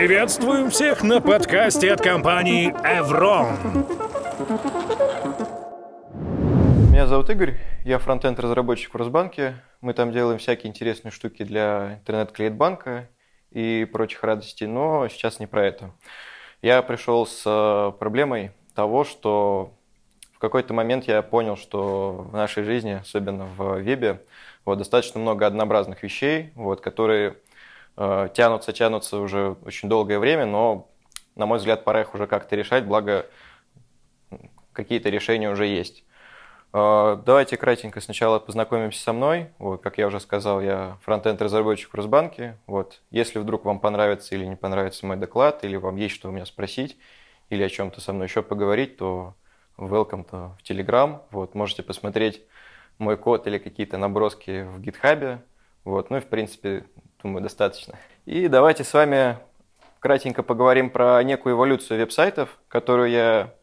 Приветствуем 0.00 0.70
всех 0.70 1.02
на 1.02 1.20
подкасте 1.20 1.92
от 1.92 2.00
компании 2.00 2.72
Evron. 2.72 3.58
Меня 6.90 7.06
зовут 7.06 7.28
Игорь, 7.28 7.58
я 7.84 7.98
фронтенд-разработчик 7.98 8.94
в 8.94 8.96
Росбанке. 8.96 9.56
Мы 9.82 9.92
там 9.92 10.10
делаем 10.10 10.38
всякие 10.38 10.70
интересные 10.70 11.12
штуки 11.12 11.42
для 11.42 11.98
интернет-клиент-банка 12.00 13.10
и 13.50 13.86
прочих 13.92 14.24
радостей, 14.24 14.66
но 14.66 15.06
сейчас 15.08 15.38
не 15.38 15.46
про 15.46 15.66
это. 15.66 15.90
Я 16.62 16.80
пришел 16.80 17.26
с 17.26 17.42
э, 17.44 17.92
проблемой 17.98 18.52
того, 18.74 19.04
что 19.04 19.74
в 20.32 20.38
какой-то 20.38 20.72
момент 20.72 21.08
я 21.08 21.20
понял, 21.20 21.58
что 21.58 22.26
в 22.30 22.34
нашей 22.34 22.62
жизни, 22.62 22.92
особенно 22.92 23.44
в 23.44 23.82
вебе, 23.82 24.22
вот, 24.64 24.78
достаточно 24.78 25.20
много 25.20 25.46
однообразных 25.46 26.02
вещей, 26.02 26.52
вот, 26.54 26.80
которые 26.80 27.36
тянутся, 27.96 28.72
тянутся 28.72 29.18
уже 29.18 29.56
очень 29.64 29.88
долгое 29.88 30.18
время, 30.18 30.46
но, 30.46 30.88
на 31.36 31.46
мой 31.46 31.58
взгляд, 31.58 31.84
пора 31.84 32.02
их 32.02 32.14
уже 32.14 32.26
как-то 32.26 32.56
решать, 32.56 32.86
благо 32.86 33.26
какие-то 34.72 35.10
решения 35.10 35.50
уже 35.50 35.66
есть. 35.66 36.04
Э, 36.72 37.20
давайте 37.24 37.56
кратенько 37.56 38.00
сначала 38.00 38.38
познакомимся 38.38 39.02
со 39.02 39.12
мной. 39.12 39.48
Вот, 39.58 39.82
как 39.82 39.98
я 39.98 40.06
уже 40.06 40.20
сказал, 40.20 40.60
я 40.60 40.98
фронтенд-разработчик 41.02 41.90
в 41.90 41.94
Росбанке. 41.94 42.58
Вот, 42.66 43.00
если 43.10 43.38
вдруг 43.38 43.64
вам 43.64 43.80
понравится 43.80 44.34
или 44.34 44.44
не 44.44 44.56
понравится 44.56 45.06
мой 45.06 45.16
доклад, 45.16 45.64
или 45.64 45.76
вам 45.76 45.96
есть 45.96 46.14
что 46.14 46.28
у 46.28 46.32
меня 46.32 46.46
спросить, 46.46 46.96
или 47.48 47.62
о 47.62 47.68
чем-то 47.68 48.00
со 48.00 48.12
мной 48.12 48.26
еще 48.28 48.42
поговорить, 48.42 48.96
то 48.96 49.34
welcome 49.76 50.28
to 50.28 50.52
в 50.58 50.62
Telegram. 50.62 51.22
Вот, 51.30 51.54
можете 51.54 51.82
посмотреть 51.82 52.42
мой 52.98 53.16
код 53.16 53.46
или 53.46 53.58
какие-то 53.58 53.98
наброски 53.98 54.62
в 54.62 54.80
гитхабе. 54.80 55.42
Вот, 55.84 56.10
ну 56.10 56.18
и 56.18 56.20
в 56.20 56.26
принципе, 56.26 56.84
думаю, 57.22 57.42
достаточно. 57.42 57.98
И 58.26 58.48
давайте 58.48 58.84
с 58.84 58.92
вами 58.92 59.38
кратенько 59.98 60.42
поговорим 60.42 60.90
про 60.90 61.22
некую 61.22 61.54
эволюцию 61.54 61.98
веб-сайтов, 61.98 62.58
которую 62.68 63.10
я 63.10 63.54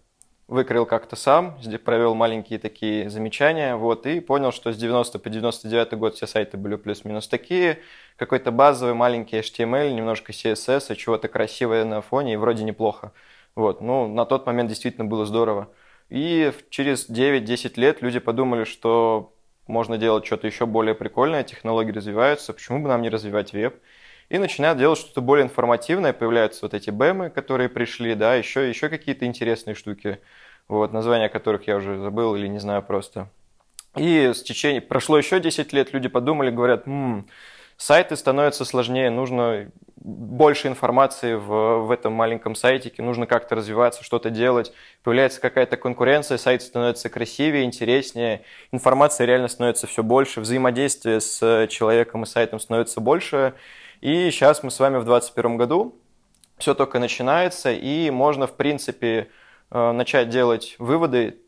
выкрыл 0.48 0.86
как-то 0.86 1.16
сам, 1.16 1.60
провел 1.84 2.16
маленькие 2.16 2.58
такие 2.58 3.10
замечания, 3.10 3.76
вот, 3.76 4.06
и 4.06 4.22
понял, 4.22 4.52
что 4.52 4.72
с 4.72 4.78
90 4.78 5.20
по 5.20 5.30
99 5.30 5.94
год 5.96 6.16
все 6.16 6.26
сайты 6.26 6.56
были 6.58 6.78
плюс-минус 6.78 7.28
такие, 7.28 7.80
какой-то 8.16 8.52
базовый 8.52 8.94
маленький 8.94 9.38
HTML, 9.40 9.92
немножко 9.92 10.32
CSS, 10.32 10.94
и 10.94 10.98
чего-то 10.98 11.28
красивое 11.28 11.84
на 11.84 12.02
фоне, 12.02 12.34
и 12.34 12.38
вроде 12.38 12.64
неплохо. 12.64 13.12
Вот, 13.56 13.82
ну, 13.82 14.08
на 14.08 14.26
тот 14.26 14.46
момент 14.46 14.70
действительно 14.70 15.06
было 15.06 15.26
здорово. 15.26 15.70
И 16.10 16.54
через 16.70 17.10
9-10 17.10 17.74
лет 17.76 18.02
люди 18.02 18.20
подумали, 18.20 18.64
что 18.64 19.34
можно 19.68 19.98
делать 19.98 20.26
что-то 20.26 20.48
еще 20.48 20.66
более 20.66 20.96
прикольное, 20.96 21.44
технологии 21.44 21.92
развиваются, 21.92 22.54
почему 22.54 22.82
бы 22.82 22.90
нам 22.90 23.02
не 23.02 23.10
развивать 23.10 23.54
веб? 23.54 23.82
И 24.30 24.38
начинают 24.38 24.78
делать 24.78 25.00
что-то 25.00 25.22
более 25.22 25.46
информативное, 25.46 26.12
появляются 26.14 26.66
вот 26.66 26.74
эти 26.74 26.90
бэмы, 26.90 27.30
которые 27.30 27.70
пришли, 27.70 28.14
да, 28.16 28.36
еще, 28.36 28.68
еще 28.68 28.90
какие-то 28.90 29.26
интересные 29.26 29.74
штуки, 29.74 30.20
вот, 30.68 30.92
названия 30.92 31.30
которых 31.30 31.68
я 31.68 31.78
уже 31.78 31.98
забыл 32.00 32.36
или 32.36 32.48
не 32.48 32.60
знаю 32.60 32.84
просто. 32.84 33.30
И 33.96 34.32
с 34.34 34.44
течением, 34.44 34.84
прошло 34.88 35.18
еще 35.18 35.40
10 35.40 35.74
лет, 35.74 35.94
люди 35.94 36.10
подумали, 36.10 36.52
говорят, 36.52 36.88
м-м, 36.88 37.28
сайты 37.78 38.16
становятся 38.16 38.66
сложнее, 38.66 39.10
нужно 39.10 39.72
больше 39.96 40.68
информации 40.68 41.34
в, 41.36 41.86
в 41.86 41.92
этом 41.92 42.14
маленьком 42.14 42.56
сайтике, 42.56 43.04
нужно 43.04 43.28
как-то 43.28 43.56
развиваться, 43.56 44.04
что-то 44.04 44.30
делать, 44.30 44.74
появляется 45.04 45.42
какая-то 45.42 45.78
конкуренция, 45.78 46.38
сайт 46.38 46.62
становится 46.62 47.10
красивее, 47.10 47.64
интереснее, 47.64 48.42
информация 48.72 49.26
реально 49.26 49.48
становится 49.48 49.86
все 49.86 50.04
больше, 50.04 50.42
взаимодействие 50.42 51.20
с 51.20 51.68
человеком 51.68 52.24
и 52.24 52.26
сайтом 52.26 52.60
становится 52.60 53.02
больше. 53.02 53.54
И 54.02 54.30
сейчас 54.32 54.64
мы 54.64 54.72
с 54.72 54.80
вами 54.80 54.98
в 54.98 55.06
2021 55.06 55.58
году, 55.58 56.00
все 56.58 56.74
только 56.74 57.00
начинается, 57.00 57.72
и 57.72 58.10
можно, 58.10 58.48
в 58.48 58.54
принципе, 58.54 59.30
э, 59.72 59.92
начать 59.92 60.30
делать 60.30 60.76
выводы 60.80 61.40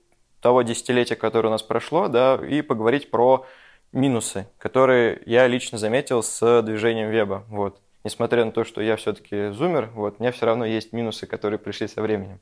того 0.41 0.62
десятилетия, 0.62 1.16
которое 1.16 1.50
у 1.50 1.51
нас 1.51 1.63
прошло, 1.63 2.07
да, 2.07 2.39
и 2.47 2.62
поговорить 2.62 3.12
про 3.12 3.45
минусы, 3.91 4.47
которые 4.57 5.22
я 5.25 5.47
лично 5.47 5.77
заметил 5.77 6.23
с 6.23 6.61
движением 6.61 7.09
веба. 7.09 7.45
Вот. 7.47 7.81
Несмотря 8.03 8.45
на 8.45 8.51
то, 8.51 8.63
что 8.63 8.81
я 8.81 8.95
все-таки 8.95 9.50
зумер, 9.50 9.89
вот, 9.94 10.16
у 10.17 10.23
меня 10.23 10.31
все 10.31 10.45
равно 10.45 10.66
есть 10.66 10.94
минусы, 10.94 11.27
которые 11.27 11.59
пришли 11.59 11.88
со 11.88 12.01
временем. 12.01 12.39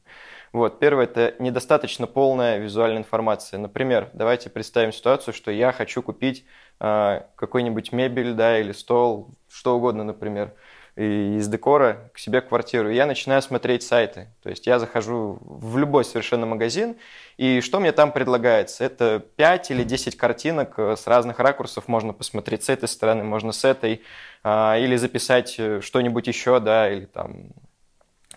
Вот. 0.54 0.80
Первое– 0.80 1.06
это 1.06 1.34
недостаточно 1.40 2.08
полная 2.08 2.58
визуальная 2.58 3.00
информация. 3.00 3.60
Например, 3.60 4.10
давайте 4.14 4.50
представим 4.50 4.92
ситуацию, 4.92 5.34
что 5.34 5.52
я 5.52 5.72
хочу 5.72 6.02
купить 6.02 6.46
э, 6.80 7.22
какой-нибудь 7.36 7.92
мебель 7.92 8.34
да, 8.34 8.60
или 8.60 8.72
стол, 8.72 9.32
что 9.50 9.76
угодно, 9.76 10.04
например– 10.04 10.54
из 10.98 11.48
декора 11.48 12.10
к 12.12 12.18
себе 12.18 12.42
квартиру. 12.42 12.90
И 12.90 12.96
я 12.96 13.06
начинаю 13.06 13.44
смотреть 13.44 13.84
сайты. 13.84 14.30
То 14.42 14.50
есть 14.50 14.66
я 14.66 14.80
захожу 14.80 15.38
в 15.42 15.78
любой 15.78 16.04
совершенно 16.04 16.48
магазин, 16.48 16.96
и 17.38 17.62
что 17.62 17.80
мне 17.80 17.92
там 17.92 18.12
предлагается? 18.12 18.84
Это 18.84 19.24
5 19.36 19.72
или 19.72 19.84
10 19.84 20.18
картинок 20.18 20.74
э, 20.80 20.96
с 20.98 21.06
разных 21.06 21.38
ракурсов 21.40 21.88
можно 21.88 22.14
посмотреть 22.14 22.64
с 22.64 22.70
этой 22.70 22.90
стороны, 22.90 23.24
можно 23.24 23.52
с 23.52 23.64
этой, 23.64 24.02
а, 24.44 24.76
или 24.80 24.96
записать 24.96 25.56
э, 25.60 25.82
что-нибудь 25.82 26.26
еще, 26.26 26.60
да, 26.60 26.92
или 26.92 27.06
там, 27.06 27.52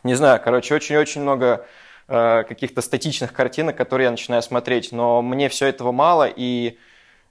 не 0.04 0.14
знаю, 0.14 0.38
короче, 0.44 0.74
очень-очень 0.74 1.22
много 1.22 1.66
э, 2.08 2.44
каких-то 2.46 2.82
статичных 2.82 3.32
картинок, 3.32 3.74
которые 3.74 4.04
я 4.04 4.10
начинаю 4.10 4.42
смотреть, 4.42 4.92
но 4.92 5.22
мне 5.22 5.48
все 5.48 5.66
этого 5.66 5.92
мало, 5.92 6.28
и 6.28 6.76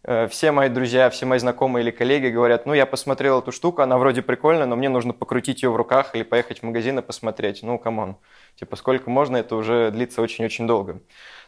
все 0.03 0.51
мои 0.51 0.69
друзья, 0.69 1.09
все 1.09 1.25
мои 1.25 1.39
знакомые 1.39 1.83
или 1.83 1.91
коллеги 1.91 2.27
говорят, 2.27 2.65
ну, 2.65 2.73
я 2.73 2.85
посмотрел 2.85 3.39
эту 3.39 3.51
штуку, 3.51 3.81
она 3.81 3.97
вроде 3.97 4.21
прикольная, 4.21 4.65
но 4.65 4.75
мне 4.75 4.89
нужно 4.89 5.13
покрутить 5.13 5.61
ее 5.61 5.69
в 5.69 5.75
руках 5.75 6.15
или 6.15 6.23
поехать 6.23 6.59
в 6.59 6.63
магазин 6.63 6.99
и 6.99 7.01
посмотреть. 7.01 7.63
Ну, 7.63 7.77
come 7.77 8.00
on. 8.00 8.17
Типа, 8.55 8.75
сколько 8.75 9.09
можно, 9.09 9.37
это 9.37 9.55
уже 9.55 9.91
длится 9.91 10.21
очень-очень 10.21 10.67
долго. 10.67 11.01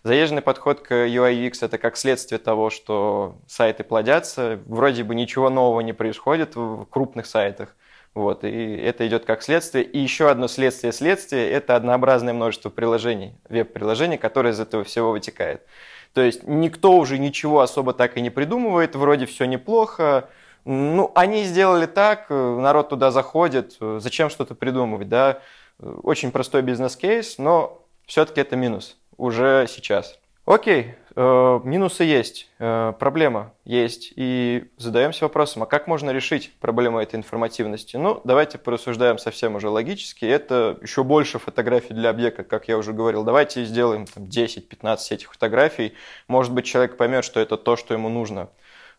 Заезженный 0.03 0.41
подход 0.41 0.81
к 0.81 0.91
UI 0.91 1.47
UX– 1.47 1.57
это 1.61 1.77
как 1.77 1.95
следствие 1.95 2.39
того, 2.39 2.69
что 2.69 3.37
сайты 3.47 3.83
плодятся, 3.83 4.59
вроде 4.65 5.03
бы 5.03 5.15
ничего 5.15 5.49
нового 5.49 5.81
не 5.81 5.93
происходит 5.93 6.55
в 6.55 6.85
крупных 6.85 7.27
сайтах, 7.27 7.75
вот, 8.13 8.43
и 8.43 8.75
это 8.75 9.07
идет 9.07 9.25
как 9.25 9.41
следствие. 9.41 9.85
И 9.85 9.97
еще 9.97 10.29
одно 10.29 10.47
следствие 10.47 10.91
следствия– 10.91 11.49
это 11.51 11.75
однообразное 11.75 12.33
множество 12.33 12.69
приложений, 12.69 13.35
веб-приложений, 13.47 14.17
которые 14.17 14.51
из 14.51 14.59
этого 14.59 14.83
всего 14.83 15.11
вытекает. 15.11 15.65
То 16.13 16.21
есть 16.21 16.43
никто 16.43 16.97
уже 16.97 17.17
ничего 17.17 17.61
особо 17.61 17.93
так 17.93 18.17
и 18.17 18.21
не 18.21 18.29
придумывает, 18.29 18.95
вроде 18.95 19.25
все 19.25 19.45
неплохо. 19.45 20.29
Ну, 20.65 21.11
они 21.15 21.43
сделали 21.43 21.85
так, 21.87 22.29
народ 22.29 22.89
туда 22.89 23.11
заходит, 23.11 23.77
зачем 23.79 24.29
что-то 24.29 24.53
придумывать, 24.53 25.09
да? 25.09 25.39
Очень 25.79 26.31
простой 26.31 26.61
бизнес-кейс, 26.61 27.37
но 27.39 27.83
все-таки 28.05 28.41
это 28.41 28.55
минус 28.55 28.97
уже 29.17 29.65
сейчас. 29.67 30.19
Окей, 30.45 30.95
э, 31.15 31.59
минусы 31.63 32.03
есть, 32.03 32.49
э, 32.57 32.93
проблема 32.97 33.53
есть, 33.63 34.11
и 34.15 34.71
задаемся 34.77 35.25
вопросом, 35.25 35.61
а 35.61 35.65
как 35.67 35.85
можно 35.85 36.09
решить 36.09 36.51
проблему 36.59 36.99
этой 36.99 37.15
информативности? 37.15 37.95
Ну, 37.95 38.21
давайте 38.23 38.57
порассуждаем 38.57 39.19
совсем 39.19 39.55
уже 39.55 39.69
логически. 39.69 40.25
Это 40.25 40.79
еще 40.81 41.03
больше 41.03 41.37
фотографий 41.37 41.93
для 41.93 42.09
объекта, 42.09 42.43
как 42.43 42.67
я 42.67 42.77
уже 42.79 42.91
говорил. 42.91 43.23
Давайте 43.23 43.63
сделаем 43.65 44.07
10-15 44.15 45.11
этих 45.11 45.31
фотографий. 45.31 45.93
Может 46.27 46.53
быть, 46.53 46.65
человек 46.65 46.97
поймет, 46.97 47.23
что 47.23 47.39
это 47.39 47.55
то, 47.55 47.75
что 47.75 47.93
ему 47.93 48.09
нужно. 48.09 48.49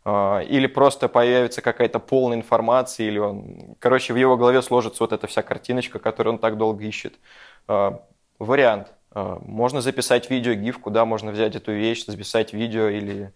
Э, 0.05 0.45
или 0.45 0.69
просто 0.69 1.09
появится 1.09 1.61
какая-то 1.61 1.99
полная 1.99 2.37
информация, 2.37 3.09
или 3.09 3.19
он, 3.19 3.75
короче, 3.81 4.13
в 4.13 4.17
его 4.17 4.37
голове 4.37 4.63
сложится 4.63 5.03
вот 5.03 5.13
эта 5.13 5.27
вся 5.27 5.43
картиночка, 5.43 5.99
которую 5.99 6.35
он 6.35 6.39
так 6.39 6.57
долго 6.57 6.85
ищет. 6.85 7.15
Вариант– 8.39 8.93
можно 9.15 9.81
записать 9.81 10.31
видео, 10.31 10.55
гиф, 10.55 10.79
куда 10.79 11.05
можно 11.05 11.33
взять 11.33 11.57
эту 11.57 11.73
вещь, 11.73 12.05
записать 12.07 12.53
видео 12.53 12.89
или, 12.89 13.33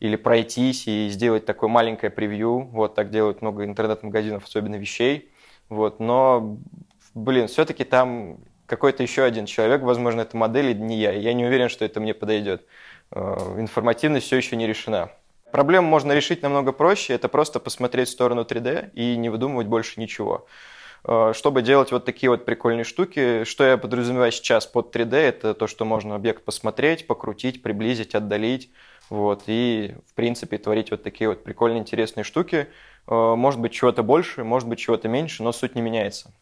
или 0.00 0.16
пройтись 0.16 0.86
и 0.86 1.08
сделать 1.08 1.44
такое 1.44 1.68
маленькое 1.68 2.10
превью. 2.10 2.68
Вот 2.72 2.94
так 2.94 3.10
делают 3.10 3.42
много 3.42 3.64
интернет-магазинов, 3.64 4.44
особенно 4.44 4.76
вещей. 4.76 5.30
Вот, 5.68 6.00
но, 6.00 6.58
блин, 7.14 7.46
все-таки 7.48 7.84
там 7.84 8.38
какой-то 8.66 9.02
еще 9.02 9.22
один 9.24 9.46
человек, 9.46 9.82
возможно, 9.82 10.20
это 10.20 10.36
модель, 10.36 10.78
не 10.78 10.98
я. 10.98 11.12
Я 11.12 11.32
не 11.32 11.44
уверен, 11.44 11.68
что 11.68 11.84
это 11.84 12.00
мне 12.00 12.14
подойдет. 12.14 12.66
А, 13.10 13.56
информативность 13.58 14.26
все 14.26 14.36
еще 14.36 14.56
не 14.56 14.66
решена. 14.66 15.10
Проблему 15.50 15.88
можно 15.88 16.12
решить 16.12 16.42
намного 16.42 16.72
проще. 16.72 17.14
Это 17.14 17.28
просто 17.28 17.60
посмотреть 17.60 18.08
в 18.08 18.12
сторону 18.12 18.42
3D 18.42 18.90
и 18.92 19.16
не 19.16 19.30
выдумывать 19.30 19.66
больше 19.66 20.00
ничего. 20.00 20.46
Э, 21.04 21.32
чтобы 21.34 21.62
делать 21.62 21.92
вот 21.92 22.04
такие 22.04 22.30
вот 22.30 22.44
прикольные 22.44 22.84
штуки. 22.84 23.44
Что 23.44 23.64
я 23.64 23.76
подразумеваю 23.76 24.32
сейчас 24.32 24.66
под 24.66 24.94
3D, 24.94 25.14
это 25.14 25.54
то, 25.54 25.66
что 25.66 25.84
можно 25.84 26.14
объект 26.14 26.44
посмотреть, 26.44 27.06
покрутить, 27.06 27.62
приблизить, 27.62 28.14
отдалить. 28.14 28.70
Вот, 29.10 29.44
и, 29.46 29.94
в 30.06 30.14
принципе, 30.14 30.58
творить 30.58 30.90
вот 30.90 31.02
такие 31.02 31.30
вот 31.30 31.42
прикольные, 31.42 31.80
интересные 31.80 32.24
штуки. 32.24 32.68
Э, 33.06 33.34
может 33.34 33.60
быть, 33.60 33.72
чего-то 33.72 34.02
больше, 34.02 34.44
может 34.44 34.68
быть, 34.68 34.78
чего-то 34.78 35.08
меньше, 35.08 35.42
но 35.42 35.52
суть 35.52 35.74
не 35.74 35.82
меняется. 35.82 36.32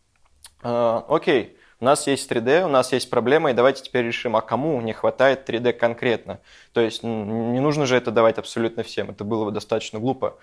Э, 0.62 1.03
окей, 1.08 1.56
у 1.79 1.85
нас 1.85 2.06
есть 2.06 2.31
3D, 2.31 2.64
у 2.64 2.69
нас 2.69 2.93
есть 2.93 3.11
проблема, 3.11 3.50
и 3.50 3.55
давайте 3.55 3.82
теперь 3.82 4.06
решим, 4.06 4.35
а 4.35 4.41
кому 4.41 4.81
не 4.81 4.93
хватает 4.94 5.49
3D 5.49 5.75
конкретно. 5.75 6.41
То 6.73 6.81
есть 6.81 7.03
не 7.03 7.61
нужно 7.61 7.87
же 7.87 7.97
это 7.97 8.11
давать 8.11 8.38
абсолютно 8.38 8.82
всем, 8.82 9.11
это 9.11 9.25
было 9.25 9.44
бы 9.44 9.50
достаточно 9.50 9.99
глупо. 10.00 10.38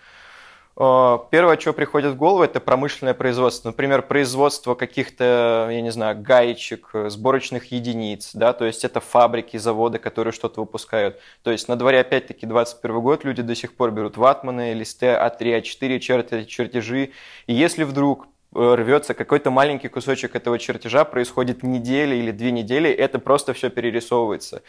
Э, 0.76 1.20
первое, 1.30 1.58
что 1.60 1.74
приходит 1.74 2.14
в 2.14 2.18
голову, 2.18 2.44
это 2.44 2.60
промышленное 2.60 3.14
производство. 3.14 3.70
Например, 3.70 4.02
производство 4.02 4.76
каких-то, 4.76 5.70
я 5.72 5.82
не 5.82 5.92
знаю, 5.92 6.20
гаечек, 6.22 6.90
сборочных 7.08 7.72
единиц, 7.72 8.32
да, 8.34 8.54
то 8.54 8.66
есть 8.66 8.84
это 8.84 9.00
фабрики, 9.00 9.58
заводы, 9.58 10.00
которые 10.00 10.32
что-то 10.32 10.62
выпускают. 10.62 11.20
То 11.44 11.52
есть 11.52 11.68
на 11.68 11.76
дворе 11.76 12.00
опять-таки 12.00 12.46
21 12.46 13.02
год, 13.02 13.24
люди 13.24 13.42
до 13.42 13.56
сих 13.56 13.76
пор 13.76 13.92
берут 13.92 14.18
ватманы, 14.18 14.74
листы 14.74 15.08
А3, 15.08 15.62
А4, 15.62 16.00
чертят 16.00 16.48
чертежи. 16.48 17.12
И 17.46 17.54
если 17.54 17.84
вдруг 17.84 18.28
э, 18.56 18.76
рвется 18.76 19.14
какой-то 19.14 19.52
маленький 19.52 19.90
кусочек 19.90 20.36
этого 20.36 20.58
чертежа, 20.58 21.06
происходит 21.06 21.62
неделя 21.62 22.16
или 22.16 22.32
две 22.32 22.52
недели, 22.52 22.90
это 22.90 23.20
просто 23.20 23.54
все 23.54 23.70
перерисовывается. 23.70 24.64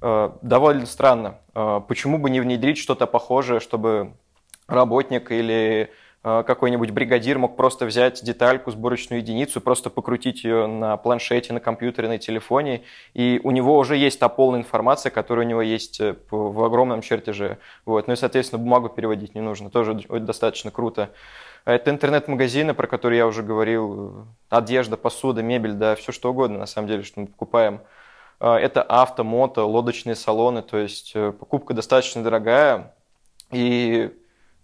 Э, 0.00 0.30
довольно 0.42 0.86
странно. 0.86 1.38
Почему 1.52 2.18
бы 2.18 2.30
не 2.30 2.40
внедрить 2.40 2.78
что-то 2.78 3.06
похожее, 3.06 3.60
чтобы 3.60 4.14
работник 4.72 5.30
или 5.30 5.90
э, 6.24 6.44
какой-нибудь 6.46 6.90
бригадир 6.90 7.38
мог 7.38 7.56
просто 7.56 7.86
взять 7.86 8.22
детальку, 8.24 8.70
сборочную 8.70 9.20
единицу, 9.20 9.60
просто 9.60 9.90
покрутить 9.90 10.44
ее 10.44 10.66
на 10.66 10.96
планшете, 10.96 11.52
на 11.52 11.60
компьютере, 11.60 12.08
на 12.08 12.18
телефоне, 12.18 12.82
и 13.14 13.40
у 13.44 13.50
него 13.50 13.76
уже 13.76 13.96
есть 13.96 14.18
та 14.18 14.28
полная 14.28 14.60
информация, 14.60 15.10
которая 15.10 15.46
у 15.46 15.48
него 15.48 15.62
есть 15.62 16.00
э, 16.00 16.16
в 16.30 16.64
огромном 16.64 17.02
чертеже. 17.02 17.58
Вот. 17.84 18.06
Ну 18.06 18.14
и, 18.14 18.16
соответственно, 18.16 18.62
бумагу 18.62 18.88
переводить 18.88 19.34
не 19.34 19.40
нужно, 19.40 19.70
тоже 19.70 19.94
достаточно 19.94 20.70
круто. 20.70 21.10
Это 21.64 21.90
интернет-магазины, 21.90 22.74
про 22.74 22.88
которые 22.88 23.18
я 23.18 23.26
уже 23.26 23.44
говорил, 23.44 24.26
одежда, 24.48 24.96
посуда, 24.96 25.42
мебель, 25.42 25.74
да, 25.74 25.94
все 25.94 26.10
что 26.10 26.30
угодно, 26.30 26.58
на 26.58 26.66
самом 26.66 26.88
деле, 26.88 27.04
что 27.04 27.20
мы 27.20 27.26
покупаем. 27.26 27.80
Э, 28.40 28.54
это 28.54 28.82
авто, 28.82 29.22
мото, 29.22 29.64
лодочные 29.64 30.16
салоны, 30.16 30.62
то 30.62 30.78
есть 30.78 31.12
покупка 31.12 31.74
достаточно 31.74 32.22
дорогая, 32.22 32.94
и 33.52 34.10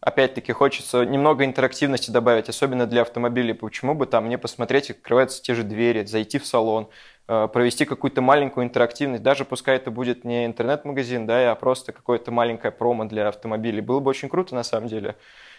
опять-таки 0.00 0.52
хочется 0.52 1.04
немного 1.04 1.44
интерактивности 1.44 2.10
добавить, 2.10 2.48
особенно 2.48 2.86
для 2.86 3.02
автомобилей. 3.02 3.52
Почему 3.54 3.94
бы 3.94 4.06
там 4.06 4.28
не 4.28 4.38
посмотреть, 4.38 4.90
открываются 4.90 5.42
те 5.42 5.54
же 5.54 5.62
двери, 5.62 6.04
зайти 6.04 6.38
в 6.38 6.46
салон, 6.46 6.88
э, 7.26 7.48
провести 7.52 7.84
какую-то 7.84 8.20
маленькую 8.22 8.64
интерактивность, 8.64 9.22
даже 9.22 9.44
пускай 9.44 9.76
это 9.76 9.90
будет 9.90 10.24
не 10.24 10.46
интернет-магазин, 10.46 11.26
да, 11.26 11.52
а 11.52 11.54
просто 11.54 11.92
какое-то 11.92 12.30
маленькое 12.30 12.72
промо 12.72 13.04
для 13.04 13.28
автомобилей. 13.28 13.80
Было 13.80 14.00
бы 14.00 14.10
очень 14.10 14.28
круто 14.28 14.54
на 14.54 14.62
самом 14.62 14.88
деле. 14.88 15.16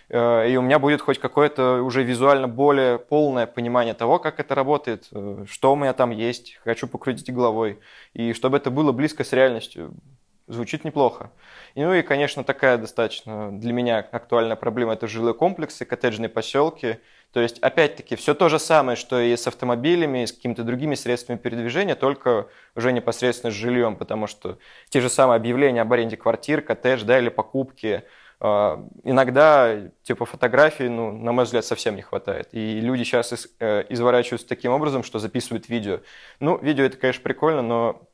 Э, 0.09 0.49
и 0.49 0.57
у 0.57 0.61
меня 0.61 0.79
будет 0.79 1.01
хоть 1.01 1.19
какое-то 1.19 1.83
уже 1.83 2.03
визуально 2.03 2.47
более 2.47 2.97
полное 2.97 3.45
понимание 3.45 3.93
того, 3.93 4.19
как 4.19 4.39
это 4.39 4.55
работает, 4.55 5.07
э, 5.11 5.45
что 5.47 5.73
у 5.73 5.75
меня 5.75 5.93
там 5.93 6.11
есть, 6.11 6.59
хочу 6.63 6.87
покрутить 6.87 7.31
головой, 7.31 7.79
и 8.13 8.33
чтобы 8.33 8.57
это 8.57 8.71
было 8.71 8.91
близко 8.91 9.23
с 9.23 9.33
реальностью. 9.33 9.93
Звучит 10.49 10.83
неплохо. 10.83 11.29
И, 11.75 11.83
ну 11.83 11.93
и, 11.93 12.01
конечно, 12.01 12.43
такая 12.43 12.79
достаточно 12.79 13.51
для 13.51 13.71
меня 13.71 13.99
актуальная 13.99 14.55
проблема– 14.55 14.93
это 14.95 15.05
жилые 15.05 15.35
комплексы, 15.35 15.85
коттеджные 15.85 16.27
поселки. 16.27 16.97
То 17.31 17.39
есть, 17.39 17.59
опять-таки, 17.59 18.15
все 18.15 18.33
то 18.33 18.49
же 18.49 18.57
самое, 18.57 18.95
что 18.95 19.21
и 19.21 19.37
с 19.37 19.45
автомобилями, 19.45 20.23
и 20.23 20.25
с 20.25 20.33
какими-то 20.33 20.63
другими 20.63 20.95
средствами 20.95 21.37
передвижения, 21.37 21.93
только 21.93 22.47
уже 22.75 22.91
непосредственно 22.91 23.51
с 23.51 23.55
жильем, 23.55 23.95
потому 23.95 24.25
что 24.25 24.57
те 24.89 25.01
же 25.01 25.09
самые 25.09 25.35
объявления 25.35 25.83
об 25.83 25.93
аренде 25.93 26.17
квартир, 26.17 26.63
коттедж, 26.63 27.03
да, 27.03 27.19
или 27.19 27.29
покупки, 27.29 28.03
а, 28.39 28.83
иногда 29.03 29.91
типа 30.01 30.25
фотографий, 30.25 30.89
ну, 30.89 31.11
на 31.11 31.31
мой 31.31 31.45
взгляд, 31.45 31.63
совсем 31.63 31.95
не 31.95 32.01
хватает. 32.01 32.49
И 32.53 32.79
люди 32.79 33.03
сейчас 33.03 33.47
э, 33.59 33.83
изворачиваются 33.89 34.47
таким 34.47 34.71
образом, 34.71 35.03
что 35.03 35.19
записывают 35.19 35.69
видео. 35.69 35.99
Ну, 36.39 36.57
видео 36.57 36.85
это, 36.85 36.97
конечно, 36.97 37.21
прикольно, 37.21 37.61
но 37.61 38.08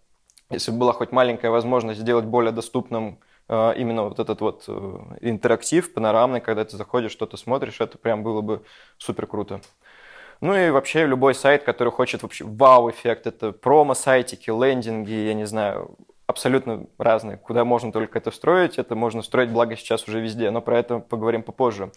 если 0.49 0.71
бы 0.71 0.79
была 0.79 0.93
хоть 0.93 1.11
маленькая 1.11 1.49
возможность 1.49 1.99
сделать 1.99 2.25
более 2.25 2.51
доступным 2.51 3.19
э, 3.47 3.73
именно 3.77 4.03
вот 4.03 4.19
этот 4.19 4.41
вот 4.41 4.65
э, 4.67 4.97
интерактив 5.21 5.93
панорамный, 5.93 6.41
когда 6.41 6.65
ты 6.65 6.77
заходишь, 6.77 7.11
что-то 7.11 7.37
смотришь, 7.37 7.81
это 7.81 7.97
прям 7.97 8.23
было 8.23 8.41
бы 8.41 8.63
супер 8.97 9.27
круто. 9.27 9.61
Ну 10.41 10.55
и 10.55 10.69
вообще 10.69 11.05
любой 11.05 11.33
сайт, 11.33 11.63
который 11.63 11.91
хочет 11.91 12.23
вообще 12.23 12.43
вау-эффект, 12.45 13.25
это 13.25 13.51
промо-сайтики, 13.51 14.49
лендинги, 14.49 15.13
я 15.13 15.33
не 15.33 15.45
знаю, 15.45 15.95
абсолютно 16.27 16.87
разные. 16.97 17.37
Куда 17.37 17.63
можно 17.63 17.91
только 17.91 18.19
это 18.19 18.31
строить, 18.31 18.77
это 18.77 18.95
можно 18.95 19.21
строить, 19.21 19.51
благо 19.51 19.75
сейчас 19.75 20.07
уже 20.07 20.19
везде, 20.19 20.51
но 20.51 20.61
про 20.61 20.79
это 20.79 20.99
поговорим 20.99 21.43
попозже. 21.43 21.91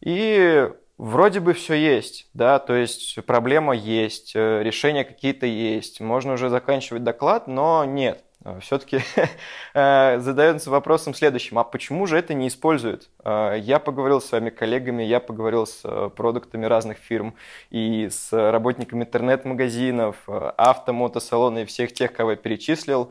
И 0.00 0.70
Вроде 0.98 1.40
бы 1.40 1.52
все 1.52 1.74
есть, 1.74 2.26
да, 2.32 2.58
то 2.58 2.74
есть 2.74 3.18
проблема 3.26 3.74
есть, 3.74 4.32
э, 4.34 4.62
решения 4.62 5.04
какие-то 5.04 5.44
есть, 5.44 6.00
можно 6.00 6.32
уже 6.32 6.48
заканчивать 6.48 7.04
доклад, 7.04 7.48
но 7.48 7.84
нет. 7.84 8.25
Э, 8.46 8.60
Все-таки 8.60 9.00
э, 9.74 10.18
задается 10.20 10.70
вопросом 10.70 11.14
следующим, 11.14 11.58
а 11.58 11.64
почему 11.64 12.06
же 12.06 12.16
это 12.16 12.34
не 12.34 12.48
используют? 12.48 13.10
Я 13.24 13.80
поговорил 13.80 14.20
с 14.20 14.26
своими 14.26 14.50
коллегами, 14.50 15.02
я 15.02 15.18
поговорил 15.18 15.66
с 15.66 15.82
продуктами 16.10 16.64
разных 16.64 16.98
фирм 16.98 17.34
и 17.70 18.08
с 18.08 18.32
работниками 18.32 19.02
интернет-магазинов, 19.02 20.16
авто, 20.28 20.92
мотосалона 20.92 21.58
и 21.58 21.64
всех 21.64 21.92
тех, 21.92 22.12
кого 22.12 22.32
я 22.32 22.36
перечислил, 22.36 23.10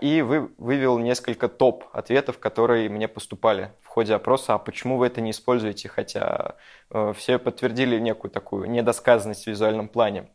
и 0.00 0.22
вы, 0.24 0.50
вывел 0.56 0.98
несколько 0.98 1.48
топ-ответов, 1.48 2.38
которые 2.38 2.88
мне 2.88 3.08
поступали 3.08 3.72
в 3.82 3.88
ходе 3.88 4.14
опроса, 4.14 4.54
а 4.54 4.58
почему 4.58 4.98
вы 4.98 5.08
это 5.08 5.20
не 5.20 5.32
используете, 5.32 5.88
хотя 5.88 6.54
э, 6.90 7.12
все 7.16 7.38
подтвердили 7.40 7.98
некую 7.98 8.30
такую 8.30 8.70
недосказанность 8.70 9.44
в 9.44 9.46
визуальном 9.48 9.88
плане. 9.88 10.28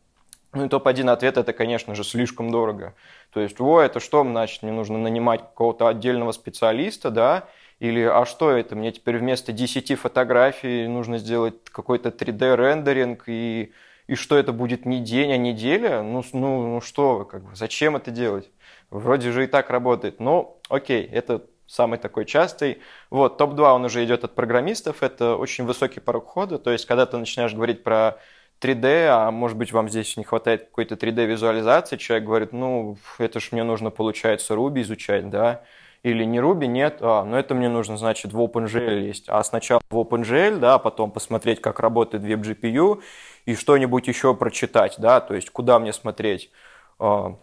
Ну 0.55 0.65
и 0.65 0.69
топ-1 0.69 1.11
ответ 1.11 1.37
это, 1.37 1.53
конечно 1.53 1.93
же, 1.95 2.03
слишком 2.03 2.49
дорого. 2.49 2.95
То 3.31 3.41
есть, 3.41 3.59
о, 3.59 3.81
это 3.81 3.99
что, 3.99 4.23
значит, 4.23 4.63
мне 4.63 4.71
нужно 4.71 4.97
нанимать 4.97 5.41
какого-то 5.41 5.87
отдельного 5.87 6.31
специалиста, 6.31 7.11
да, 7.11 7.47
или 7.79 8.01
а 8.01 8.25
что 8.25 8.51
это, 8.51 8.75
мне 8.75 8.93
теперь 8.93 9.17
вместо 9.17 9.51
10 9.51 9.99
фотографий 9.99 10.87
нужно 10.87 11.17
сделать 11.17 11.55
какой-то 11.71 12.09
3D-рендеринг, 12.09 13.23
и, 13.27 13.73
и 14.07 14.15
что 14.15 14.37
это 14.37 14.53
будет 14.53 14.85
не 14.85 14.99
день, 14.99 15.33
а 15.33 15.37
неделя? 15.37 16.01
Ну, 16.01 16.23
ну, 16.31 16.67
ну 16.67 16.81
что 16.81 17.17
вы, 17.17 17.25
как 17.25 17.43
бы, 17.43 17.55
зачем 17.55 17.97
это 17.97 18.11
делать? 18.11 18.49
Вроде 18.89 19.31
же 19.31 19.43
и 19.43 19.47
так 19.47 19.69
работает. 19.69 20.21
Но 20.21 20.57
окей, 20.69 21.03
это 21.03 21.43
самый 21.67 21.99
такой 21.99 22.25
частый. 22.25 22.79
Вот, 23.09 23.37
топ-2 23.37 23.73
он 23.73 23.85
уже 23.85 24.05
идет 24.05 24.23
от 24.23 24.35
программистов, 24.35 25.03
это 25.03 25.35
очень 25.35 25.65
высокий 25.65 25.99
порог 25.99 26.27
входа, 26.27 26.59
то 26.59 26.71
есть 26.71 26.85
когда 26.85 27.05
ты 27.05 27.17
начинаешь 27.17 27.53
говорить 27.53 27.83
про 27.83 28.19
3D, 28.61 29.07
а 29.07 29.31
может 29.31 29.57
быть 29.57 29.71
вам 29.71 29.89
здесь 29.89 30.17
не 30.17 30.23
хватает 30.23 30.65
какой-то 30.65 30.95
3D-визуализации, 30.95 31.97
человек 31.97 32.25
говорит, 32.25 32.53
ну, 32.53 32.97
это 33.17 33.39
ж 33.39 33.49
мне 33.51 33.63
нужно, 33.63 33.91
получается, 33.91 34.53
Ruby 34.53 34.81
изучать, 34.81 35.29
да, 35.29 35.63
или 36.03 36.23
не 36.23 36.37
Ruby, 36.37 36.67
нет, 36.67 36.97
а, 37.01 37.23
ну 37.23 37.35
это 37.35 37.55
мне 37.55 37.67
нужно, 37.67 37.97
значит, 37.97 38.31
в 38.31 38.39
OpenGL 38.39 38.99
есть, 39.01 39.25
а 39.27 39.43
сначала 39.43 39.81
в 39.89 39.97
OpenGL, 39.97 40.59
да, 40.59 40.77
потом 40.77 41.11
посмотреть, 41.11 41.61
как 41.61 41.79
работает 41.79 42.23
WebGPU, 42.23 43.01
и 43.45 43.55
что-нибудь 43.55 44.07
еще 44.07 44.35
прочитать, 44.35 44.95
да, 44.97 45.19
то 45.19 45.33
есть 45.33 45.50
куда 45.50 45.79
мне 45.79 45.93
смотреть, 45.93 46.51
а, 47.00 47.38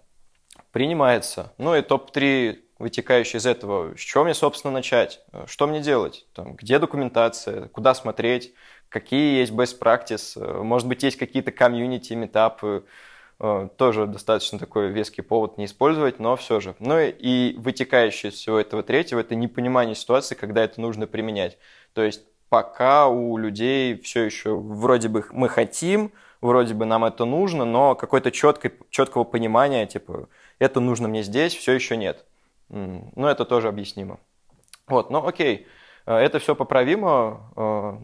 принимается. 0.71 1.52
Ну 1.59 1.75
и 1.75 1.83
топ-3 1.83 2.59
вытекающий 2.78 3.38
из 3.38 3.47
этого, 3.47 3.97
с 3.97 4.00
чего 4.00 4.25
мне, 4.25 4.35
собственно, 4.35 4.73
начать, 4.73 5.21
что 5.47 5.66
мне 5.69 5.81
делать, 5.81 6.26
там, 6.35 6.54
где 6.57 6.81
документация, 6.81 7.69
куда 7.69 7.95
смотреть, 7.95 8.54
какие 8.93 9.39
есть 9.39 9.53
best 9.53 9.79
practice, 9.81 10.63
может 10.63 10.87
быть, 10.87 11.03
есть 11.03 11.17
какие-то 11.17 11.51
комьюнити, 11.53 12.13
метапы, 12.13 12.85
э, 13.41 13.69
тоже 13.77 14.07
достаточно 14.07 14.59
такой 14.59 14.91
веский 14.91 15.23
повод 15.23 15.59
не 15.59 15.65
использовать, 15.65 16.19
но 16.21 16.37
все 16.37 16.61
же. 16.61 16.75
Ну 16.79 16.99
и 17.01 17.55
вытекающее 17.59 18.31
из 18.31 18.37
всего 18.37 18.59
этого 18.59 18.83
третьего– 18.83 19.21
это 19.21 19.35
непонимание 19.35 19.95
ситуации, 19.95 20.35
когда 20.35 20.63
это 20.63 20.81
нужно 20.81 21.07
применять. 21.07 21.59
То 21.95 22.03
есть 22.03 22.23
пока 22.49 23.09
у 23.09 23.39
людей 23.39 23.99
все 24.01 24.25
еще 24.25 24.55
вроде 24.55 25.09
бы 25.09 25.25
мы 25.33 25.49
хотим, 25.49 26.13
вроде 26.43 26.75
бы 26.75 26.85
нам 26.85 27.05
это 27.05 27.25
нужно, 27.25 27.65
но 27.65 27.95
какой-то 27.95 28.31
четкого 28.31 29.25
понимания, 29.25 29.87
типа, 29.87 30.29
это 30.59 30.81
нужно 30.81 31.09
мне 31.09 31.23
здесь, 31.23 31.55
все 31.55 31.73
еще 31.73 31.97
нет. 31.97 32.27
Ну, 32.69 33.27
это 33.27 33.45
тоже 33.47 33.69
объяснимо. 33.69 34.19
Вот, 34.87 35.11
ну 35.11 35.27
окей, 35.27 35.67
э, 36.07 36.15
это 36.15 36.39
все 36.39 36.55
поправимо, 36.55 37.51
э, 37.57 37.99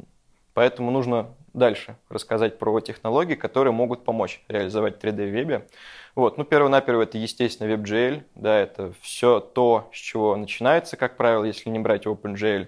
поэтому 0.58 0.90
нужно 0.90 1.36
дальше 1.54 1.96
рассказать 2.08 2.58
про 2.58 2.80
технологии, 2.80 3.36
которые 3.36 3.72
могут 3.72 4.04
помочь 4.04 4.42
реализовать 4.48 5.00
3D 5.00 5.28
в 5.28 5.30
вебе. 5.30 5.68
Вот, 6.16 6.36
ну, 6.36 6.42
перво-наперво 6.42 7.02
это, 7.02 7.16
естественно, 7.16 7.72
WebGL, 7.72 8.24
да, 8.34 8.58
это 8.58 8.92
все 9.00 9.38
то, 9.38 9.88
с 9.92 9.96
чего 9.96 10.34
начинается, 10.34 10.96
как 10.96 11.16
правило, 11.16 11.44
если 11.44 11.70
не 11.70 11.78
брать 11.78 12.06
OpenGL. 12.06 12.66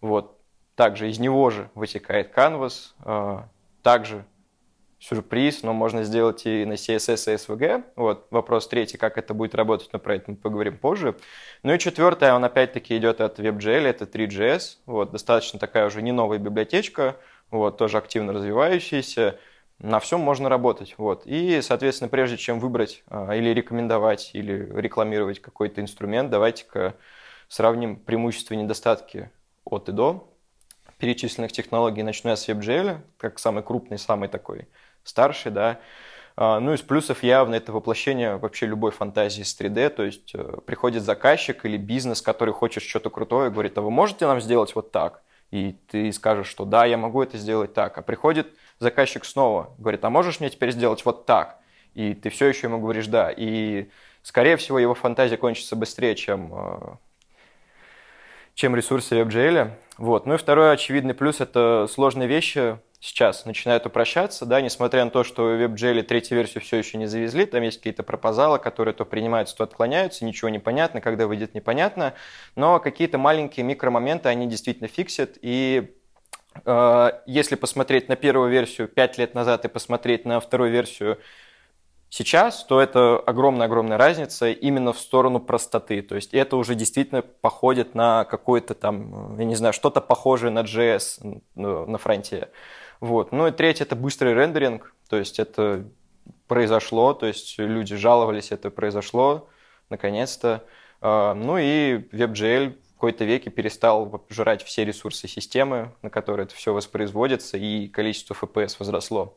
Вот, 0.00 0.38
также 0.76 1.10
из 1.10 1.18
него 1.18 1.50
же 1.50 1.68
вытекает 1.74 2.34
Canvas, 2.34 2.94
э, 3.04 3.40
также 3.82 4.24
сюрприз, 4.98 5.62
но 5.62 5.72
можно 5.72 6.04
сделать 6.04 6.46
и 6.46 6.64
на 6.64 6.74
CSS 6.74 7.32
и 7.32 7.36
SVG. 7.36 7.84
Вот 7.96 8.26
вопрос 8.30 8.68
третий, 8.68 8.96
как 8.96 9.18
это 9.18 9.34
будет 9.34 9.54
работать, 9.54 9.90
но 9.92 9.98
про 9.98 10.16
это 10.16 10.30
мы 10.30 10.36
поговорим 10.36 10.78
позже. 10.78 11.16
Ну 11.62 11.74
и 11.74 11.78
четвертое, 11.78 12.34
он 12.34 12.44
опять-таки 12.44 12.96
идет 12.96 13.20
от 13.20 13.38
WebGL, 13.38 13.86
это 13.86 14.04
3GS. 14.04 14.78
Вот, 14.86 15.12
достаточно 15.12 15.58
такая 15.58 15.86
уже 15.86 16.02
не 16.02 16.12
новая 16.12 16.38
библиотечка, 16.38 17.16
вот, 17.50 17.76
тоже 17.76 17.98
активно 17.98 18.32
развивающаяся. 18.32 19.38
На 19.78 20.00
всем 20.00 20.20
можно 20.20 20.48
работать. 20.48 20.94
Вот. 20.96 21.26
И, 21.26 21.60
соответственно, 21.60 22.08
прежде 22.08 22.38
чем 22.38 22.60
выбрать 22.60 23.04
а, 23.08 23.36
или 23.36 23.50
рекомендовать, 23.50 24.30
или 24.32 24.72
рекламировать 24.74 25.40
какой-то 25.40 25.82
инструмент, 25.82 26.30
давайте-ка 26.30 26.94
сравним 27.48 27.96
преимущества 27.96 28.54
и 28.54 28.56
недостатки 28.56 29.30
от 29.64 29.90
и 29.90 29.92
до 29.92 30.32
перечисленных 30.98 31.52
технологий 31.52 32.02
начну 32.02 32.30
я 32.30 32.36
с 32.36 32.48
WebGL, 32.48 33.00
как 33.18 33.38
самый 33.38 33.62
крупный, 33.62 33.98
самый 33.98 34.28
такой 34.28 34.68
старший, 35.06 35.52
да. 35.52 35.78
А, 36.36 36.60
ну, 36.60 36.74
из 36.74 36.82
плюсов 36.82 37.22
явно 37.22 37.54
это 37.54 37.72
воплощение 37.72 38.36
вообще 38.36 38.66
любой 38.66 38.90
фантазии 38.90 39.42
с 39.42 39.58
3D, 39.58 39.88
то 39.88 40.02
есть 40.02 40.34
э, 40.34 40.58
приходит 40.66 41.02
заказчик 41.02 41.64
или 41.64 41.78
бизнес, 41.78 42.20
который 42.20 42.52
хочет 42.52 42.82
что-то 42.82 43.08
крутое, 43.08 43.50
говорит, 43.50 43.78
а 43.78 43.80
вы 43.80 43.90
можете 43.90 44.26
нам 44.26 44.40
сделать 44.40 44.74
вот 44.74 44.92
так? 44.92 45.22
И 45.50 45.76
ты 45.88 46.12
скажешь, 46.12 46.48
что 46.48 46.64
да, 46.64 46.84
я 46.84 46.98
могу 46.98 47.22
это 47.22 47.38
сделать 47.38 47.72
так. 47.72 47.96
А 47.96 48.02
приходит 48.02 48.48
заказчик 48.78 49.24
снова, 49.24 49.74
говорит, 49.78 50.04
а 50.04 50.10
можешь 50.10 50.40
мне 50.40 50.50
теперь 50.50 50.72
сделать 50.72 51.04
вот 51.04 51.24
так? 51.24 51.58
И 51.94 52.12
ты 52.14 52.28
все 52.28 52.46
еще 52.46 52.66
ему 52.66 52.80
говоришь 52.80 53.06
да. 53.06 53.32
И, 53.34 53.88
скорее 54.22 54.58
всего, 54.58 54.78
его 54.78 54.94
фантазия 54.94 55.38
кончится 55.38 55.76
быстрее, 55.76 56.14
чем 56.16 56.52
э, 56.52 56.96
чем 58.56 58.74
ресурсы 58.74 59.14
WebGL. 59.14 59.70
Вот. 59.98 60.26
Ну 60.26 60.34
и 60.34 60.38
второй 60.38 60.72
очевидный 60.72 61.12
плюс– 61.14 61.40
это 61.40 61.86
сложные 61.90 62.26
вещи 62.26 62.78
сейчас 63.00 63.44
начинают 63.44 63.84
упрощаться, 63.84 64.46
да, 64.46 64.62
несмотря 64.62 65.04
на 65.04 65.10
то, 65.10 65.24
что 65.24 65.54
WebGL 65.54 66.02
третью 66.02 66.38
версию 66.38 66.62
все 66.62 66.78
еще 66.78 66.96
не 66.96 67.06
завезли, 67.06 67.44
там 67.44 67.62
есть 67.62 67.76
какие-то 67.76 68.02
пропозалы, 68.02 68.58
которые 68.58 68.94
то 68.94 69.04
принимаются, 69.04 69.54
то 69.54 69.64
отклоняются, 69.64 70.24
ничего 70.24 70.48
не 70.48 70.58
понятно, 70.58 71.02
когда 71.02 71.26
выйдет 71.26 71.54
непонятно, 71.54 72.14
но 72.56 72.80
какие-то 72.80 73.18
маленькие 73.18 73.64
микромоменты 73.64 74.30
они 74.30 74.48
действительно 74.48 74.88
фиксят, 74.88 75.36
и 75.42 75.94
э, 76.64 77.10
если 77.26 77.56
посмотреть 77.56 78.08
на 78.08 78.16
первую 78.16 78.50
версию 78.50 78.88
5 78.88 79.18
лет 79.18 79.34
назад 79.34 79.66
и 79.66 79.68
посмотреть 79.68 80.24
на 80.24 80.40
вторую 80.40 80.72
версию 80.72 81.18
сейчас, 82.10 82.64
то 82.64 82.80
это 82.80 83.18
огромная-огромная 83.18 83.98
разница 83.98 84.50
именно 84.50 84.92
в 84.92 84.98
сторону 84.98 85.40
простоты. 85.40 86.02
То 86.02 86.14
есть 86.14 86.34
это 86.34 86.56
уже 86.56 86.74
действительно 86.74 87.22
походит 87.22 87.94
на 87.94 88.24
какое-то 88.24 88.74
там, 88.74 89.38
я 89.38 89.44
не 89.44 89.54
знаю, 89.54 89.72
что-то 89.72 90.00
похожее 90.00 90.50
на 90.50 90.60
JS 90.60 91.42
на 91.54 91.98
фронте. 91.98 92.50
Вот. 93.00 93.32
Ну 93.32 93.46
и 93.46 93.50
третье– 93.50 93.84
это 93.86 93.96
быстрый 93.96 94.34
рендеринг. 94.34 94.94
То 95.08 95.16
есть 95.16 95.38
это 95.38 95.84
произошло, 96.48 97.12
то 97.12 97.26
есть 97.26 97.58
люди 97.58 97.96
жаловались, 97.96 98.52
это 98.52 98.70
произошло, 98.70 99.48
наконец-то. 99.90 100.64
А, 101.00 101.34
ну 101.34 101.58
и 101.58 101.98
WebGL 102.12 102.70
в 102.70 102.94
какой-то 102.94 103.24
веке 103.24 103.50
перестал 103.50 104.24
жрать 104.30 104.62
все 104.62 104.84
ресурсы 104.84 105.28
системы, 105.28 105.92
на 106.02 106.10
которые 106.10 106.46
это 106.46 106.54
все 106.54 106.72
воспроизводится, 106.72 107.58
и 107.58 107.88
количество 107.88 108.34
FPS 108.34 108.76
возросло. 108.78 109.36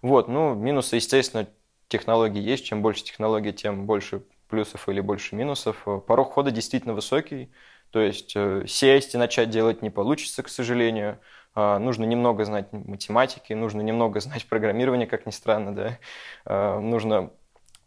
Вот, 0.00 0.28
ну, 0.28 0.54
минусы, 0.54 0.96
естественно, 0.96 1.46
технологий 1.88 2.40
есть. 2.40 2.64
Чем 2.64 2.82
больше 2.82 3.04
технологий, 3.04 3.52
тем 3.52 3.86
больше 3.86 4.22
плюсов 4.48 4.88
или 4.88 5.00
больше 5.00 5.34
минусов. 5.34 5.82
Э, 5.86 6.00
порог 6.06 6.32
хода 6.32 6.50
действительно 6.50 6.94
высокий. 6.94 7.50
То 7.90 8.00
есть 8.00 8.32
э, 8.36 8.64
сесть 8.66 9.14
и 9.14 9.18
начать 9.18 9.50
делать 9.50 9.82
не 9.82 9.90
получится, 9.90 10.42
к 10.42 10.48
сожалению. 10.48 11.18
А, 11.56 11.78
нужно 11.78 12.04
немного 12.04 12.44
знать 12.44 12.72
математики, 12.72 13.52
нужно 13.52 13.80
немного 13.80 14.20
знать 14.20 14.46
программирование, 14.46 15.06
как 15.06 15.26
ни 15.26 15.30
странно, 15.30 15.74
да. 15.74 16.80
Нужно 16.80 17.30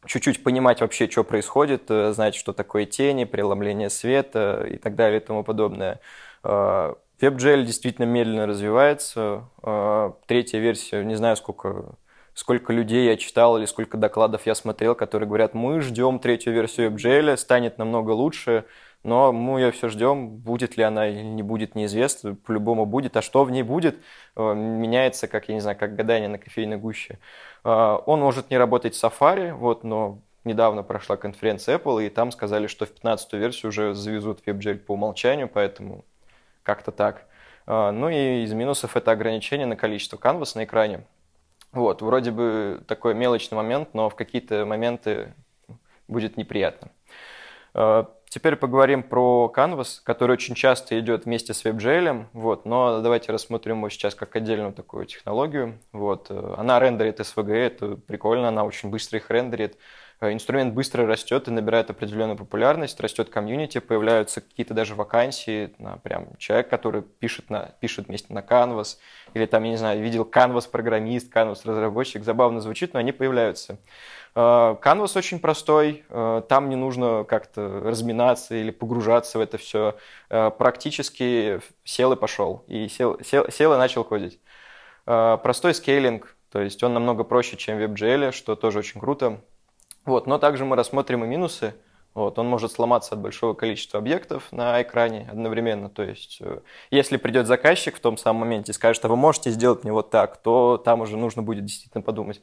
чуть-чуть 0.05 0.41
понимать 0.43 0.79
вообще, 0.79 1.09
что 1.09 1.23
происходит, 1.23 1.91
э, 1.91 2.13
знать, 2.13 2.35
что 2.35 2.53
такое 2.53 2.85
тени, 2.85 3.25
преломление 3.25 3.89
света 3.89 4.65
и 4.69 4.77
так 4.77 4.95
далее 4.95 5.19
и 5.19 5.23
тому 5.23 5.43
подобное. 5.43 5.99
WebGL 6.43 7.63
действительно 7.63 8.05
медленно 8.05 8.45
развивается. 8.45 9.49
Третья 10.27 10.59
версия, 10.59 11.03
не 11.03 11.15
знаю, 11.15 11.35
сколько 11.35 11.95
сколько 12.37 12.71
людей 12.71 13.07
я 13.07 13.17
читал 13.17 13.57
или 13.57 13.65
сколько 13.65 13.97
докладов 13.97 14.45
я 14.45 14.53
смотрел, 14.53 14.93
которые 14.93 15.27
говорят, 15.27 15.55
мы 15.55 15.81
ждем 15.81 16.19
третью 16.19 16.53
версию 16.53 16.91
WebGL, 16.91 17.35
станет 17.35 17.79
намного 17.79 18.11
лучше, 18.11 18.65
но 19.01 19.33
мы 19.33 19.59
ее 19.59 19.71
все 19.71 19.89
ждем, 19.89 20.29
будет 20.29 20.77
ли 20.77 20.83
она 20.83 21.07
или 21.07 21.23
не 21.23 21.41
будет, 21.41 21.73
неизвестно, 21.73 22.35
по-любому 22.35 22.85
будет, 22.85 23.17
а 23.17 23.23
что 23.23 23.43
в 23.43 23.49
ней 23.49 23.63
будет, 23.63 23.97
э, 24.35 24.53
меняется, 24.53 25.27
как, 25.27 25.49
я 25.49 25.55
не 25.55 25.61
знаю, 25.61 25.77
как 25.79 25.95
гадание 25.95 26.29
на 26.29 26.37
кофейной 26.37 26.77
гуще. 26.77 27.17
Э, 27.63 27.97
он 28.05 28.19
может 28.19 28.51
не 28.51 28.59
работать 28.59 28.93
в 28.93 29.03
Safari, 29.03 29.51
вот, 29.53 29.83
но 29.83 30.19
недавно 30.43 30.83
прошла 30.83 31.17
конференция 31.17 31.79
Apple, 31.79 32.05
и 32.05 32.09
там 32.09 32.31
сказали, 32.31 32.67
что 32.67 32.85
в 32.85 32.91
15 32.91 33.33
версию 33.33 33.69
уже 33.69 33.95
завезут 33.95 34.41
WebGL 34.45 34.77
по 34.77 34.91
умолчанию, 34.93 35.49
поэтому 35.51 36.05
как-то 36.61 36.91
так. 36.91 37.25
Э, 37.65 37.89
ну 37.89 38.09
и 38.09 38.43
из 38.43 38.53
минусов 38.53 38.95
это 38.95 39.09
ограничение 39.09 39.65
на 39.65 39.75
количество 39.75 40.17
canvas 40.17 40.51
на 40.53 40.65
экране. 40.65 41.01
Вот, 41.77 42.01
вроде 42.01 42.31
бы 42.31 42.83
такой 42.87 43.13
мелочный 43.13 43.55
момент, 43.55 43.93
но 43.93 44.09
в 44.09 44.15
какие-то 44.15 44.65
моменты 44.65 45.35
будет 46.07 46.35
неприятно. 46.35 46.89
Э, 47.75 48.05
теперь 48.29 48.55
поговорим 48.55 49.03
про 49.03 49.53
Canvas, 49.55 49.99
который 50.03 50.31
очень 50.31 50.55
часто 50.55 50.99
идет 50.99 51.25
вместе 51.25 51.53
с 51.53 51.63
WebGL, 51.63 52.25
вот, 52.33 52.65
но 52.65 53.01
давайте 53.01 53.31
рассмотрим 53.31 53.77
его 53.77 53.89
сейчас 53.89 54.15
как 54.15 54.35
отдельную 54.35 54.73
такую 54.73 55.05
технологию. 55.05 55.77
Вот, 55.91 56.31
э, 56.31 56.55
она 56.57 56.79
рендерит 56.79 57.19
SVG, 57.19 57.53
это 57.53 57.95
прикольно, 57.95 58.47
она 58.47 58.63
очень 58.63 58.89
быстро 58.89 59.19
их 59.19 59.29
рендерит. 59.29 59.77
Э, 60.19 60.33
инструмент 60.33 60.73
быстро 60.73 61.05
растет 61.05 61.47
и 61.47 61.51
набирает 61.51 61.89
определенную 61.89 62.37
популярность, 62.37 62.99
растет 62.99 63.29
комьюнити, 63.29 63.79
появляются 63.79 64.41
какие-то 64.41 64.73
даже 64.73 64.95
вакансии, 64.95 65.73
на 65.77 65.97
прям 65.97 66.35
человек, 66.37 66.69
который 66.69 67.03
пишет, 67.03 67.49
на, 67.49 67.75
пишет 67.79 68.07
вместе 68.07 68.33
на 68.33 68.39
Canvas, 68.39 68.97
или 69.33 69.45
там, 69.45 69.63
я 69.63 69.71
не 69.71 69.77
знаю, 69.77 70.01
видел 70.01 70.23
Canvas 70.23 70.69
программист, 70.69 71.31
Canvas 71.33 71.59
разработчик, 71.65 72.23
забавно 72.23 72.61
звучит, 72.61 72.93
но 72.93 72.99
они 72.99 73.11
появляются. 73.11 73.77
Э, 74.33 74.75
Canvas 74.81 75.15
очень 75.15 75.39
простой, 75.39 76.03
э, 76.09 76.41
там 76.49 76.69
не 76.69 76.75
нужно 76.75 77.23
как-то 77.23 77.81
разминаться 77.83 78.55
или 78.55 78.71
погружаться 78.71 79.37
в 79.37 79.41
это 79.41 79.57
все. 79.57 79.97
Практически 80.29 81.61
сел 81.83 82.11
и 82.13 82.15
пошел, 82.15 82.63
и 82.67 82.87
сел, 82.87 83.19
сел, 83.23 83.49
сел 83.51 83.73
и 83.73 83.77
начал 83.77 84.03
кодить. 84.03 84.39
Простой 85.05 85.73
скейлинг, 85.73 86.35
то 86.51 86.61
есть 86.61 86.83
он 86.83 86.93
намного 86.93 87.23
проще, 87.23 87.55
чем 87.55 87.77
в 87.77 87.81
WebGL, 87.81 88.31
что 88.31 88.55
тоже 88.55 88.79
очень 88.79 88.99
круто. 88.99 89.41
Вот, 90.07 90.25
но 90.25 90.37
также 90.37 90.63
мы 90.63 90.77
рассмотрим 90.77 91.25
и 91.25 91.27
минусы. 91.27 91.75
Вот, 92.13 92.39
он 92.39 92.47
может 92.47 92.71
сломаться 92.71 93.13
от 93.13 93.21
большого 93.21 93.53
количества 93.53 93.99
объектов 93.99 94.51
на 94.53 94.81
экране 94.81 95.27
одновременно. 95.29 95.89
То 95.89 96.01
есть, 96.01 96.37
э, 96.39 96.61
если 96.89 97.17
придет 97.17 97.45
заказчик 97.45 97.97
в 97.97 97.99
том 97.99 98.17
самом 98.17 98.39
моменте 98.39 98.71
и 98.71 98.73
скажет, 98.73 99.03
а 99.03 99.09
вы 99.09 99.17
можете 99.17 99.51
сделать 99.51 99.83
мне 99.83 99.91
вот 99.91 100.09
так, 100.09 100.37
то 100.37 100.77
там 100.77 101.01
уже 101.01 101.17
нужно 101.17 101.43
будет 101.43 101.65
действительно 101.65 102.01
подумать. 102.01 102.41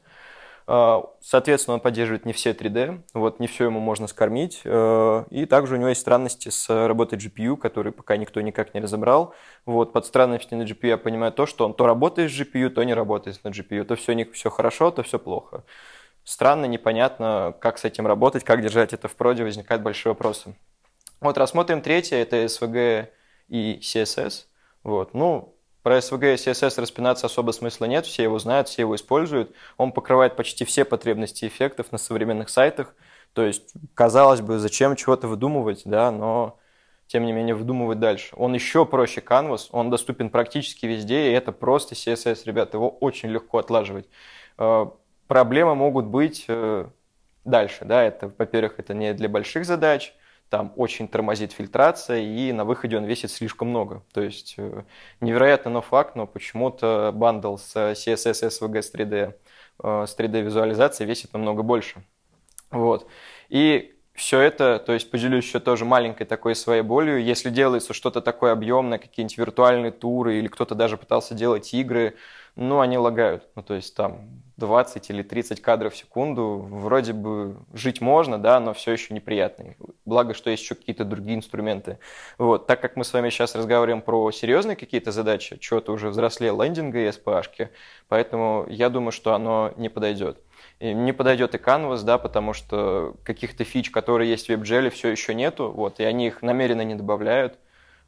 А, 0.67 1.05
соответственно, 1.23 1.77
он 1.77 1.81
поддерживает 1.81 2.27
не 2.27 2.35
все 2.35 2.53
3D, 2.53 3.01
вот, 3.15 3.41
не 3.41 3.47
все 3.47 3.65
ему 3.65 3.81
можно 3.81 4.09
скормить. 4.09 4.61
Э, 4.65 5.25
и 5.31 5.47
также 5.47 5.77
у 5.77 5.79
него 5.79 5.89
есть 5.89 6.03
странности 6.03 6.51
с 6.51 6.87
работой 6.87 7.19
GPU, 7.19 7.57
которые 7.57 7.95
пока 7.95 8.19
никто 8.19 8.43
никак 8.43 8.75
не 8.75 8.81
разобрал. 8.81 9.35
Вот, 9.65 9.95
под 9.95 10.05
странностями 10.05 10.63
на 10.63 10.67
GPU 10.67 10.89
я 10.89 10.99
понимаю 10.99 11.33
то, 11.33 11.47
что 11.47 11.65
он 11.65 11.73
то 11.73 11.87
работает 11.87 12.31
с 12.31 12.39
GPU, 12.39 12.69
то 12.69 12.85
не 12.85 12.93
работает 12.93 13.43
на 13.43 13.49
GPU. 13.49 13.85
То 13.85 13.97
все, 13.97 14.13
не, 14.13 14.25
все 14.27 14.51
хорошо, 14.51 14.91
то 14.91 15.03
все 15.03 15.19
плохо 15.19 15.65
странно, 16.25 16.67
непонятно, 16.67 17.55
как 17.61 17.79
с 17.79 17.85
этим 17.85 18.07
работать, 18.07 18.45
как 18.45 18.63
держать 18.63 18.93
это 18.93 19.09
в 19.09 19.15
проде, 19.15 19.45
возникают 19.45 19.83
большие 19.83 20.11
вопросы. 20.11 20.57
Вот 21.21 21.39
рассмотрим 21.39 21.81
третье, 21.81 22.17
это 22.17 22.37
SVG 22.45 23.09
и 23.49 23.79
CSS. 23.81 24.47
Вот. 24.83 25.15
Ну, 25.15 25.55
про 25.83 25.99
SVG 25.99 26.35
и 26.35 26.37
CSS 26.37 26.81
распинаться 26.81 27.27
особо 27.27 27.53
смысла 27.53 27.85
нет, 27.85 28.07
все 28.07 28.23
его 28.23 28.39
знают, 28.39 28.69
все 28.69 28.83
его 28.83 28.97
используют. 28.97 29.55
Он 29.77 29.93
покрывает 29.93 30.35
почти 30.35 30.65
все 30.65 30.85
потребности 30.85 31.47
эффектов 31.47 31.93
на 31.93 31.99
современных 31.99 32.49
сайтах. 32.49 32.95
То 33.35 33.43
есть, 33.43 33.75
казалось 33.95 34.41
бы, 34.41 34.59
зачем 34.59 34.97
чего-то 34.97 35.29
выдумывать, 35.29 35.83
да, 35.85 36.11
но 36.11 36.59
тем 37.07 37.27
не 37.27 37.33
менее 37.33 37.55
выдумывать 37.55 37.99
дальше. 37.99 38.35
Он 38.37 38.55
еще 38.55 38.87
проще 38.87 39.21
Canvas, 39.21 39.69
он 39.73 39.91
доступен 39.91 40.31
практически 40.31 40.87
везде, 40.87 41.31
и 41.31 41.33
это 41.33 41.53
просто 41.53 41.95
CSS, 41.95 42.43
ребят, 42.45 42.75
его 42.75 42.89
очень 42.89 43.29
легко 43.29 43.59
отлаживать. 43.59 44.09
Проблемы 45.27 45.75
могут 45.75 46.07
быть 46.07 46.45
э, 46.49 46.87
дальше. 47.45 47.85
Да? 47.85 48.03
Это, 48.03 48.33
во-первых, 48.37 48.79
это 48.79 48.95
не 48.95 49.15
для 49.15 49.29
больших 49.29 49.65
задач, 49.65 50.15
там 50.51 50.73
очень 50.77 51.09
тормозит 51.09 51.53
фильтрация, 51.53 52.21
и 52.21 52.53
на 52.53 52.65
выходе 52.65 52.97
он 52.97 53.05
весит 53.05 53.31
слишком 53.31 53.69
много. 53.69 54.03
То 54.13 54.21
есть 54.21 54.55
э, 54.57 54.85
невероятно, 55.21 55.71
но 55.71 55.83
факт, 55.83 56.15
но 56.15 56.27
почему-то 56.27 57.13
бандл 57.15 57.57
с 57.57 57.75
CSS, 57.75 58.49
SVG 58.49 58.83
с 58.83 58.95
3D, 58.95 59.35
э, 59.83 60.05
с 60.07 60.17
3D 60.17 60.43
визуализацией 60.43 61.09
весит 61.09 61.33
намного 61.33 61.63
больше. 61.63 62.05
Вот. 62.71 63.09
И 63.49 63.95
все 64.13 64.41
это, 64.41 64.79
то 64.79 64.93
есть 64.93 65.11
поделюсь 65.11 65.45
еще 65.45 65.59
тоже 65.59 65.85
маленькой 65.85 66.25
такой 66.25 66.55
своей 66.55 66.83
болью, 66.83 67.23
если 67.23 67.51
делается 67.51 67.93
что-то 67.93 68.21
такое 68.21 68.53
объемное, 68.53 68.99
какие-нибудь 68.99 69.39
виртуальные 69.39 69.91
туры, 69.91 70.39
или 70.39 70.47
кто-то 70.47 70.77
даже 70.77 70.97
пытался 70.97 71.35
делать 71.35 71.75
игры, 71.75 72.15
ну, 72.55 72.79
они 72.79 72.97
лагают. 72.97 73.49
Ну, 73.57 73.63
то 73.63 73.75
есть 73.75 73.97
там 73.97 74.44
20 74.57 75.11
или 75.11 75.23
30 75.23 75.61
кадров 75.61 75.95
в 75.95 75.97
секунду. 75.97 76.67
Вроде 76.71 77.13
бы 77.13 77.57
жить 77.73 78.01
можно, 78.01 78.39
да, 78.39 78.61
но 78.61 78.73
все 78.73 78.93
еще 78.93 79.13
неприятно. 79.15 79.75
Благо, 80.05 80.35
что 80.35 80.51
есть 80.51 80.63
еще 80.63 80.75
какие-то 80.75 81.05
другие 81.05 81.37
инструменты. 81.37 81.99
Вот. 82.39 82.67
Так 82.67 82.81
как 82.81 82.97
мы 82.97 83.05
с 83.05 83.13
вами 83.13 83.31
сейчас 83.31 83.55
разговариваем 83.55 84.03
про 84.03 84.31
серьезные 84.31 84.77
какие-то 84.77 85.13
задачи, 85.13 85.59
что-то 85.61 85.93
уже 85.93 86.09
взрослее 86.09 86.53
лендинга 86.53 86.99
и 87.01 87.09
SPH, 87.09 87.71
поэтому 88.09 88.67
я 88.69 88.91
думаю, 88.91 89.13
что 89.13 89.35
оно 89.35 89.73
не 89.77 89.89
подойдет. 89.89 90.39
И 90.81 90.93
не 90.93 91.13
подойдет 91.13 91.55
и 91.55 91.59
Canvas, 91.59 92.03
да, 92.03 92.19
потому 92.19 92.53
что 92.53 93.17
каких-то 93.25 93.65
фич, 93.65 93.91
которые 93.91 94.31
есть 94.31 94.49
в 94.49 94.51
WebGL, 94.51 94.91
все 94.91 95.09
еще 95.09 95.35
нету, 95.35 95.71
вот, 95.71 96.01
и 96.01 96.05
они 96.05 96.27
их 96.29 96.43
намеренно 96.43 96.83
не 96.83 96.95
добавляют. 96.95 97.59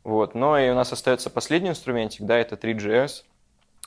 Вот. 0.05 0.37
Но 0.37 0.57
и 0.57 0.71
у 0.71 0.75
нас 0.75 0.93
остается 0.93 1.31
последний 1.31 1.71
инструментик, 1.71 2.25
да, 2.25 2.39
это 2.39 2.55
3GS. 2.55 3.25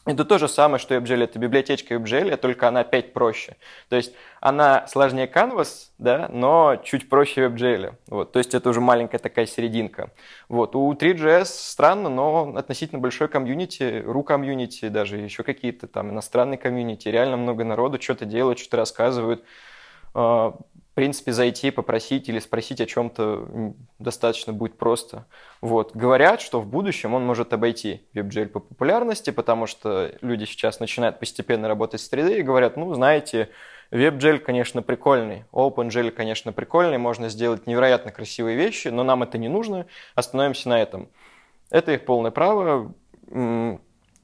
Это 0.06 0.25
то 0.25 0.38
же 0.38 0.48
самое, 0.48 0.79
что 0.79 0.96
WebGL. 0.96 1.25
Это 1.25 1.39
библиотечка 1.39 1.96
WebGL, 1.96 2.38
только 2.38 2.68
она 2.68 2.79
опять 2.79 3.13
проще. 3.13 3.58
То 3.89 3.96
есть 3.96 4.13
она 4.39 4.88
сложнее 4.88 5.29
Canvas, 5.32 5.89
да, 5.98 6.29
но 6.32 6.77
чуть 6.84 7.10
проще 7.10 7.46
WebGL. 7.46 7.96
Вот. 8.08 8.32
То 8.32 8.39
есть 8.39 8.56
это 8.56 8.70
уже 8.70 8.82
маленькая 8.82 9.20
такая 9.20 9.46
серединка. 9.46 10.12
Вот. 10.48 10.75
У 10.75 10.91
3GS 10.94 11.46
странно, 11.46 12.10
но 12.10 12.53
относительно 12.56 13.00
большой 13.00 13.27
комьюнити, 13.27 14.01
ру 14.06 14.24
комьюнити, 14.24 14.88
даже 14.88 15.18
еще 15.18 15.44
какие-то 15.44 15.88
там 15.88 16.10
иностранные 16.12 16.58
комьюнити. 16.58 17.10
Реально 17.10 17.38
много 17.38 17.63
народу 17.63 18.01
что-то 18.01 18.25
делают, 18.25 18.58
что-то 18.58 18.77
рассказывают. 18.77 19.44
Принципе, 21.00 21.32
зайти, 21.32 21.72
попросить 21.72 22.27
или 22.27 22.39
спросить 22.39 22.82
о 22.82 22.86
чем-то 22.86 23.74
достаточно 24.00 24.51
будет 24.51 24.77
просто. 24.77 25.27
Вот. 25.62 25.96
Говорят, 25.96 26.41
что 26.41 26.60
в 26.60 26.68
будущем 26.68 27.13
он 27.13 27.25
может 27.25 27.53
обойти 27.53 28.06
WebGL 28.13 28.48
по 28.48 28.60
популярности, 28.60 29.29
потому 29.29 29.65
что 29.65 30.12
люди 30.20 30.44
сейчас 30.44 30.82
начинают 30.82 31.18
постепенно 31.18 31.70
работать 31.70 32.01
с 32.01 32.12
3D 32.12 32.39
и 32.39 32.41
говорят, 32.41 32.75
ну, 32.75 32.94
знаете, 32.94 33.48
WebGL, 33.91 34.39
конечно, 34.39 34.82
прикольный, 34.82 35.46
OpenGL, 35.53 36.12
конечно, 36.12 36.51
прикольный, 36.51 36.98
можно 36.98 37.29
сделать 37.29 37.65
невероятно 37.65 38.12
красивые 38.12 38.58
вещи, 38.58 38.89
но 38.89 39.03
нам 39.03 39.24
это 39.24 39.38
не 39.38 39.48
нужно, 39.48 39.86
остановимся 40.15 40.68
на 40.68 40.82
этом. 40.82 41.08
Это 41.70 41.94
их 41.94 42.03
полное 42.03 42.32
право. 42.32 42.94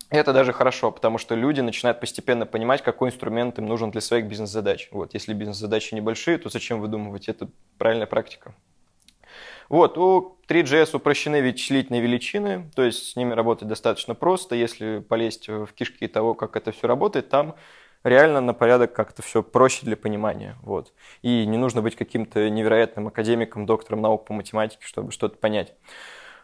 Это 0.09 0.33
даже 0.33 0.53
хорошо, 0.53 0.91
потому 0.91 1.17
что 1.17 1.35
люди 1.35 1.61
начинают 1.61 1.99
постепенно 1.99 2.45
понимать, 2.45 2.83
какой 2.83 3.09
инструмент 3.09 3.57
им 3.57 3.65
нужен 3.65 3.89
для 3.91 4.01
своих 4.01 4.27
бизнес-задач. 4.27 4.89
Вот, 4.91 5.13
если 5.13 5.33
бизнес-задачи 5.33 5.95
небольшие, 5.95 6.37
то 6.37 6.49
зачем 6.49 6.79
выдумывать? 6.79 7.27
Это 7.27 7.49
правильная 7.77 8.05
практика. 8.05 8.53
Вот, 9.67 9.97
у 9.97 10.37
3GS 10.47 10.95
упрощены 10.95 11.41
вычислительные 11.41 12.01
величины, 12.01 12.69
то 12.75 12.83
есть 12.83 13.11
с 13.11 13.15
ними 13.15 13.33
работать 13.33 13.67
достаточно 13.67 14.13
просто. 14.13 14.55
Если 14.55 14.99
полезть 14.99 15.47
в 15.47 15.67
кишки 15.73 16.07
того, 16.07 16.35
как 16.35 16.55
это 16.55 16.71
все 16.71 16.87
работает, 16.87 17.29
там 17.29 17.55
реально 18.03 18.41
на 18.41 18.53
порядок 18.53 18.93
как-то 18.93 19.23
все 19.23 19.41
проще 19.41 19.85
для 19.85 19.97
понимания. 19.97 20.55
Вот. 20.61 20.93
И 21.23 21.47
не 21.47 21.57
нужно 21.57 21.81
быть 21.81 21.95
каким-то 21.95 22.47
невероятным 22.49 23.07
академиком, 23.07 23.65
доктором 23.65 24.01
наук 24.01 24.25
по 24.25 24.33
математике, 24.33 24.85
чтобы 24.85 25.11
что-то 25.11 25.37
понять. 25.37 25.73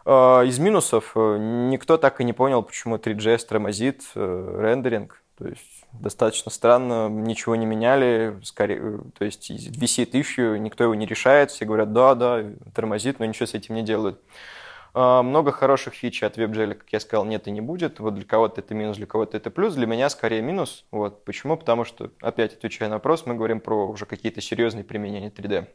А, 0.05 0.41
из 0.41 0.59
минусов 0.59 1.11
э, 1.15 1.37
никто 1.39 1.97
так 1.97 2.21
и 2.21 2.23
не 2.23 2.33
понял, 2.33 2.63
почему 2.63 2.97
3GS 2.97 3.45
тормозит 3.47 4.03
э, 4.15 4.55
рендеринг. 4.59 5.21
То 5.37 5.47
есть 5.47 5.85
достаточно 5.93 6.51
странно, 6.51 7.09
ничего 7.09 7.55
не 7.55 7.65
меняли, 7.65 8.39
скорее, 8.43 8.79
э, 8.81 8.99
то 9.17 9.25
есть 9.25 9.49
висит 9.49 10.15
issue, 10.15 10.57
никто 10.57 10.83
его 10.83 10.95
не 10.95 11.05
решает, 11.05 11.51
все 11.51 11.65
говорят, 11.65 11.93
да, 11.93 12.15
да, 12.15 12.43
тормозит, 12.73 13.19
но 13.19 13.25
ничего 13.25 13.45
с 13.45 13.53
этим 13.53 13.75
не 13.75 13.83
делают. 13.83 14.19
Много 14.93 15.53
хороших 15.53 15.93
фич 15.93 16.21
от 16.21 16.37
WebGL, 16.37 16.73
как 16.73 16.91
я 16.91 16.99
сказал, 16.99 17.23
нет 17.23 17.47
и 17.47 17.51
не 17.51 17.61
будет. 17.61 18.01
Вот 18.01 18.15
для 18.15 18.25
кого-то 18.25 18.59
это 18.59 18.73
минус, 18.73 18.97
для 18.97 19.05
кого-то 19.05 19.37
это 19.37 19.49
плюс. 19.49 19.73
Для 19.73 19.87
меня 19.87 20.09
скорее 20.09 20.41
минус. 20.41 20.83
Вот. 20.91 21.23
Почему? 21.23 21.55
Потому 21.55 21.85
что, 21.85 22.11
опять 22.19 22.55
отвечая 22.55 22.89
на 22.89 22.95
вопрос, 22.95 23.25
мы 23.25 23.35
говорим 23.35 23.61
про 23.61 23.87
уже 23.87 24.05
какие-то 24.05 24.41
серьезные 24.41 24.83
применения 24.83 25.29
3D. 25.29 25.67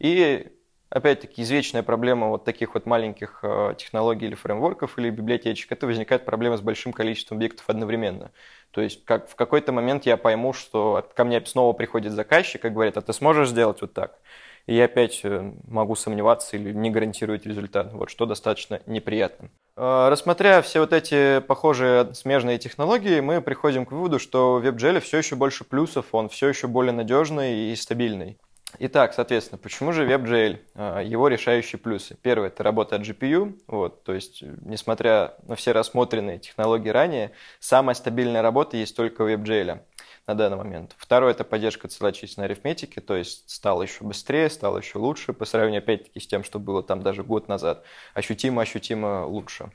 И 0.00 0.50
Опять-таки, 0.90 1.42
извечная 1.42 1.84
проблема 1.84 2.28
вот 2.28 2.44
таких 2.44 2.74
вот 2.74 2.84
маленьких 2.84 3.38
э, 3.44 3.74
технологий 3.78 4.26
или 4.26 4.34
фреймворков 4.34 4.98
или 4.98 5.08
библиотечек, 5.10 5.70
это 5.70 5.86
возникает 5.86 6.24
проблема 6.24 6.56
с 6.56 6.60
большим 6.60 6.92
количеством 6.92 7.38
объектов 7.38 7.64
одновременно. 7.68 8.32
То 8.72 8.80
есть 8.80 9.04
как, 9.04 9.28
в 9.28 9.36
какой-то 9.36 9.70
момент 9.70 10.04
я 10.06 10.16
пойму, 10.16 10.52
что 10.52 11.08
ко 11.14 11.24
мне 11.24 11.40
снова 11.46 11.74
приходит 11.74 12.12
заказчик 12.12 12.64
и 12.64 12.70
говорит, 12.70 12.96
а 12.96 13.02
ты 13.02 13.12
сможешь 13.12 13.50
сделать 13.50 13.80
вот 13.82 13.92
так? 13.92 14.18
И 14.66 14.74
я 14.74 14.86
опять 14.86 15.20
э, 15.22 15.52
могу 15.68 15.94
сомневаться 15.94 16.56
или 16.56 16.72
не 16.72 16.90
гарантировать 16.90 17.46
результат, 17.46 17.92
вот, 17.92 18.10
что 18.10 18.26
достаточно 18.26 18.80
неприятно. 18.86 19.50
Э, 19.76 20.08
рассмотря 20.08 20.60
все 20.60 20.80
вот 20.80 20.92
эти 20.92 21.38
похожие 21.38 22.12
смежные 22.14 22.58
технологии, 22.58 23.20
мы 23.20 23.40
приходим 23.40 23.86
к 23.86 23.92
выводу, 23.92 24.18
что 24.18 24.56
в 24.56 24.66
WebGL 24.66 24.98
все 24.98 25.18
еще 25.18 25.36
больше 25.36 25.62
плюсов, 25.62 26.06
он 26.10 26.28
все 26.28 26.48
еще 26.48 26.66
более 26.66 26.92
надежный 26.92 27.70
и 27.70 27.76
стабильный. 27.76 28.38
Итак, 28.78 29.14
соответственно, 29.14 29.58
почему 29.58 29.92
же 29.92 30.06
WebGL? 30.06 30.58
А, 30.74 31.00
его 31.00 31.28
решающие 31.28 31.78
плюсы. 31.78 32.16
Первое– 32.22 32.48
это 32.48 32.62
работа 32.62 32.96
от 32.96 33.02
GPU. 33.02 33.58
Вот, 33.66 34.04
то 34.04 34.14
есть, 34.14 34.42
несмотря 34.42 35.34
на 35.46 35.56
все 35.56 35.72
рассмотренные 35.72 36.38
технологии 36.38 36.88
ранее, 36.88 37.32
самая 37.58 37.94
стабильная 37.94 38.42
работа 38.42 38.76
есть 38.76 38.96
только 38.96 39.22
у 39.22 39.28
WebGL 39.28 39.80
на 40.26 40.34
данный 40.34 40.56
момент. 40.56 40.94
Второе– 40.96 41.32
это 41.32 41.44
поддержка 41.44 41.88
целочисленной 41.88 42.46
арифметики, 42.46 43.00
то 43.00 43.16
есть 43.16 43.50
стало 43.50 43.82
еще 43.82 44.04
быстрее, 44.04 44.48
стало 44.48 44.78
еще 44.78 44.98
лучше 44.98 45.32
по 45.32 45.44
сравнению, 45.44 45.80
опять-таки, 45.80 46.20
с 46.20 46.26
тем, 46.26 46.44
что 46.44 46.58
было 46.58 46.82
там 46.82 47.02
даже 47.02 47.24
год 47.24 47.48
назад. 47.48 47.84
Ощутимо-ощутимо 48.14 49.26
лучше. 49.26 49.70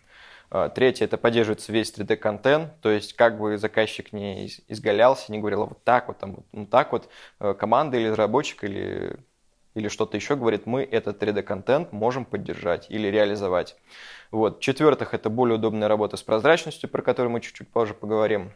А, 0.57 0.69
третье– 0.69 1.03
это 1.05 1.17
поддерживается 1.17 1.73
весь 1.73 1.93
3D-контент, 1.93 2.79
то 2.79 2.89
есть 2.89 3.11
как 3.11 3.37
бы 3.37 3.57
заказчик 3.57 4.13
не 4.13 4.49
изгалялся, 4.69 5.29
не 5.29 5.39
говорил 5.39 5.65
вот 5.65 5.83
так 5.83 6.07
вот, 6.07 6.17
там, 6.17 6.45
вот 6.53 6.69
так 6.69 6.93
вот, 6.93 7.09
э, 7.41 7.53
команда 7.55 7.97
или 7.97 8.07
разработчик 8.07 8.63
или, 8.63 9.17
или 9.73 9.89
что-то 9.89 10.15
еще 10.15 10.37
говорит, 10.37 10.65
мы 10.65 10.83
этот 10.83 11.21
3D-контент 11.21 11.91
можем 11.91 12.23
поддержать 12.23 12.89
или 12.89 13.09
реализовать. 13.09 13.75
Вот. 14.31 14.59
В-четвертых, 14.59 15.13
это 15.13 15.29
более 15.29 15.57
удобная 15.57 15.89
работа 15.89 16.15
с 16.15 16.23
прозрачностью, 16.23 16.87
про 16.89 17.01
которую 17.01 17.33
мы 17.33 17.41
чуть-чуть 17.41 17.67
позже 17.67 17.93
поговорим. 17.93 18.53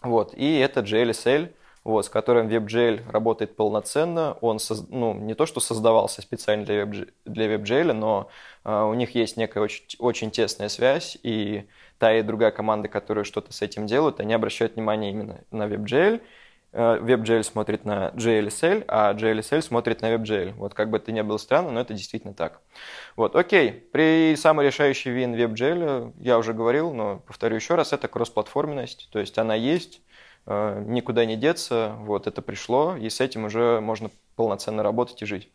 Вот. 0.00 0.32
И 0.32 0.56
это 0.56 0.80
GLSL– 0.80 1.52
вот, 1.86 2.04
с 2.04 2.08
которым 2.08 2.48
WebGL 2.48 3.12
работает 3.12 3.54
полноценно. 3.54 4.36
Он 4.40 4.58
соз, 4.58 4.86
ну, 4.88 5.14
не 5.14 5.34
то, 5.34 5.46
что 5.46 5.60
создавался 5.60 6.20
специально 6.20 6.64
для, 6.64 6.82
WebGL, 6.82 7.12
для 7.26 7.54
WebGL, 7.54 7.92
но 7.92 8.28
э, 8.64 8.82
у 8.82 8.92
них 8.94 9.14
есть 9.14 9.36
некая 9.36 9.60
очень, 9.60 9.84
очень 10.00 10.32
тесная 10.32 10.68
связь, 10.68 11.16
и 11.22 11.68
та 11.98 12.12
и 12.12 12.22
другая 12.22 12.50
команда, 12.50 12.88
которые 12.88 13.22
что-то 13.22 13.52
с 13.52 13.62
этим 13.62 13.86
делают, 13.86 14.18
они 14.18 14.34
обращают 14.34 14.74
внимание 14.74 15.12
именно 15.12 15.44
на 15.52 15.68
WebGL. 15.68 16.20
Э, 16.72 16.98
WebGL 17.00 17.44
смотрит 17.44 17.84
на 17.84 18.08
JLSL, 18.16 18.84
а 18.88 19.14
JLSL 19.14 19.62
смотрит 19.62 20.02
на 20.02 20.12
WebGL. 20.12 20.54
Вот 20.54 20.74
как 20.74 20.90
бы 20.90 20.96
это 20.96 21.12
ни 21.12 21.20
было 21.20 21.36
странно, 21.36 21.70
но 21.70 21.80
это 21.82 21.94
действительно 21.94 22.34
так. 22.34 22.62
Вот, 23.14 23.36
окей. 23.36 23.70
При 23.70 24.34
самый 24.34 24.66
решающий 24.66 25.10
вин 25.10 25.36
WebGL, 25.36 26.14
я 26.18 26.36
уже 26.38 26.52
говорил, 26.52 26.92
но 26.92 27.22
повторю 27.28 27.54
еще 27.54 27.76
раз, 27.76 27.92
это 27.92 28.08
кроссплатформенность. 28.08 29.08
То 29.12 29.20
есть 29.20 29.38
она 29.38 29.54
есть, 29.54 30.00
Э, 30.00 30.15
никуда 30.46 31.24
не 31.24 31.36
деться, 31.36 31.94
вот 31.98 32.26
это 32.26 32.40
пришло, 32.42 32.96
и 32.96 33.10
с 33.10 33.20
этим 33.20 33.44
уже 33.44 33.80
можно 33.80 34.10
полноценно 34.36 34.82
работать 34.82 35.22
и 35.22 35.26
жить. 35.26 35.50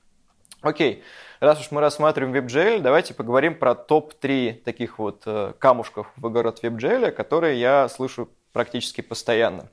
Окей, 0.62 1.04
раз 1.40 1.60
уж 1.60 1.72
мы 1.72 1.82
рассматриваем 1.82 2.36
WebGL, 2.36 2.82
давайте 2.82 3.16
поговорим 3.16 3.56
про 3.56 3.74
топ-3 3.74 4.62
таких 4.62 5.00
вот 5.00 5.24
э, 5.26 5.54
камушков 5.58 6.12
в 6.16 6.28
огород 6.28 6.64
WebGL, 6.64 7.10
которые 7.12 7.60
я 7.60 7.90
слышу 7.90 8.30
практически 8.54 9.02
постоянно. 9.02 9.70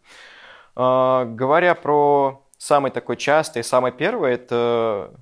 Э, 0.77 1.27
говоря 1.27 1.75
про 1.75 2.43
самый 2.57 2.91
такой 2.91 3.19
частый, 3.19 3.63
самый 3.65 3.93
первый, 3.93 4.33
это 4.33 5.13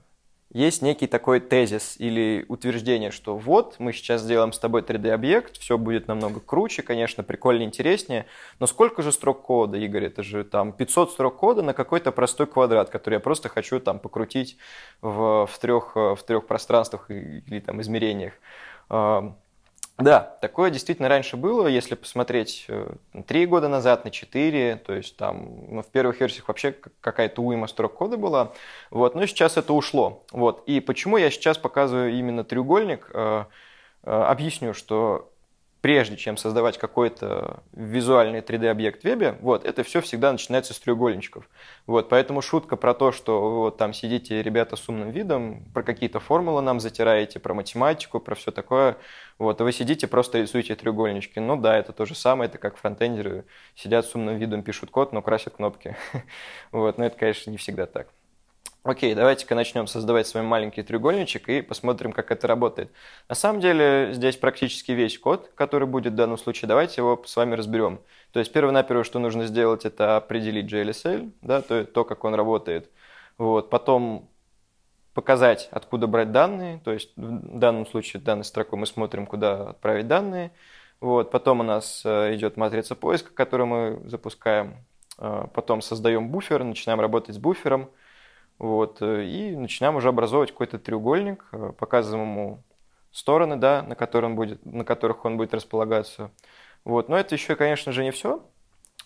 есть 0.57 0.81
некий 0.81 1.07
такой 1.07 1.41
тезис 1.41 1.97
или 1.99 2.47
утверждение, 2.49 3.11
что 3.11 3.37
вот, 3.37 3.77
мы 3.79 3.93
сейчас 3.93 4.23
сделаем 4.23 4.55
с 4.55 4.59
тобой 4.59 4.81
3D-объект, 4.81 5.59
все 5.59 5.77
будет 5.77 6.09
намного 6.09 6.41
круче, 6.41 6.81
конечно, 6.83 7.23
прикольнее, 7.23 7.67
интереснее, 7.67 8.25
но 8.59 8.67
сколько 8.67 9.03
же 9.03 9.13
строк 9.13 9.43
кода, 9.43 9.77
Игорь? 9.77 10.07
Это 10.07 10.23
же 10.23 10.45
там 10.45 10.73
500 10.73 11.13
строк 11.13 11.37
кода 11.37 11.61
на 11.61 11.75
какой-то 11.75 12.11
простой 12.11 12.47
квадрат, 12.47 12.89
который 12.89 13.15
я 13.17 13.21
просто 13.21 13.51
хочу 13.51 13.81
там 13.81 13.99
покрутить 13.99 14.57
в, 15.03 15.47
в, 15.47 15.59
трех, 15.59 15.95
в 15.95 16.19
трех 16.27 16.47
пространствах 16.47 17.11
или 17.11 17.61
там 17.61 17.83
измерениях. 17.83 18.33
Да, 19.99 20.21
такое 20.43 20.71
действительно 20.71 21.09
раньше 21.09 21.39
было, 21.39 21.67
если 21.67 21.95
посмотреть 21.95 22.67
э, 22.69 22.93
три 23.27 23.47
года 23.47 23.69
назад, 23.69 24.05
на 24.05 24.11
четыре, 24.11 24.77
то 24.77 24.93
есть 24.93 25.17
там 25.17 25.49
ну, 25.71 25.83
в 25.83 25.87
первых 25.87 26.21
версиях 26.21 26.49
вообще 26.49 26.75
какая-то 27.01 27.41
уйма 27.41 27.67
строк 27.67 27.95
кода 27.95 28.19
была, 28.19 28.53
вот, 28.91 29.15
но 29.15 29.25
сейчас 29.25 29.57
это 29.57 29.73
ушло, 29.73 30.23
вот, 30.33 30.63
и 30.67 30.81
почему 30.81 31.17
я 31.17 31.31
сейчас 31.31 31.57
показываю 31.57 32.13
именно 32.13 32.45
треугольник, 32.45 33.09
э, 33.15 33.45
э, 34.03 34.11
объясню, 34.11 34.75
что 34.75 35.33
прежде 35.87 36.17
чем 36.17 36.37
создавать 36.37 36.79
какой-то 36.79 37.63
визуальный 37.73 38.41
3D-объект 38.41 39.03
в 39.03 39.05
вебе, 39.05 39.39
вот, 39.41 39.65
это 39.65 39.85
все 39.85 40.01
всегда 40.01 40.33
начинается 40.33 40.75
с 40.75 40.81
треугольничков. 40.81 41.49
Вот, 41.87 42.09
поэтому 42.09 42.43
шутка 42.43 42.75
про 42.75 42.93
то, 42.93 43.13
что 43.13 43.61
вот 43.61 43.77
там 43.77 43.93
сидите, 43.93 44.43
ребята, 44.43 44.75
с 44.75 44.89
умным 44.89 45.13
видом, 45.13 45.65
про 45.73 45.85
какие-то 45.85 46.19
формулы 46.19 46.61
нам 46.61 46.81
затираете, 46.81 47.39
про 47.39 47.55
математику, 47.55 48.19
про 48.19 48.35
все 48.35 48.51
такое, 48.51 48.97
вот, 49.39 49.61
и 49.61 49.63
вы 49.63 49.71
сидите, 49.71 50.09
просто 50.09 50.41
рисуете 50.41 50.75
треугольнички. 50.75 51.39
Ну 51.39 51.55
да, 51.55 51.79
это 51.79 51.93
то 51.93 52.05
же 52.05 52.17
самое, 52.17 52.49
это 52.49 52.59
как 52.59 52.77
фронтендеры 52.79 53.45
сидят 53.77 54.07
с 54.07 54.15
умным 54.17 54.39
видом, 54.39 54.65
пишут 54.65 54.91
код, 54.91 55.13
но 55.13 55.23
красят 55.23 55.55
кнопки. 55.55 55.97
Вот, 56.73 56.99
но 56.99 57.05
это, 57.05 57.17
конечно, 57.17 57.49
не 57.49 57.59
всегда 57.59 57.87
так. 57.87 58.09
Окей, 58.87 59.17
давайте-ка 59.17 59.57
начнем 59.57 59.89
создавать 59.89 60.29
свой 60.29 60.45
маленький 60.45 60.85
треугольничек 60.85 61.49
и 61.49 61.61
посмотрим, 61.61 62.13
как 62.13 62.31
это 62.31 62.47
работает. 62.47 62.93
На 63.29 63.35
самом 63.35 63.61
деле 63.61 64.11
здесь 64.13 64.37
практически 64.37 64.93
весь 64.93 65.19
код, 65.19 65.51
который 65.57 65.89
будет 65.89 66.13
в 66.13 66.17
данном 66.17 66.39
случае. 66.39 66.69
Давайте 66.69 67.01
его 67.01 67.21
с 67.27 67.35
вами 67.35 67.57
разберем. 67.57 67.99
То 68.31 68.39
есть 68.39 68.53
первое-наперво, 68.53 69.03
что 69.03 69.19
нужно 69.19 69.47
сделать, 69.47 69.85
это 69.85 70.17
определить 70.17 70.73
JLSL, 70.73 71.33
да, 71.43 71.63
то, 71.63 71.85
то 71.85 72.05
как 72.05 72.23
он 72.23 72.37
работает. 72.37 72.89
Вот. 73.39 73.71
Потом 73.71 74.29
показать, 75.15 75.69
откуда 75.73 76.07
брать 76.07 76.31
данные, 76.31 76.81
то 76.85 76.93
есть 76.93 77.11
в 77.17 77.59
данном 77.59 77.89
случае 77.89 78.23
данной 78.23 78.45
строкой 78.45 78.79
мы 78.79 78.87
смотрим, 78.87 79.27
куда 79.27 79.71
отправить 79.71 80.07
данные. 80.07 80.53
Вот. 81.01 81.33
Потом 81.33 81.59
у 81.59 81.65
нас 81.65 82.03
э, 82.05 82.37
идет 82.37 82.57
матрица 82.57 82.95
поиска, 82.95 83.35
которую 83.35 83.67
мы 83.67 84.09
запускаем. 84.09 84.77
Э, 85.19 85.49
потом 85.53 85.83
создаем 85.83 86.29
буфер, 86.29 86.63
начинаем 86.63 87.01
работать 87.01 87.35
с 87.35 87.39
буфером. 87.39 87.91
Вот, 88.59 89.03
э, 89.03 89.25
и 89.25 89.57
начинаем 89.57 89.97
уже 89.97 90.09
образовывать 90.09 90.53
какой-то 90.53 90.79
треугольник, 90.79 91.45
показываем 91.79 92.31
ему 92.31 92.63
стороны, 93.13 93.57
да, 93.57 93.83
на, 93.83 93.95
котором 93.95 94.37
будет, 94.37 94.65
на 94.65 94.85
которых 94.85 95.25
он 95.25 95.37
будет 95.37 95.55
располагаться. 95.55 96.31
Вот. 96.85 97.09
Но 97.09 97.17
это 97.17 97.35
еще, 97.35 97.57
конечно 97.57 97.93
же, 97.93 98.05
не 98.05 98.11
все. 98.11 98.45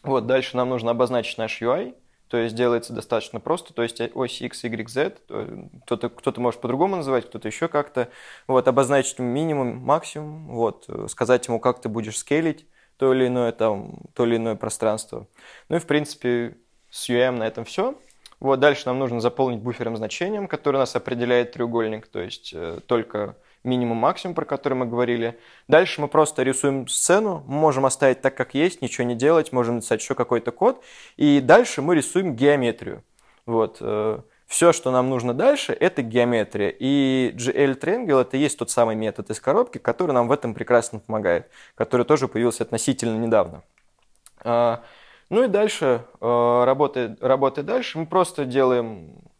Вот, 0.02 0.26
дальше 0.26 0.56
нам 0.56 0.68
нужно 0.68 0.92
обозначить 0.92 1.38
наш 1.38 1.60
UI– 1.60 1.94
то 2.30 2.36
есть 2.36 2.54
делается 2.54 2.92
достаточно 2.92 3.40
просто, 3.40 3.74
то 3.74 3.82
есть 3.82 4.00
ось 4.14 4.40
x, 4.40 4.62
y, 4.62 4.88
z, 4.88 5.16
кто-то 5.84 6.08
кто 6.08 6.32
может 6.36 6.60
по-другому 6.60 6.94
называть, 6.94 7.26
кто-то 7.26 7.48
еще 7.48 7.66
как-то, 7.66 8.08
вот, 8.46 8.68
обозначить 8.68 9.18
минимум, 9.18 9.78
максимум, 9.78 10.46
вот, 10.46 10.88
сказать 11.08 11.48
ему, 11.48 11.58
как 11.58 11.80
ты 11.80 11.88
будешь 11.88 12.16
скейлить 12.16 12.66
то 12.98 13.12
или 13.12 13.26
иное, 13.26 13.50
там, 13.50 13.98
то 14.14 14.24
или 14.26 14.36
иное 14.36 14.54
пространство. 14.54 15.26
Ну 15.68 15.76
и, 15.76 15.80
в 15.80 15.86
принципе, 15.86 16.56
с 16.88 17.10
UM 17.10 17.32
на 17.32 17.48
этом 17.48 17.64
все. 17.64 17.98
Вот, 18.40 18.58
дальше 18.58 18.84
нам 18.86 18.98
нужно 18.98 19.20
заполнить 19.20 19.60
буфером 19.60 19.96
значением, 19.96 20.48
который 20.48 20.76
у 20.76 20.78
нас 20.80 20.96
определяет 20.96 21.52
треугольник, 21.52 22.06
то 22.06 22.20
есть 22.20 22.52
э, 22.54 22.80
только 22.86 23.36
минимум-максимум, 23.64 24.34
про 24.34 24.46
который 24.46 24.74
мы 24.74 24.86
говорили. 24.86 25.38
Дальше 25.68 26.00
мы 26.00 26.08
просто 26.08 26.42
рисуем 26.42 26.88
сцену, 26.88 27.44
можем 27.46 27.84
оставить 27.84 28.22
так, 28.22 28.34
как 28.34 28.54
есть, 28.54 28.80
ничего 28.80 29.06
не 29.06 29.14
делать, 29.14 29.52
можем 29.52 29.76
написать 29.76 30.00
еще 30.00 30.14
какой-то 30.14 30.52
код, 30.52 30.82
и 31.18 31.40
дальше 31.40 31.82
мы 31.82 31.94
рисуем 31.94 32.34
геометрию. 32.34 33.04
Вот. 33.46 33.78
Э, 33.80 34.20
Все, 34.46 34.72
что 34.72 34.90
нам 34.90 35.10
нужно 35.10 35.34
дальше, 35.34 35.72
это 35.72 36.02
геометрия. 36.02 36.74
И 36.76 37.32
GL 37.36 37.78
Triangle 37.78 38.22
это 38.22 38.36
есть 38.36 38.58
тот 38.58 38.70
самый 38.70 38.96
метод 38.96 39.30
из 39.30 39.38
коробки, 39.40 39.78
который 39.78 40.12
нам 40.12 40.28
в 40.28 40.32
этом 40.32 40.54
прекрасно 40.54 40.98
помогает, 40.98 41.48
который 41.76 42.04
тоже 42.06 42.26
появился 42.26 42.64
относительно 42.64 43.18
недавно. 43.18 43.62
Ну 45.30 45.44
и 45.44 45.46
дальше, 45.46 46.04
э, 46.20 46.64
работая, 46.64 47.16
работая 47.20 47.64
дальше, 47.64 47.98
мы 47.98 48.06
просто 48.06 48.44
делаем 48.44 49.30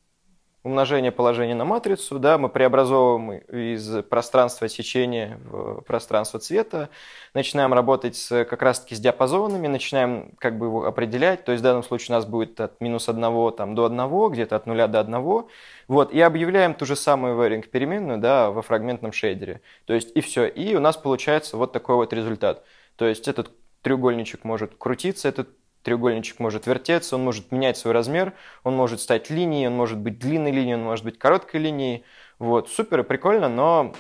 умножение 0.63 1.11
положения 1.11 1.55
на 1.57 1.65
матрицу, 1.65 2.21
да, 2.21 2.39
мы 2.39 2.49
преобразовываем 2.49 3.39
из 3.39 4.05
пространства 4.05 4.69
сечения 4.69 5.41
в 5.45 5.81
пространство 5.81 6.39
цвета, 6.39 6.91
начинаем 7.35 7.73
работать 7.75 8.15
с, 8.15 8.45
как 8.45 8.63
раз-таки 8.63 8.95
с 8.95 9.01
диапазонами, 9.01 9.67
начинаем 9.67 10.33
как 10.39 10.59
бы 10.59 10.67
его 10.67 10.85
определять, 10.85 11.45
то 11.45 11.51
есть 11.51 11.61
в 11.61 11.65
данном 11.65 11.83
случае 11.83 12.15
у 12.15 12.19
нас 12.19 12.27
будет 12.27 12.61
от 12.61 12.81
минус 12.81 13.09
1 13.09 13.53
там, 13.57 13.75
до 13.75 13.87
1, 13.87 14.31
где-то 14.31 14.57
от 14.57 14.67
0 14.67 14.87
до 14.87 15.01
1, 15.01 15.47
вот, 15.89 16.13
и 16.13 16.21
объявляем 16.21 16.75
ту 16.75 16.87
же 16.87 16.95
самую 16.95 17.37
varying 17.37 17.67
переменную, 17.67 18.19
да, 18.19 18.51
во 18.51 18.63
фрагментном 18.63 19.13
шейдере, 19.13 19.63
то 19.87 19.95
есть 19.95 20.13
и 20.15 20.21
все, 20.21 20.47
и 20.47 20.77
у 20.77 20.81
нас 20.81 20.97
получается 20.97 21.57
вот 21.57 21.73
такой 21.73 21.97
вот 21.97 22.13
результат, 22.13 22.65
то 22.97 23.07
есть 23.07 23.27
этот 23.27 23.51
треугольничек 23.81 24.45
может 24.45 24.75
крутиться, 24.77 25.27
этот 25.27 25.49
треугольничек 25.83 26.39
может 26.39 26.67
вертеться, 26.67 27.17
он 27.17 27.25
может 27.25 27.53
менять 27.53 27.77
свой 27.77 27.95
размер, 27.95 28.35
он 28.65 28.77
может 28.77 29.01
стать 29.01 29.31
линией, 29.31 29.67
он 29.67 29.75
может 29.75 29.99
быть 29.99 30.19
длинной 30.19 30.51
линией, 30.51 30.75
он 30.75 30.83
может 30.83 31.05
быть 31.05 31.19
короткой 31.19 31.61
линией. 31.61 32.05
Вот, 32.39 32.69
супер 32.69 33.01
и 33.01 33.03
прикольно, 33.03 33.49
но 33.49 33.95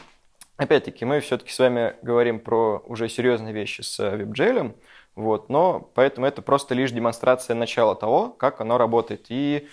опять-таки 0.56 1.04
мы 1.04 1.20
все-таки 1.20 1.52
с 1.52 1.58
вами 1.58 1.94
говорим 2.02 2.40
про 2.40 2.82
уже 2.86 3.08
серьезные 3.08 3.52
вещи 3.52 3.82
с 3.82 3.98
WebGL, 4.00 4.74
вот, 5.16 5.48
но 5.48 5.90
поэтому 5.94 6.26
это 6.26 6.42
просто 6.42 6.74
лишь 6.74 6.92
демонстрация 6.92 7.54
начала 7.54 7.94
того, 7.94 8.30
как 8.30 8.60
оно 8.60 8.78
работает. 8.78 9.26
И 9.28 9.68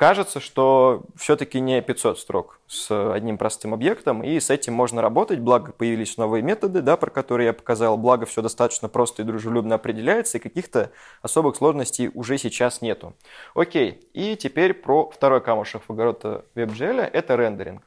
Кажется, 0.00 0.40
что 0.40 1.02
все-таки 1.14 1.60
не 1.60 1.82
500 1.82 2.18
строк 2.18 2.58
с 2.66 3.12
одним 3.12 3.36
простым 3.36 3.74
объектом, 3.74 4.24
и 4.24 4.40
с 4.40 4.48
этим 4.48 4.72
можно 4.72 5.02
работать, 5.02 5.40
благо 5.40 5.72
появились 5.72 6.16
новые 6.16 6.42
методы, 6.42 6.80
да, 6.80 6.96
про 6.96 7.10
которые 7.10 7.48
я 7.48 7.52
показал, 7.52 7.98
благо 7.98 8.24
все 8.24 8.40
достаточно 8.40 8.88
просто 8.88 9.20
и 9.20 9.26
дружелюбно 9.26 9.74
определяется, 9.74 10.38
и 10.38 10.40
каких-то 10.40 10.90
особых 11.20 11.56
сложностей 11.56 12.10
уже 12.14 12.38
сейчас 12.38 12.80
нету. 12.80 13.12
Окей, 13.54 14.08
и 14.14 14.36
теперь 14.36 14.72
про 14.72 15.10
второй 15.10 15.42
камушек 15.42 15.82
в 15.86 15.92
огород 15.92 16.24
WebGL, 16.54 17.02
это 17.02 17.36
рендеринг. 17.36 17.82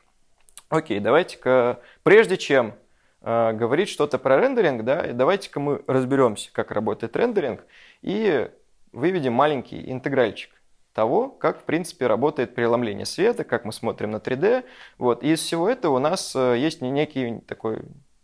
Окей, 0.70 1.00
давайте-ка, 1.00 1.80
прежде 2.04 2.38
чем 2.38 2.76
э, 3.24 3.54
говорить 3.54 3.90
что-то 3.90 4.20
про 4.20 4.40
рендеринг, 4.40 4.84
да, 4.84 5.08
давайте-ка 5.14 5.60
мы 5.60 5.82
разберемся, 5.88 6.52
как 6.54 6.70
работает 6.70 7.16
рендеринг, 7.16 7.66
и 8.04 8.52
выведем 8.92 9.34
маленький 9.34 9.92
интегральчик 9.92 10.52
того, 10.94 11.30
как, 11.30 11.62
в 11.62 11.64
принципе, 11.64 12.08
работает 12.08 12.56
преломление 12.56 13.06
света, 13.06 13.44
как 13.44 13.66
мы 13.66 13.74
смотрим 13.74 14.12
на 14.12 14.18
3D. 14.18 14.64
Вот. 14.98 15.24
И 15.24 15.32
из 15.32 15.42
всего 15.42 15.68
этого 15.68 15.96
у 15.96 16.00
нас 16.00 16.36
э, 16.36 16.58
есть 16.58 16.82
некий 16.82 17.40
такой 17.48 17.82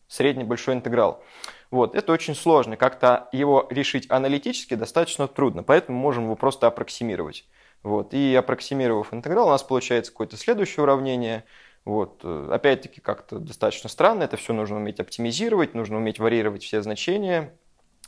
средний 0.08 0.44
большой 0.44 0.76
интеграл. 0.76 1.24
Вот. 1.72 1.96
Это 1.96 2.14
очень 2.14 2.36
сложно. 2.36 2.78
Как-то 2.78 3.28
его 3.32 3.68
решить 3.70 4.10
аналитически 4.10 4.76
достаточно 4.76 5.28
трудно, 5.28 5.64
поэтому 5.64 5.98
можем 5.98 6.26
его 6.26 6.36
просто 6.36 6.68
аппроксимировать. 6.68 7.46
Вот. 7.82 8.14
И 8.14 8.36
аппроксимировав 8.36 9.14
интеграл, 9.14 9.48
у 9.48 9.52
нас 9.52 9.64
получается 9.64 10.12
какое-то 10.12 10.38
следующее 10.38 10.84
уравнение. 10.84 11.46
Вот. 11.86 12.22
Э, 12.24 12.50
опять-таки 12.52 13.02
как-то 13.02 13.40
достаточно 13.40 13.90
странно, 13.90 14.24
это 14.24 14.38
все 14.38 14.54
нужно 14.54 14.78
уметь 14.78 15.00
оптимизировать, 15.00 15.74
нужно 15.74 15.98
уметь 15.98 16.20
варьировать 16.20 16.64
все 16.64 16.84
значения. 16.84 17.58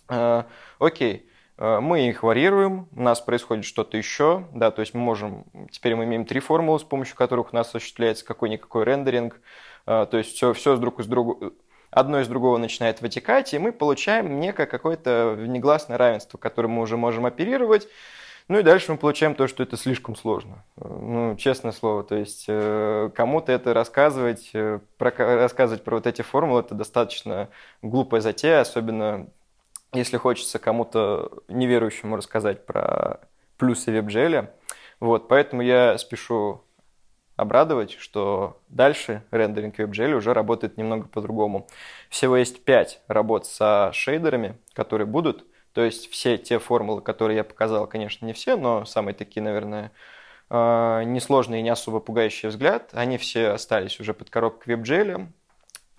Э, 0.08 0.44
окей. 0.78 1.26
Э, 1.26 1.31
мы 1.58 2.08
их 2.08 2.24
варьируем, 2.24 2.88
у 2.96 3.02
нас 3.02 3.22
происходит 3.22 3.66
что-то 3.66 3.96
еще, 3.96 4.48
да, 4.54 4.72
то 4.72 4.80
есть 4.80 4.94
мы 4.94 5.02
можем, 5.02 5.46
теперь 5.70 5.96
мы 5.96 6.06
имеем 6.06 6.26
три 6.26 6.40
формулы, 6.40 6.80
с 6.80 6.84
помощью 6.84 7.16
которых 7.16 7.54
у 7.54 7.56
нас 7.56 7.68
осуществляется 7.68 8.26
какой-никакой 8.26 8.84
рендеринг, 8.84 9.40
э, 9.86 10.08
то 10.10 10.18
есть 10.18 10.36
все, 10.36 10.54
все 10.54 10.76
друг 10.78 11.00
из 11.00 11.06
друга, 11.06 11.52
одно 11.92 12.20
из 12.20 12.28
другого 12.28 12.58
начинает 12.58 13.02
вытекать, 13.02 13.54
и 13.54 13.60
мы 13.60 13.74
получаем 13.74 14.40
некое 14.40 14.66
какое-то 14.66 15.36
негласное 15.38 15.98
равенство, 15.98 16.40
которым 16.40 16.72
мы 16.72 16.82
уже 16.82 16.98
можем 16.98 17.28
оперировать, 17.28 17.88
ну 18.48 18.58
и 18.58 18.64
дальше 18.64 18.92
мы 18.92 18.98
получаем 18.98 19.36
то, 19.36 19.48
что 19.48 19.62
это 19.62 19.78
слишком 19.78 20.16
сложно. 20.16 20.64
Э, 20.78 20.88
ну, 20.88 21.36
честное 21.36 21.74
слово, 21.74 22.04
то 22.04 22.16
есть 22.16 22.48
кому-то 23.14 23.52
это 23.52 23.76
рассказывать, 23.76 24.52
про, 24.98 25.12
рассказывать 25.16 25.84
про 25.84 25.98
вот 25.98 26.08
эти 26.08 26.24
формулы, 26.24 26.62
это 26.62 26.74
достаточно 26.74 27.50
глупая 27.84 28.22
затея, 28.22 28.62
особенно 28.62 29.28
если 29.94 30.18
хочется 30.18 30.60
кому-то 30.60 31.44
неверующему 31.48 32.16
рассказать 32.16 32.66
про 32.66 33.22
плюсы 33.58 33.92
WebGL. 33.92 34.50
Вот, 35.00 35.28
поэтому 35.28 35.62
я 35.62 35.98
спешу 35.98 36.64
обрадовать, 37.36 37.94
что 37.94 38.62
дальше 38.70 39.24
рендеринг 39.32 39.80
WebGL 39.80 40.14
уже 40.14 40.34
работает 40.34 40.78
немного 40.78 41.08
по-другому. 41.08 41.68
Всего 42.10 42.38
есть 42.38 42.64
5 42.64 43.02
работ 43.08 43.46
со 43.46 43.92
шейдерами, 43.94 44.58
которые 44.74 45.08
будут. 45.08 45.46
То 45.74 45.84
есть 45.84 46.12
все 46.12 46.38
те 46.38 46.60
формулы, 46.60 47.02
которые 47.02 47.38
я 47.38 47.44
показал, 47.44 47.88
конечно, 47.88 48.26
не 48.26 48.34
все, 48.34 48.58
но 48.58 48.86
самые 48.86 49.16
такие, 49.16 49.42
наверное, 49.42 49.92
а, 50.50 51.04
несложные 51.04 51.62
и 51.62 51.64
не 51.64 51.70
особо 51.70 52.00
пугающие 52.00 52.50
взгляд, 52.50 52.90
они 52.94 53.18
все 53.18 53.50
остались 53.50 54.00
уже 54.00 54.14
под 54.14 54.30
коробкой 54.30 54.76
WebGL. 54.76 55.28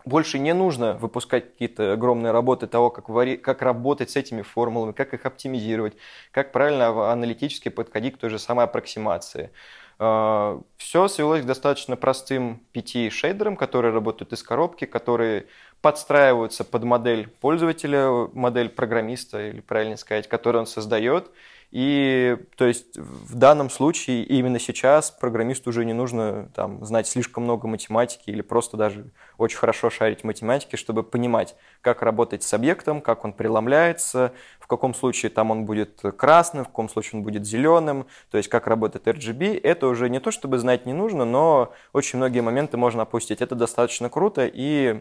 Больше 0.04 0.38
не 0.38 0.52
нужно 0.52 0.94
выпускать 0.94 1.52
какие-то 1.52 1.92
огромные 1.92 2.32
работы 2.32 2.66
того, 2.66 2.90
как, 2.90 3.08
вари... 3.08 3.36
как 3.36 3.62
работать 3.62 4.10
с 4.10 4.16
этими 4.16 4.42
формулами, 4.42 4.92
как 4.92 5.14
их 5.14 5.26
оптимизировать, 5.26 5.94
как 6.30 6.52
правильно 6.52 7.12
аналитически 7.12 7.68
подходить 7.68 8.16
к 8.16 8.18
той 8.18 8.30
же 8.30 8.38
самой 8.38 8.64
аппроксимации. 8.64 9.50
А, 9.98 10.60
Все 10.76 11.06
свелось 11.08 11.42
к 11.42 11.46
достаточно 11.46 11.96
простым 11.96 12.62
пяти 12.72 13.10
шейдерам, 13.10 13.56
которые 13.56 13.92
работают 13.92 14.32
из 14.32 14.42
коробки, 14.42 14.84
которые 14.84 15.46
подстраиваются 15.80 16.64
под 16.64 16.84
модель 16.84 17.28
пользователя, 17.28 18.28
модель 18.32 18.68
программиста, 18.68 19.48
или 19.48 19.60
правильно 19.60 19.96
сказать, 19.96 20.28
которую 20.28 20.62
он 20.62 20.66
создает, 20.66 21.30
и 21.72 22.36
то 22.56 22.66
есть 22.66 22.98
в 22.98 23.34
данном 23.34 23.70
случае 23.70 24.24
именно 24.24 24.58
сейчас 24.58 25.10
программисту 25.10 25.70
уже 25.70 25.86
не 25.86 25.94
нужно 25.94 26.50
там, 26.54 26.84
знать 26.84 27.06
слишком 27.06 27.44
много 27.44 27.66
математики 27.66 28.28
или 28.28 28.42
просто 28.42 28.76
даже 28.76 29.06
очень 29.38 29.56
хорошо 29.56 29.88
шарить 29.88 30.20
в 30.20 30.24
математике, 30.24 30.76
чтобы 30.76 31.02
понимать, 31.02 31.56
как 31.80 32.02
работать 32.02 32.42
с 32.42 32.52
объектом, 32.52 33.00
как 33.00 33.24
он 33.24 33.32
преломляется, 33.32 34.34
в 34.60 34.66
каком 34.66 34.92
случае 34.92 35.30
там 35.30 35.50
он 35.50 35.64
будет 35.64 36.02
красным, 36.18 36.64
в 36.64 36.68
каком 36.68 36.90
случае 36.90 37.20
он 37.20 37.24
будет 37.24 37.46
зеленым, 37.46 38.06
то 38.30 38.36
есть 38.36 38.50
как 38.50 38.66
работает 38.66 39.08
RGB. 39.08 39.58
Это 39.62 39.86
уже 39.86 40.10
не 40.10 40.20
то, 40.20 40.30
чтобы 40.30 40.58
знать 40.58 40.84
не 40.84 40.92
нужно, 40.92 41.24
но 41.24 41.72
очень 41.94 42.18
многие 42.18 42.40
моменты 42.40 42.76
можно 42.76 43.02
опустить. 43.02 43.40
Это 43.40 43.54
достаточно 43.54 44.10
круто 44.10 44.44
и 44.46 45.00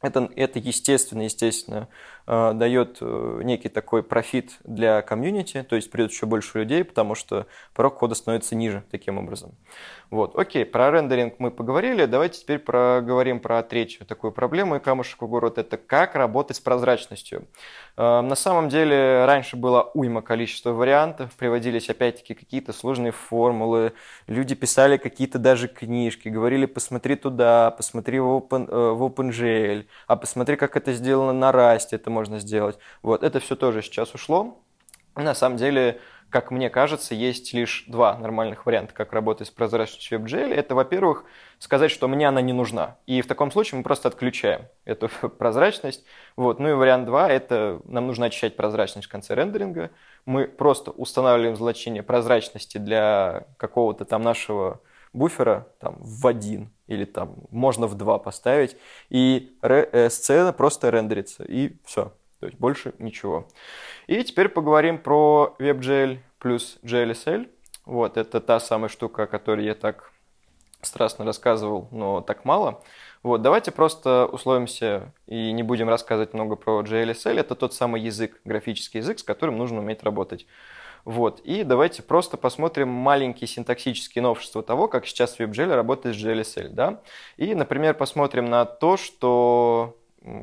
это, 0.00 0.30
это 0.36 0.58
естественно, 0.58 1.22
естественно, 1.22 1.88
дает 2.28 2.98
э, 3.00 3.40
некий 3.42 3.70
такой 3.70 4.02
профит 4.02 4.58
для 4.64 5.00
комьюнити, 5.00 5.62
то 5.62 5.76
есть 5.76 5.90
придет 5.90 6.10
еще 6.10 6.26
больше 6.26 6.58
людей, 6.58 6.84
потому 6.84 7.14
что 7.14 7.46
порог 7.72 7.98
кода 7.98 8.14
становится 8.14 8.54
ниже 8.54 8.84
таким 8.90 9.16
образом. 9.16 9.54
Вот, 10.10 10.38
окей, 10.38 10.64
про 10.64 10.90
рендеринг 10.90 11.34
мы 11.38 11.50
поговорили, 11.50 12.06
давайте 12.06 12.40
теперь 12.40 12.58
проговорим 12.58 13.40
про 13.40 13.62
третью 13.62 14.06
такую 14.06 14.32
проблему 14.32 14.76
и 14.76 14.78
камушек 14.78 15.20
в 15.20 15.26
город, 15.26 15.58
это 15.58 15.76
как 15.76 16.14
работать 16.14 16.56
с 16.58 16.60
прозрачностью. 16.60 17.46
Э, 17.96 18.20
на 18.20 18.34
самом 18.34 18.68
деле 18.68 19.24
раньше 19.24 19.56
было 19.56 19.90
уйма 19.94 20.20
количества 20.20 20.72
вариантов, 20.72 21.32
приводились 21.34 21.88
опять-таки 21.88 22.34
какие-то 22.34 22.74
сложные 22.74 23.12
формулы, 23.12 23.92
люди 24.26 24.54
писали 24.54 24.98
какие-то 24.98 25.38
даже 25.38 25.68
книжки, 25.68 26.28
говорили, 26.28 26.66
посмотри 26.66 27.16
туда, 27.16 27.70
посмотри 27.70 28.20
в, 28.20 28.26
Open, 28.26 28.68
э, 28.68 28.90
в 28.92 29.02
OpenGL, 29.02 29.86
а 30.06 30.16
посмотри, 30.16 30.56
как 30.56 30.76
это 30.76 30.92
сделано 30.92 31.32
на 31.32 31.50
Rust, 31.50 31.88
это 31.92 32.10
можно 32.18 32.40
сделать. 32.40 32.78
Вот, 33.02 33.22
это 33.22 33.38
все 33.38 33.54
тоже 33.54 33.80
сейчас 33.80 34.12
ушло. 34.12 34.60
На 35.14 35.34
самом 35.34 35.56
деле, 35.56 36.00
как 36.30 36.50
мне 36.50 36.68
кажется, 36.68 37.14
есть 37.14 37.52
лишь 37.54 37.84
два 37.86 38.18
нормальных 38.18 38.66
варианта, 38.66 38.92
как 38.92 39.12
работать 39.12 39.46
с 39.46 39.50
прозрачностью 39.50 40.18
WebGL. 40.18 40.52
Это, 40.52 40.74
во-первых, 40.74 41.24
сказать, 41.60 41.92
что 41.92 42.08
мне 42.08 42.26
она 42.26 42.40
не 42.40 42.52
нужна. 42.52 42.96
И 43.06 43.22
в 43.22 43.28
таком 43.28 43.52
случае 43.52 43.78
мы 43.78 43.84
просто 43.84 44.08
отключаем 44.08 44.62
эту 44.84 45.08
прозрачность. 45.38 46.04
Вот. 46.36 46.58
Ну 46.58 46.70
и 46.70 46.72
вариант 46.72 47.06
два– 47.06 47.28
это 47.30 47.80
нам 47.84 48.08
нужно 48.08 48.26
очищать 48.26 48.56
прозрачность 48.56 49.06
в 49.06 49.10
конце 49.10 49.34
рендеринга. 49.34 49.90
Мы 50.26 50.48
просто 50.48 50.90
устанавливаем 50.90 51.56
значение 51.56 52.02
прозрачности 52.02 52.78
для 52.78 53.46
какого-то 53.56 54.04
там 54.04 54.22
нашего 54.22 54.80
буфера 55.18 55.68
там, 55.80 55.96
в 56.00 56.26
один 56.26 56.70
или 56.86 57.04
там 57.04 57.36
можно 57.50 57.86
в 57.86 57.94
два 57.96 58.18
поставить, 58.18 58.76
и 59.10 59.56
э, 59.62 60.08
сцена 60.08 60.52
просто 60.52 60.90
рендерится, 60.90 61.44
и 61.44 61.76
все. 61.84 62.12
То 62.40 62.46
есть 62.46 62.58
больше 62.58 62.94
ничего. 62.98 63.48
И 64.06 64.22
теперь 64.22 64.48
поговорим 64.48 64.98
про 64.98 65.56
WebGL 65.58 66.18
плюс 66.38 66.78
GLSL. 66.82 67.48
Вот, 67.84 68.16
это 68.16 68.40
та 68.40 68.60
самая 68.60 68.88
штука, 68.88 69.24
о 69.24 69.26
которой 69.26 69.64
я 69.64 69.74
так 69.74 70.12
страстно 70.82 71.24
рассказывал, 71.24 71.88
но 71.90 72.20
так 72.20 72.44
мало. 72.44 72.82
Вот, 73.22 73.42
давайте 73.42 73.72
просто 73.72 74.26
условимся 74.26 75.12
и 75.26 75.50
не 75.52 75.62
будем 75.62 75.88
рассказывать 75.88 76.34
много 76.34 76.54
про 76.54 76.82
GLSL. 76.82 77.40
Это 77.40 77.54
тот 77.56 77.74
самый 77.74 78.00
язык, 78.00 78.40
графический 78.44 79.00
язык, 79.00 79.18
с 79.18 79.24
которым 79.24 79.58
нужно 79.58 79.80
уметь 79.80 80.04
работать. 80.04 80.46
Вот. 81.04 81.40
И 81.40 81.64
давайте 81.64 82.02
просто 82.02 82.36
посмотрим 82.36 82.88
маленькие 82.88 83.48
синтаксические 83.48 84.22
новшества 84.22 84.62
того, 84.62 84.88
как 84.88 85.06
сейчас 85.06 85.38
WebGL 85.38 85.74
работает 85.74 86.16
с 86.16 86.18
GLSL. 86.18 86.68
Да? 86.68 87.00
И, 87.36 87.54
например, 87.54 87.94
посмотрим 87.94 88.46
на 88.46 88.64
то, 88.64 88.96
что 88.96 89.96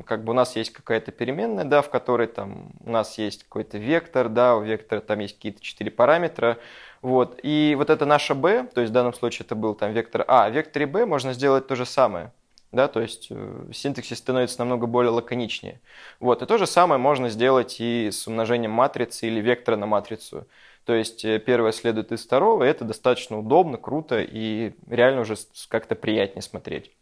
как 0.06 0.24
бы 0.24 0.32
у 0.32 0.34
нас 0.34 0.56
есть 0.56 0.72
какая-то 0.72 1.12
переменная, 1.12 1.64
да, 1.64 1.82
в 1.82 1.90
которой 1.90 2.26
там 2.26 2.72
у 2.84 2.90
нас 2.90 3.18
есть 3.18 3.44
какой-то 3.44 3.78
вектор, 3.78 4.28
да, 4.28 4.56
у 4.56 4.62
вектора 4.62 5.00
там 5.00 5.20
есть 5.20 5.36
какие-то 5.36 5.60
четыре 5.62 5.90
параметра, 5.90 6.58
вот, 7.02 7.38
и 7.42 7.74
вот 7.76 7.90
это 7.90 8.06
наша 8.06 8.34
b, 8.34 8.66
то 8.74 8.80
есть 8.80 8.90
в 8.90 8.94
данном 8.94 9.14
случае 9.14 9.44
это 9.44 9.54
был 9.54 9.74
там 9.74 9.92
вектор 9.92 10.24
а, 10.26 10.48
в 10.48 10.52
векторе 10.54 10.86
b 10.86 11.04
можно 11.06 11.32
сделать 11.34 11.66
то 11.66 11.76
же 11.76 11.84
самое, 11.84 12.32
да, 12.76 12.86
то 12.86 13.00
есть 13.00 13.28
э, 13.30 13.70
синтаксис 13.72 14.18
становится 14.18 14.60
намного 14.60 14.86
более 14.86 15.10
лаконичнее. 15.10 15.80
Вот, 16.20 16.42
и 16.42 16.46
то 16.46 16.58
же 16.58 16.66
самое 16.66 17.00
можно 17.00 17.28
сделать 17.28 17.80
и 17.80 18.10
с 18.12 18.26
умножением 18.28 18.70
матрицы 18.70 19.26
или 19.26 19.40
вектора 19.40 19.76
на 19.76 19.86
матрицу. 19.86 20.46
То 20.84 20.94
есть 20.94 21.24
э, 21.24 21.40
первое 21.40 21.72
следует 21.72 22.12
из 22.12 22.24
второго, 22.24 22.62
и 22.62 22.68
это 22.68 22.84
достаточно 22.84 23.38
удобно, 23.38 23.78
круто 23.78 24.20
и 24.20 24.74
реально 24.88 25.22
уже 25.22 25.34
как-то 25.68 25.96
приятнее 25.96 26.42
смотреть. 26.42 26.92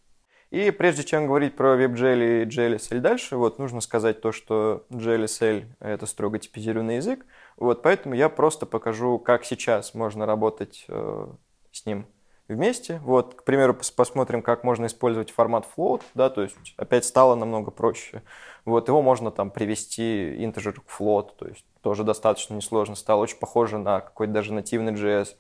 И 0.51 0.71
прежде 0.71 1.03
чем 1.03 1.27
говорить 1.27 1.57
про 1.57 1.75
WebGL 1.77 2.43
и 2.43 2.47
GLSL 2.47 3.01
дальше, 3.01 3.37
вот 3.37 3.59
нужно 3.59 3.81
сказать 3.81 4.21
то, 4.21 4.31
что 4.33 4.87
GLSL— 4.89 5.67
это 5.81 6.07
строго 6.07 6.39
типизированный 6.39 6.97
язык, 6.97 7.27
вот 7.57 7.83
поэтому 7.83 8.15
я 8.15 8.29
просто 8.29 8.65
покажу, 8.65 9.19
как 9.19 9.45
сейчас 9.45 9.95
можно 9.95 10.27
работать 10.27 10.85
э, 10.89 11.27
с 11.73 11.87
ним 11.87 12.07
вместе. 12.49 13.01
Вот, 13.05 13.35
к 13.35 13.45
примеру, 13.45 13.75
посмотрим, 13.75 14.43
как 14.43 14.65
можно 14.65 14.87
использовать 14.87 15.31
формат 15.31 15.67
float, 15.77 16.03
да, 16.15 16.31
то 16.31 16.43
есть 16.43 16.57
опять 16.77 17.05
стало 17.05 17.35
намного 17.35 17.71
проще. 17.71 18.23
Вот 18.65 18.89
его 18.89 19.03
можно 19.03 19.31
там 19.31 19.51
привести 19.51 20.37
integer 20.37 20.73
к 20.81 21.01
float, 21.01 21.31
то 21.39 21.47
есть 21.47 21.65
тоже 21.83 22.05
достаточно 22.05 22.55
несложно 22.55 22.97
стало, 22.97 23.23
очень 23.23 23.39
похоже 23.39 23.79
на 23.79 24.01
какой-то 24.01 24.33
даже 24.33 24.53
нативный 24.53 24.93
JS. 24.93 25.37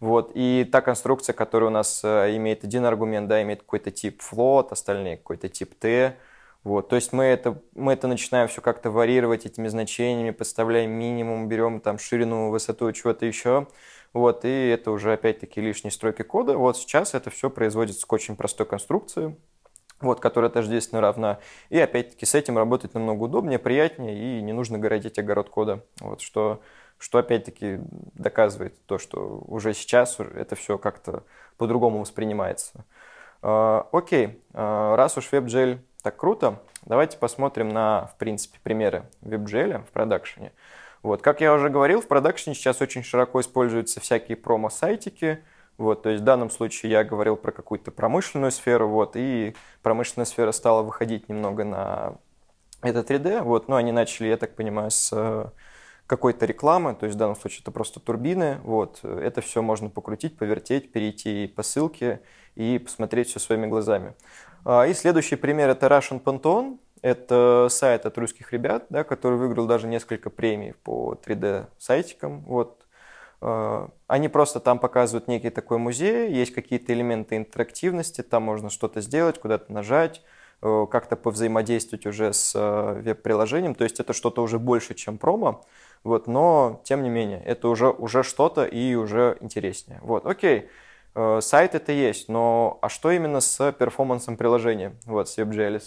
Вот. 0.00 0.32
И 0.34 0.68
та 0.70 0.80
конструкция, 0.80 1.32
которая 1.32 1.70
у 1.70 1.72
нас 1.72 2.02
э, 2.04 2.36
имеет 2.36 2.64
один 2.64 2.84
аргумент, 2.84 3.28
да, 3.28 3.42
имеет 3.42 3.60
какой-то 3.60 3.90
тип 3.90 4.20
float, 4.20 4.68
остальные 4.70 5.18
какой-то 5.18 5.48
тип 5.48 5.74
t. 5.78 6.16
Вот. 6.64 6.88
То 6.88 6.96
есть 6.96 7.12
мы 7.12 7.24
это, 7.24 7.60
мы 7.74 7.92
это 7.92 8.08
начинаем 8.08 8.48
все 8.48 8.60
как-то 8.60 8.90
варьировать 8.90 9.46
этими 9.46 9.68
значениями, 9.68 10.30
подставляем 10.30 10.90
минимум, 10.90 11.48
берем 11.48 11.80
там 11.80 11.98
ширину, 11.98 12.50
высоту, 12.50 12.90
чего-то 12.92 13.24
еще. 13.26 13.68
Вот, 14.14 14.44
и 14.44 14.68
это 14.68 14.92
уже 14.92 15.12
опять-таки 15.12 15.60
лишние 15.60 15.92
строки 15.92 16.22
кода. 16.22 16.56
Вот 16.56 16.78
сейчас 16.78 17.14
это 17.14 17.28
все 17.30 17.50
производится 17.50 18.06
к 18.06 18.12
очень 18.12 18.36
простой 18.36 18.64
конструкции, 18.64 19.36
вот, 20.00 20.20
которая 20.20 20.50
тождественно 20.50 21.02
равна. 21.02 21.40
И 21.68 21.78
опять-таки 21.78 22.24
с 22.24 22.34
этим 22.34 22.56
работать 22.56 22.94
намного 22.94 23.24
удобнее, 23.24 23.58
приятнее, 23.58 24.38
и 24.38 24.40
не 24.40 24.52
нужно 24.52 24.78
городить 24.78 25.18
огород 25.18 25.50
кода. 25.50 25.84
Вот, 26.00 26.22
что 26.22 26.62
что 26.96 27.18
опять-таки 27.18 27.80
доказывает 28.14 28.74
то, 28.86 28.98
что 28.98 29.42
уже 29.46 29.74
сейчас 29.74 30.18
это 30.20 30.54
все 30.54 30.78
как-то 30.78 31.24
по-другому 31.58 32.00
воспринимается. 32.00 32.84
А, 33.42 33.88
окей, 33.92 34.42
а, 34.54 34.96
раз 34.96 35.18
уж 35.18 35.30
WebGL 35.30 35.80
так 36.02 36.16
круто, 36.16 36.62
давайте 36.86 37.18
посмотрим 37.18 37.68
на, 37.68 38.06
в 38.06 38.16
принципе, 38.16 38.58
примеры 38.62 39.04
WebGL 39.22 39.84
в 39.84 39.90
продакшене. 39.90 40.52
Вот, 41.04 41.20
как 41.20 41.42
я 41.42 41.52
уже 41.52 41.68
говорил, 41.68 42.00
в 42.00 42.08
продакшене 42.08 42.56
сейчас 42.56 42.80
очень 42.80 43.02
широко 43.02 43.42
используются 43.42 44.00
всякие 44.00 44.38
промо-сайтики, 44.38 45.44
вот, 45.76 46.02
то 46.02 46.08
есть 46.08 46.22
в 46.22 46.24
данном 46.24 46.48
случае 46.48 46.92
я 46.92 47.04
говорил 47.04 47.36
про 47.36 47.52
какую-то 47.52 47.90
промышленную 47.90 48.50
сферу, 48.50 48.88
вот, 48.88 49.14
и 49.14 49.54
промышленная 49.82 50.24
сфера 50.24 50.50
стала 50.50 50.82
выходить 50.82 51.28
немного 51.28 51.62
на 51.64 52.14
это 52.80 53.00
3D, 53.00 53.42
вот, 53.42 53.68
но 53.68 53.76
они 53.76 53.92
начали, 53.92 54.28
я 54.28 54.38
так 54.38 54.56
понимаю, 54.56 54.90
с 54.90 55.52
какой-то 56.06 56.46
рекламы, 56.46 56.94
то 56.94 57.04
есть 57.04 57.16
в 57.16 57.18
данном 57.18 57.36
случае 57.36 57.60
это 57.60 57.70
просто 57.70 58.00
турбины, 58.00 58.60
вот, 58.64 59.00
это 59.04 59.42
все 59.42 59.60
можно 59.60 59.90
покрутить, 59.90 60.38
повертеть, 60.38 60.90
перейти 60.90 61.48
по 61.48 61.62
ссылке 61.62 62.22
и 62.54 62.78
посмотреть 62.78 63.28
все 63.28 63.40
своими 63.40 63.66
глазами. 63.66 64.14
А, 64.64 64.86
и 64.86 64.94
следующий 64.94 65.36
пример 65.36 65.68
это 65.68 65.86
Russian 65.86 66.22
Pantheon, 66.22 66.78
это 67.04 67.66
сайт 67.68 68.06
от 68.06 68.16
русских 68.16 68.54
ребят, 68.54 68.86
да, 68.88 69.04
который 69.04 69.36
выиграл 69.36 69.66
даже 69.66 69.86
несколько 69.86 70.30
премий 70.30 70.72
по 70.72 71.14
3D-сайтикам, 71.22 72.40
вот, 72.46 72.82
а, 73.42 73.90
они 74.06 74.30
просто 74.30 74.58
там 74.58 74.78
показывают 74.78 75.28
некий 75.28 75.50
такой 75.50 75.76
музей, 75.76 76.32
есть 76.32 76.54
какие-то 76.54 76.94
элементы 76.94 77.36
интерактивности, 77.36 78.22
там 78.22 78.44
можно 78.44 78.70
что-то 78.70 79.02
сделать, 79.02 79.38
куда-то 79.38 79.70
нажать, 79.70 80.22
э, 80.62 80.86
как-то 80.90 81.16
повзаимодействовать 81.16 82.06
уже 82.06 82.32
с 82.32 82.54
э, 82.54 83.02
веб-приложением. 83.02 83.74
То 83.74 83.84
есть 83.84 84.00
это 84.00 84.14
что-то 84.14 84.42
уже 84.42 84.58
больше, 84.58 84.94
чем 84.94 85.18
промо. 85.18 85.62
Вот, 86.04 86.26
но, 86.26 86.80
тем 86.84 87.02
не 87.02 87.10
менее, 87.10 87.42
это 87.44 87.68
уже, 87.68 87.90
уже 87.90 88.22
что-то 88.22 88.64
и 88.64 88.94
уже 88.94 89.36
интереснее. 89.42 90.00
Вот, 90.02 90.24
окей, 90.24 90.70
э, 91.14 91.40
сайт 91.42 91.74
это 91.74 91.92
есть, 91.92 92.30
но 92.30 92.78
а 92.80 92.88
что 92.88 93.10
именно 93.10 93.40
с 93.40 93.72
перформансом 93.72 94.38
приложения, 94.38 94.94
вот, 95.04 95.28
с 95.28 95.36
WebGL 95.36 95.78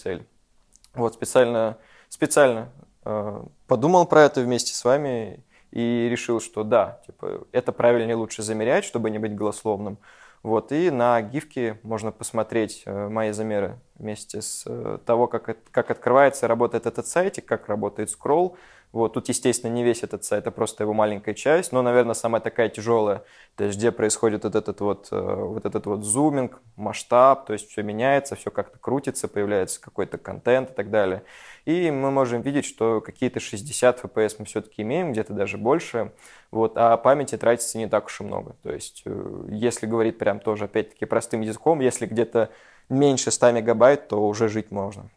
Вот, 0.94 1.14
специально, 1.14 1.78
специально 2.08 2.70
э, 3.04 3.42
подумал 3.66 4.06
про 4.06 4.22
это 4.22 4.40
вместе 4.40 4.74
с 4.74 4.84
вами 4.84 5.44
и 5.70 6.08
решил, 6.10 6.40
что 6.40 6.64
да, 6.64 7.00
типа, 7.06 7.46
это 7.52 7.72
правильнее 7.72 8.16
лучше 8.16 8.42
замерять, 8.42 8.84
чтобы 8.84 9.10
не 9.10 9.18
быть 9.18 9.34
голословным. 9.34 9.98
Вот, 10.42 10.70
и 10.70 10.90
на 10.90 11.20
гифке 11.20 11.80
можно 11.82 12.12
посмотреть 12.12 12.82
э, 12.86 13.08
мои 13.08 13.32
замеры 13.32 13.80
вместе 13.96 14.40
с 14.40 14.64
э, 14.66 14.98
того, 15.04 15.26
как, 15.26 15.56
как 15.70 15.90
открывается, 15.90 16.46
работает 16.46 16.86
этот 16.86 17.06
сайтик, 17.08 17.44
как 17.44 17.68
работает 17.68 18.10
скролл, 18.10 18.56
вот, 18.90 19.14
тут, 19.14 19.28
естественно, 19.28 19.70
не 19.70 19.84
весь 19.84 20.02
этот 20.02 20.24
сайт, 20.24 20.46
а 20.46 20.50
просто 20.50 20.84
его 20.84 20.94
маленькая 20.94 21.34
часть, 21.34 21.72
но, 21.72 21.82
наверное, 21.82 22.14
самая 22.14 22.40
такая 22.40 22.70
тяжелая, 22.70 23.22
то 23.56 23.64
есть 23.64 23.78
где 23.78 23.92
происходит 23.92 24.44
вот 24.44 24.54
этот 24.54 24.80
вот, 24.80 25.08
э, 25.10 25.20
вот 25.20 25.66
этот 25.66 25.84
вот 25.86 26.04
зуминг, 26.04 26.62
масштаб, 26.76 27.46
то 27.46 27.52
есть 27.52 27.70
все 27.70 27.82
меняется, 27.82 28.34
все 28.34 28.50
как-то 28.50 28.78
крутится, 28.78 29.28
появляется 29.28 29.80
какой-то 29.80 30.16
контент 30.16 30.70
и 30.70 30.72
так 30.72 30.90
далее. 30.90 31.22
И 31.66 31.90
мы 31.90 32.10
можем 32.10 32.40
видеть, 32.40 32.64
что 32.64 33.02
какие-то 33.02 33.40
60 33.40 34.04
FPS 34.04 34.36
мы 34.38 34.46
все-таки 34.46 34.82
имеем, 34.82 35.12
где-то 35.12 35.34
даже 35.34 35.58
больше, 35.58 36.12
вот, 36.50 36.72
а 36.76 36.96
памяти 36.96 37.36
тратится 37.36 37.76
не 37.76 37.88
так 37.88 38.06
уж 38.06 38.20
и 38.22 38.24
много. 38.24 38.56
То 38.62 38.72
есть, 38.72 39.02
э, 39.04 39.44
если 39.50 39.86
говорить 39.86 40.16
прям 40.16 40.40
тоже, 40.40 40.64
опять-таки, 40.64 41.04
простым 41.04 41.42
языком, 41.42 41.80
если 41.80 42.06
где-то 42.06 42.48
меньше 42.88 43.30
100 43.30 43.52
мегабайт, 43.52 44.08
то 44.08 44.26
уже 44.26 44.48
жить 44.48 44.70
можно. 44.70 45.10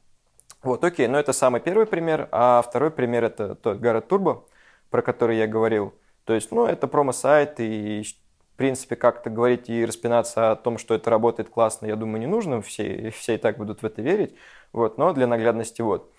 Вот, 0.63 0.84
окей, 0.84 1.08
но 1.08 1.19
это 1.19 1.34
самый 1.34 1.60
первый 1.60 1.88
пример, 1.88 2.28
а 2.32 2.62
второй 2.62 2.91
пример 2.91 3.24
это 3.24 3.56
тот 3.56 3.80
Garrett 3.80 4.08
Turbo, 4.08 4.43
про 4.91 5.02
который 5.02 5.38
я 5.38 5.47
говорил. 5.47 5.93
То 6.26 6.34
есть, 6.34 6.52
ну, 6.52 6.67
это 6.67 6.88
промо-сайт, 6.88 7.60
и, 7.60 8.04
в 8.54 8.58
принципе, 8.58 8.95
как-то 8.95 9.32
говорить 9.32 9.69
и 9.69 9.84
распинаться 9.84 10.52
о 10.52 10.56
том, 10.56 10.78
что 10.78 10.93
это 10.93 11.10
работает 11.10 11.50
классно, 11.50 11.88
я 11.88 11.95
думаю, 11.95 12.19
не 12.19 12.28
нужно, 12.28 12.62
все, 12.62 13.10
все 13.10 13.36
и 13.36 13.38
так 13.38 13.58
будут 13.58 13.82
в 13.82 13.86
это 13.86 14.04
верить, 14.04 14.36
вот, 14.71 15.00
но 15.00 15.13
для 15.13 15.26
наглядности 15.26 15.82
вот. 15.82 16.12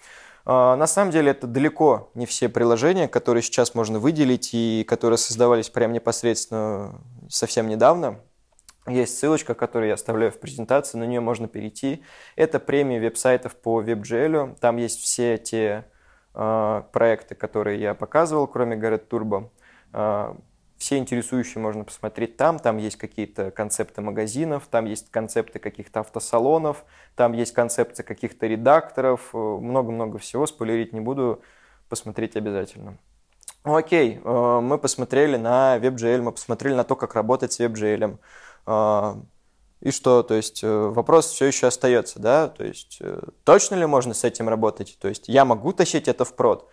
А, 0.44 0.74
на 0.76 0.88
самом 0.88 1.12
деле 1.12 1.30
это 1.30 1.46
далеко 1.46 2.10
не 2.14 2.26
все 2.26 2.48
приложения, 2.48 3.06
которые 3.06 3.42
сейчас 3.42 3.74
можно 3.74 4.00
выделить 4.00 4.50
и 4.54 4.84
которые 4.88 5.18
создавались 5.18 5.70
прямо 5.70 5.94
непосредственно 5.94 7.00
совсем 7.28 7.68
недавно. 7.68 8.20
Есть 8.88 9.18
ссылочка, 9.18 9.54
которую 9.54 9.88
я 9.88 9.94
оставляю 9.94 10.32
в 10.32 10.40
презентации, 10.40 10.98
на 10.98 11.04
нее 11.04 11.20
можно 11.20 11.46
перейти. 11.46 12.02
Это 12.34 12.58
премия 12.58 12.98
веб-сайтов 12.98 13.54
по 13.54 13.80
WebGL. 13.80 14.58
Там 14.58 14.76
есть 14.76 15.00
все 15.00 15.38
те 15.38 15.84
э, 16.34 16.82
проекты, 16.92 17.36
которые 17.36 17.80
я 17.80 17.94
показывал, 17.94 18.48
кроме 18.48 18.76
Garrett 18.76 19.08
Turbo. 19.08 19.50
Э, 19.92 20.34
все 20.78 20.98
интересующие 20.98 21.62
можно 21.62 21.84
посмотреть 21.84 22.36
там. 22.36 22.58
Там 22.58 22.78
есть 22.78 22.96
какие-то 22.96 23.52
концепты 23.52 24.00
магазинов, 24.00 24.66
там 24.68 24.86
есть 24.86 25.12
концепты 25.12 25.60
каких-то 25.60 26.00
автосалонов, 26.00 26.84
там 27.14 27.34
есть 27.34 27.54
концепты 27.54 28.02
каких-то 28.02 28.48
редакторов. 28.48 29.30
Э, 29.32 29.36
много-много 29.38 30.18
всего, 30.18 30.44
спойлерить 30.44 30.92
не 30.92 31.00
буду, 31.00 31.40
посмотреть 31.88 32.34
обязательно. 32.34 32.98
Окей, 33.62 34.20
э, 34.24 34.60
мы 34.60 34.76
посмотрели 34.76 35.36
на 35.36 35.78
WebGL, 35.78 36.22
мы 36.22 36.32
посмотрели 36.32 36.74
на 36.74 36.82
то, 36.82 36.96
как 36.96 37.14
работать 37.14 37.52
с 37.52 37.60
WebGL. 37.60 38.18
А, 38.66 39.20
и 39.80 39.90
что, 39.90 40.22
то 40.22 40.34
есть 40.34 40.62
э, 40.62 40.68
вопрос 40.68 41.32
все 41.32 41.46
еще 41.46 41.66
остается, 41.66 42.20
да, 42.20 42.48
то 42.48 42.64
есть 42.64 42.98
э, 43.00 43.20
точно 43.44 43.74
ли 43.74 43.86
можно 43.86 44.14
с 44.14 44.22
этим 44.22 44.48
работать, 44.48 44.96
то 45.00 45.08
есть 45.08 45.26
я 45.26 45.44
могу 45.44 45.72
тащить 45.72 46.06
это 46.06 46.24
в 46.24 46.34
прод, 46.36 46.68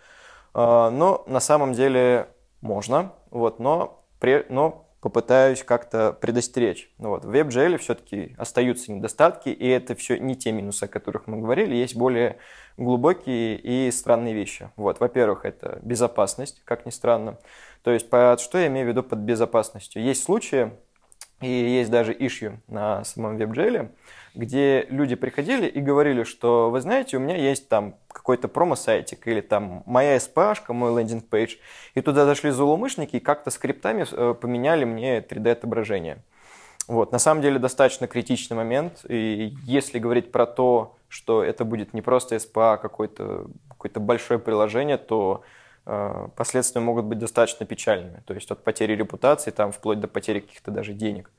а, 0.54 0.90
но 0.90 1.24
на 1.26 1.40
самом 1.40 1.72
деле 1.72 2.28
можно, 2.60 3.12
вот, 3.30 3.58
но, 3.58 4.04
но 4.48 4.86
попытаюсь 5.00 5.64
как-то 5.64 6.12
предостеречь. 6.12 6.92
Ну 6.98 7.10
вот, 7.10 7.24
в 7.24 7.30
WebGL 7.30 7.78
все-таки 7.78 8.34
остаются 8.38 8.92
недостатки, 8.92 9.48
и 9.48 9.66
это 9.66 9.94
все 9.94 10.18
не 10.18 10.36
те 10.36 10.52
минусы, 10.52 10.84
о 10.84 10.88
которых 10.88 11.26
мы 11.26 11.38
говорили, 11.38 11.74
есть 11.74 11.96
более 11.96 12.38
глубокие 12.76 13.56
и 13.56 13.90
странные 13.90 14.34
вещи. 14.34 14.70
Вот, 14.76 15.00
во-первых, 15.00 15.44
это 15.44 15.78
безопасность, 15.82 16.62
как 16.64 16.86
ни 16.86 16.90
странно. 16.90 17.38
То 17.82 17.90
есть, 17.90 18.10
под 18.10 18.40
что 18.40 18.58
я 18.58 18.66
имею 18.66 18.86
в 18.86 18.90
виду 18.90 19.02
под 19.02 19.20
безопасностью? 19.20 20.02
Есть 20.02 20.22
случаи, 20.24 20.70
и 21.40 21.48
есть 21.48 21.90
даже 21.90 22.12
issue 22.12 22.58
на 22.68 23.04
самом 23.04 23.36
WebGL, 23.36 23.90
где 24.34 24.86
люди 24.90 25.16
приходили 25.16 25.66
и 25.66 25.80
говорили, 25.80 26.22
что, 26.22 26.70
вы 26.70 26.80
знаете, 26.80 27.16
у 27.16 27.20
меня 27.20 27.36
есть 27.36 27.68
там 27.68 27.96
какой-то 28.12 28.48
промо-сайтик 28.48 29.26
или 29.26 29.40
там 29.40 29.82
моя 29.86 30.16
SPA, 30.16 30.54
мой 30.72 30.94
лендинг-пейдж, 31.00 31.56
и 31.94 32.00
туда 32.00 32.26
зашли 32.26 32.50
злоумышленники 32.50 33.16
и 33.16 33.20
как-то 33.20 33.50
скриптами 33.50 34.06
э, 34.10 34.34
поменяли 34.34 34.84
мне 34.84 35.18
3D-отображение. 35.20 36.18
Вот, 36.86 37.12
на 37.12 37.18
самом 37.18 37.42
деле 37.42 37.58
достаточно 37.58 38.06
критичный 38.06 38.56
момент, 38.56 39.04
и 39.08 39.54
если 39.64 39.98
говорить 39.98 40.32
про 40.32 40.46
то, 40.46 40.96
что 41.08 41.42
это 41.42 41.64
будет 41.64 41.94
не 41.94 42.02
просто 42.02 42.36
SPA, 42.36 42.74
а 42.74 42.76
какое-то 42.76 43.46
какое 43.68 43.90
большое 44.04 44.38
приложение, 44.38 44.98
то 44.98 45.42
последствия 45.84 46.80
могут 46.80 47.06
быть 47.06 47.18
достаточно 47.18 47.66
печальными. 47.66 48.22
То 48.26 48.34
есть 48.34 48.50
от 48.50 48.62
потери 48.62 48.94
репутации, 48.94 49.50
там, 49.50 49.72
вплоть 49.72 50.00
до 50.00 50.08
потери 50.08 50.40
каких-то 50.40 50.70
даже 50.70 50.92
денег, 50.92 51.30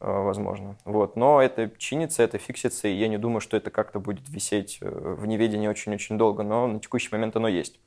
э, 0.00 0.06
возможно. 0.06 0.76
Вот. 0.84 1.16
Но 1.16 1.40
это 1.42 1.70
чинится, 1.78 2.22
это 2.22 2.38
фиксится, 2.38 2.88
и 2.88 2.94
я 2.94 3.08
не 3.08 3.18
думаю, 3.18 3.40
что 3.40 3.56
это 3.56 3.70
как-то 3.70 4.00
будет 4.00 4.28
висеть 4.28 4.78
э, 4.80 4.88
в 4.88 5.26
неведении 5.26 5.68
очень-очень 5.68 6.18
долго, 6.18 6.42
но 6.42 6.66
на 6.66 6.80
текущий 6.80 7.08
момент 7.12 7.36
оно 7.36 7.48
есть. 7.48 7.78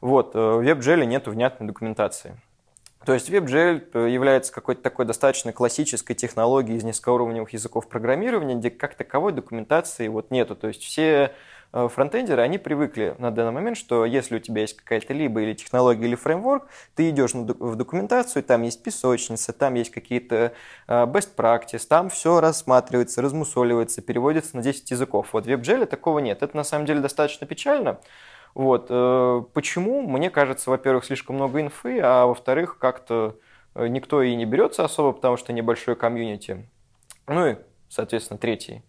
Вот. 0.00 0.34
В 0.34 0.60
WebGL 0.60 1.04
нет 1.06 1.26
внятной 1.26 1.66
документации. 1.66 2.40
То 3.04 3.14
есть 3.14 3.30
WebGL 3.30 4.10
является 4.10 4.52
какой-то 4.52 4.82
такой 4.82 5.06
достаточно 5.06 5.52
классической 5.52 6.14
технологией 6.14 6.76
из 6.76 6.84
низкоуровневых 6.84 7.52
языков 7.52 7.88
программирования, 7.88 8.56
где 8.56 8.68
как 8.68 8.96
таковой 8.96 9.32
документации 9.32 10.08
вот 10.08 10.32
нету. 10.32 10.56
То 10.56 10.66
есть 10.66 10.82
все 10.82 11.30
Э, 11.30 11.32
фронтендеры, 11.72 12.42
они 12.42 12.58
привыкли 12.58 13.14
на 13.18 13.30
данный 13.30 13.52
момент, 13.52 13.76
что 13.76 14.04
если 14.04 14.36
у 14.36 14.38
тебя 14.38 14.62
есть 14.62 14.76
какая-то 14.76 15.12
либо 15.12 15.42
или 15.42 15.54
технология, 15.54 16.06
или 16.06 16.14
фреймворк, 16.14 16.68
ты 16.94 17.10
идешь 17.10 17.34
в 17.34 17.76
документацию, 17.76 18.42
там 18.42 18.62
есть 18.62 18.82
песочница, 18.82 19.52
там 19.52 19.74
есть 19.74 19.90
какие-то 19.90 20.52
э, 20.88 21.04
best 21.04 21.34
practice, 21.36 21.86
там 21.86 22.08
все 22.08 22.40
рассматривается, 22.40 23.20
размусоливается, 23.20 24.00
переводится 24.02 24.56
на 24.56 24.62
10 24.62 24.90
языков. 24.90 25.28
Вот 25.32 25.46
в 25.46 25.48
WebGL 25.48 25.86
такого 25.86 26.20
нет. 26.20 26.42
Это 26.42 26.56
на 26.56 26.64
самом 26.64 26.86
деле 26.86 27.00
достаточно 27.00 27.46
печально. 27.46 28.00
Вот. 28.54 28.86
Э, 28.88 29.42
почему? 29.52 30.02
Мне 30.02 30.30
кажется, 30.30 30.70
во-первых, 30.70 31.04
слишком 31.04 31.36
много 31.36 31.60
инфы, 31.60 32.00
а 32.00 32.26
во-вторых, 32.26 32.78
как-то 32.78 33.36
никто 33.74 34.22
и 34.22 34.34
не 34.34 34.46
берется 34.46 34.84
особо, 34.84 35.12
потому 35.12 35.36
что 35.36 35.52
небольшой 35.52 35.96
комьюнити. 35.96 36.66
Ну 37.26 37.46
и, 37.46 37.56
соответственно, 37.88 38.38
третий 38.38 38.82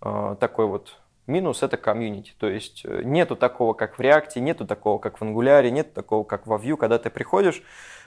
такой 0.00 0.66
вот 0.66 0.96
Минус 1.28 1.62
это 1.62 1.76
комьюнити, 1.76 2.32
то 2.38 2.48
есть 2.48 2.82
э, 2.84 3.02
нету 3.04 3.36
такого, 3.36 3.74
как 3.74 3.98
в 3.98 4.00
React, 4.00 4.40
нету 4.40 4.66
такого, 4.66 4.98
как 4.98 5.20
в 5.20 5.22
Angular, 5.22 5.68
нету 5.68 5.90
такого, 5.92 6.24
как 6.24 6.46
во 6.46 6.56
Vue, 6.56 6.78
когда 6.78 6.98
ты 6.98 7.10
приходишь, 7.10 7.62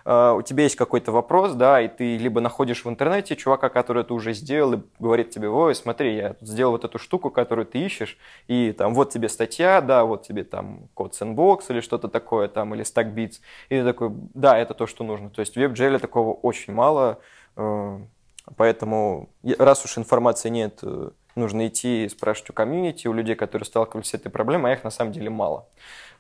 э, 0.06 0.32
у 0.32 0.42
тебя 0.42 0.64
есть 0.64 0.76
какой-то 0.76 1.12
вопрос, 1.12 1.54
да, 1.54 1.80
и 1.80 1.88
ты 1.88 2.18
либо 2.18 2.42
находишь 2.42 2.84
в 2.84 2.90
интернете 2.90 3.36
чувака, 3.36 3.70
который 3.70 4.02
это 4.02 4.16
уже 4.16 4.34
сделал, 4.34 4.74
и 4.74 4.80
говорит 4.98 5.30
тебе, 5.30 5.50
ой, 5.50 5.76
смотри, 5.76 6.16
я 6.16 6.36
сделал 6.42 6.72
вот 6.72 6.84
эту 6.84 6.98
штуку, 6.98 7.30
которую 7.30 7.68
ты 7.68 7.78
ищешь, 7.78 8.18
и 8.48 8.72
там 8.72 8.96
вот 8.96 9.12
тебе 9.12 9.30
статья, 9.30 9.82
да, 9.82 10.04
вот 10.04 10.24
тебе 10.24 10.44
там 10.44 10.90
код 10.96 11.14
Sandbox 11.14 11.66
или 11.70 11.82
что-то 11.82 12.08
такое, 12.08 12.48
там, 12.48 12.74
или 12.74 12.84
StackBits, 12.84 13.40
и 13.70 13.76
ты 13.78 13.84
такой, 13.84 14.12
да, 14.34 14.58
это 14.58 14.74
то, 14.74 14.88
что 14.88 15.04
нужно. 15.04 15.30
То 15.30 15.42
есть 15.42 15.56
в 15.56 15.60
WebGL 15.60 16.00
такого 16.00 16.34
очень 16.34 16.74
мало, 16.74 17.20
э, 17.56 18.00
поэтому 18.58 19.30
раз 19.60 19.86
уж 19.86 20.00
информации 20.00 20.50
нет 20.50 20.84
нужно 21.36 21.68
идти 21.68 22.06
и 22.06 22.10
спрашивать 22.10 22.50
у 22.52 22.54
комьюнити, 22.54 23.08
у 23.08 23.14
людей, 23.14 23.36
которые 23.36 23.66
сталкивались 23.66 24.08
с 24.08 24.14
этой 24.14 24.30
проблемой, 24.30 24.72
а 24.72 24.76
их 24.76 24.84
на 24.84 24.90
самом 24.90 25.12
деле 25.12 25.30
мало. 25.30 25.68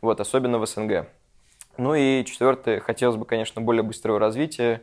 Вот, 0.01 0.19
особенно 0.19 0.57
в 0.57 0.65
СНГ. 0.65 1.07
Ну 1.77 1.95
и 1.95 2.25
четвертое, 2.25 2.79
хотелось 2.79 3.15
бы, 3.15 3.25
конечно, 3.25 3.61
более 3.61 3.83
быстрого 3.83 4.19
развития. 4.19 4.81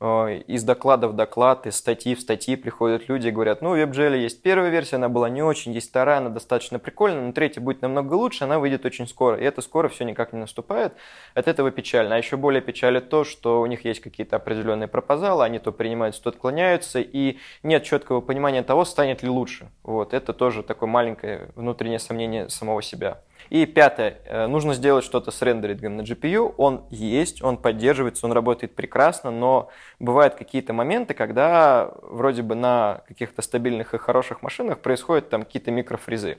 Э, 0.00 0.40
из 0.46 0.64
доклада 0.64 1.08
в 1.08 1.14
доклад, 1.14 1.66
из 1.66 1.76
статьи 1.76 2.14
в 2.14 2.20
статьи 2.20 2.56
приходят 2.56 3.08
люди 3.08 3.28
и 3.28 3.30
говорят, 3.30 3.60
ну, 3.60 3.76
WebGL 3.76 4.16
есть 4.16 4.42
первая 4.42 4.70
версия, 4.70 4.96
она 4.96 5.10
была 5.10 5.28
не 5.28 5.42
очень, 5.42 5.72
есть 5.72 5.90
вторая, 5.90 6.18
она 6.18 6.30
достаточно 6.30 6.78
прикольная, 6.78 7.26
но 7.26 7.32
третья 7.32 7.60
будет 7.60 7.82
намного 7.82 8.14
лучше, 8.14 8.44
она 8.44 8.58
выйдет 8.58 8.86
очень 8.86 9.06
скоро. 9.06 9.36
И 9.36 9.44
это 9.44 9.60
скоро 9.60 9.88
все 9.88 10.04
никак 10.04 10.32
не 10.32 10.38
наступает. 10.38 10.94
От 11.34 11.48
этого 11.48 11.70
печально. 11.70 12.14
А 12.14 12.18
еще 12.18 12.36
более 12.38 12.62
печалит 12.62 13.10
то, 13.10 13.24
что 13.24 13.60
у 13.60 13.66
них 13.66 13.84
есть 13.84 14.00
какие-то 14.00 14.36
определенные 14.36 14.88
пропозалы, 14.88 15.44
они 15.44 15.58
то 15.58 15.70
принимаются, 15.70 16.22
то 16.22 16.30
отклоняются, 16.30 17.00
и 17.00 17.38
нет 17.62 17.84
четкого 17.84 18.22
понимания 18.22 18.62
того, 18.62 18.84
станет 18.86 19.22
ли 19.22 19.28
лучше. 19.28 19.68
Вот, 19.82 20.14
это 20.14 20.32
тоже 20.32 20.62
такое 20.62 20.88
маленькое 20.88 21.50
внутреннее 21.54 21.98
сомнение 21.98 22.48
самого 22.48 22.80
себя. 22.80 23.18
И 23.50 23.66
пятое, 23.66 24.18
э, 24.26 24.46
нужно 24.46 24.74
сделать 24.74 25.04
что-то 25.04 25.32
с 25.32 25.42
рендерингом 25.42 25.96
на 25.96 26.02
GPU. 26.02 26.54
Он 26.56 26.84
есть, 26.88 27.42
он 27.42 27.56
поддерживается, 27.56 28.26
он 28.26 28.32
работает 28.32 28.76
прекрасно, 28.76 29.32
но 29.32 29.70
бывают 29.98 30.36
какие-то 30.36 30.72
моменты, 30.72 31.14
когда 31.14 31.92
вроде 32.00 32.42
бы 32.42 32.54
на 32.54 33.02
каких-то 33.08 33.42
стабильных 33.42 33.92
и 33.92 33.98
хороших 33.98 34.42
машинах 34.42 34.78
происходят 34.80 35.30
там 35.30 35.42
какие-то 35.42 35.72
микрофризы. 35.72 36.38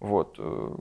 Вот. 0.00 0.34
Э, 0.40 0.74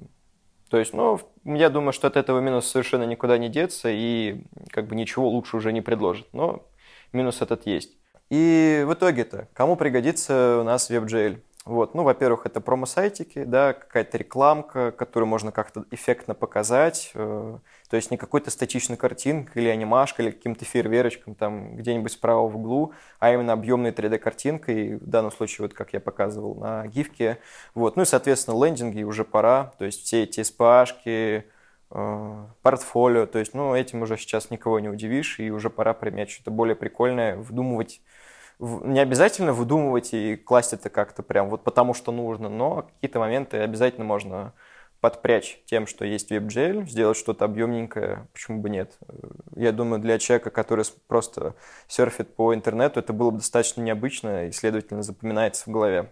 то 0.71 0.77
есть, 0.77 0.93
ну, 0.93 1.19
я 1.45 1.69
думаю, 1.69 1.93
что 1.93 2.07
от 2.07 2.17
этого 2.17 2.39
минус 2.39 2.65
совершенно 2.65 3.03
никуда 3.03 3.37
не 3.37 3.47
деться 3.47 3.89
и 3.91 4.43
как 4.71 4.87
бы 4.87 4.95
ничего 4.95 5.29
лучше 5.29 5.57
уже 5.57 5.71
не 5.71 5.81
предложит. 5.81 6.27
Но 6.33 6.65
минус 7.13 7.43
этот 7.43 7.67
есть. 7.67 7.97
И 8.31 8.83
в 8.85 8.93
итоге-то, 8.93 9.47
кому 9.53 9.75
пригодится 9.75 10.57
у 10.59 10.63
нас 10.63 10.89
WebGL? 10.89 11.39
Вот. 11.67 11.95
Ну, 11.95 12.03
во-первых, 12.03 12.45
это 12.45 12.61
промо-сайтики, 12.61 13.43
да, 13.43 13.73
какая-то 13.73 14.17
рекламка, 14.17 14.91
которую 14.91 15.27
можно 15.27 15.51
как-то 15.51 15.83
эффектно 15.91 16.33
показать. 16.33 17.11
Э, 17.13 17.57
то 17.89 17.95
есть 17.97 18.09
не 18.09 18.15
какой-то 18.15 18.51
статичной 18.51 18.95
картинкой 18.95 19.63
или 19.63 19.69
анимашкой, 19.69 20.25
или 20.25 20.31
каким-то 20.31 20.63
фейерверочком 20.63 21.35
там 21.35 21.75
где-нибудь 21.75 22.13
справа 22.13 22.47
в 22.47 22.55
углу, 22.55 22.93
а 23.19 23.33
именно 23.33 23.51
объемной 23.51 23.91
3D-картинкой, 23.91 24.95
в 24.95 25.07
данном 25.09 25.31
случае, 25.33 25.67
вот 25.67 25.73
как 25.73 25.91
я 25.91 25.99
показывал 25.99 26.55
на 26.55 26.87
гифке. 26.87 27.37
Вот. 27.75 27.97
Ну 27.97 28.03
и, 28.03 28.05
соответственно, 28.05 28.63
лендинги 28.65 29.03
уже 29.03 29.25
пора, 29.25 29.73
то 29.77 29.83
есть 29.83 30.05
все 30.05 30.23
эти 30.23 30.39
SPA-шки, 30.39 31.43
э, 31.91 32.45
портфолио, 32.61 33.25
то 33.25 33.39
есть, 33.39 33.53
ну, 33.53 33.75
этим 33.75 34.03
уже 34.03 34.15
сейчас 34.15 34.51
никого 34.51 34.79
не 34.79 34.87
удивишь, 34.87 35.37
и 35.41 35.51
уже 35.51 35.69
пора 35.69 35.93
применять 35.93 36.29
что-то 36.29 36.51
более 36.51 36.77
прикольное, 36.77 37.35
вдумывать 37.35 37.99
не 38.59 38.99
обязательно 38.99 39.53
выдумывать 39.53 40.13
и 40.13 40.35
класть 40.35 40.73
это 40.73 40.89
как-то 40.89 41.23
прям 41.23 41.49
вот 41.49 41.63
потому, 41.63 41.93
что 41.93 42.11
нужно, 42.11 42.49
но 42.49 42.83
какие-то 42.83 43.19
моменты 43.19 43.57
обязательно 43.57 44.05
можно 44.05 44.53
подпрячь 44.99 45.61
тем, 45.65 45.85
что 45.85 46.05
есть 46.05 46.31
WebGL, 46.31 46.87
сделать 46.87 47.17
что-то 47.17 47.45
объемненькое, 47.45 48.27
почему 48.33 48.61
бы 48.61 48.69
нет. 48.69 48.97
Я 49.55 49.71
думаю, 49.71 50.01
для 50.01 50.17
человека, 50.17 50.49
который 50.49 50.85
просто 51.07 51.53
серфит 51.87 52.35
по 52.35 52.53
интернету, 52.53 52.99
это 52.99 53.13
было 53.13 53.29
бы 53.29 53.37
достаточно 53.37 53.81
необычно 53.81 54.47
и, 54.47 54.51
следовательно, 54.51 55.03
запоминается 55.03 55.69
в 55.69 55.73
голове. 55.73 56.11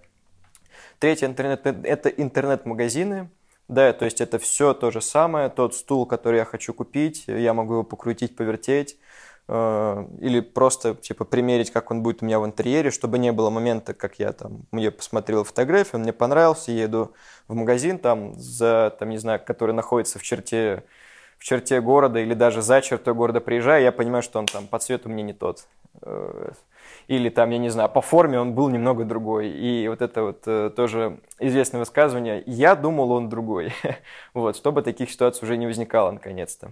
Третий 1.00 1.26
интернет– 1.26 1.62
это 1.66 2.10
интернет-магазины. 2.10 3.30
Да, 3.68 3.92
то 3.94 4.06
есть 4.06 4.22
это 4.22 4.38
все 4.38 4.76
то 4.76 4.92
же 4.92 5.02
самое, 5.02 5.50
тот 5.50 5.74
стул, 5.74 6.06
который 6.06 6.38
я 6.38 6.46
хочу 6.46 6.72
купить, 6.72 7.24
я 7.26 7.52
могу 7.56 7.74
его 7.74 7.84
покрутить, 7.84 8.36
повертеть, 8.36 8.92
э, 8.94 9.15
или 9.48 10.40
просто 10.40 10.96
типа 10.96 11.24
примерить, 11.24 11.70
как 11.70 11.92
он 11.92 12.02
будет 12.02 12.24
у 12.24 12.26
меня 12.26 12.40
в 12.40 12.46
интерьере, 12.46 12.90
чтобы 12.90 13.20
не 13.20 13.32
было 13.32 13.52
момента, 13.52 13.94
как 13.94 14.18
я 14.18 14.34
там, 14.34 14.66
мне 14.72 14.90
посмотрел 14.90 15.44
фотографию, 15.44 16.02
мне 16.02 16.14
понравился, 16.14 16.72
еду 16.72 17.14
в 17.48 17.54
магазин 17.54 18.00
там, 18.00 18.34
за, 18.40 18.96
там, 18.98 19.10
не 19.12 19.18
знаю, 19.18 19.40
который 19.46 19.76
находится 19.76 20.18
в 20.18 20.24
черте 20.24 20.84
в 21.38 21.44
черте 21.44 21.82
города 21.82 22.20
или 22.20 22.34
даже 22.34 22.62
за 22.62 22.82
чертой 22.82 23.14
города 23.14 23.42
приезжаю, 23.42 23.84
я 23.84 23.92
понимаю, 23.92 24.24
что 24.24 24.40
он 24.40 24.46
там 24.46 24.68
по 24.68 24.80
цвету 24.80 25.10
мне 25.10 25.22
не 25.22 25.34
тот. 25.34 25.68
Э, 26.02 26.52
или 27.08 27.30
там, 27.30 27.50
я 27.52 27.58
не 27.58 27.70
знаю, 27.70 27.90
по 27.90 28.02
форме 28.02 28.40
он 28.40 28.54
был 28.54 28.70
немного 28.70 29.06
другой. 29.06 29.50
И 29.50 29.88
вот 29.88 30.02
это 30.02 30.24
вот 30.24 30.44
э, 30.48 30.72
тоже 30.76 31.20
известное 31.40 31.80
высказывание 31.80 32.42
«я 32.46 32.76
думал, 32.76 33.12
он 33.12 33.30
другой». 33.30 33.74
вот, 34.34 34.56
чтобы 34.56 34.82
таких 34.82 35.12
ситуаций 35.12 35.46
уже 35.46 35.58
не 35.58 35.68
возникало 35.68 36.12
наконец-то. 36.12 36.72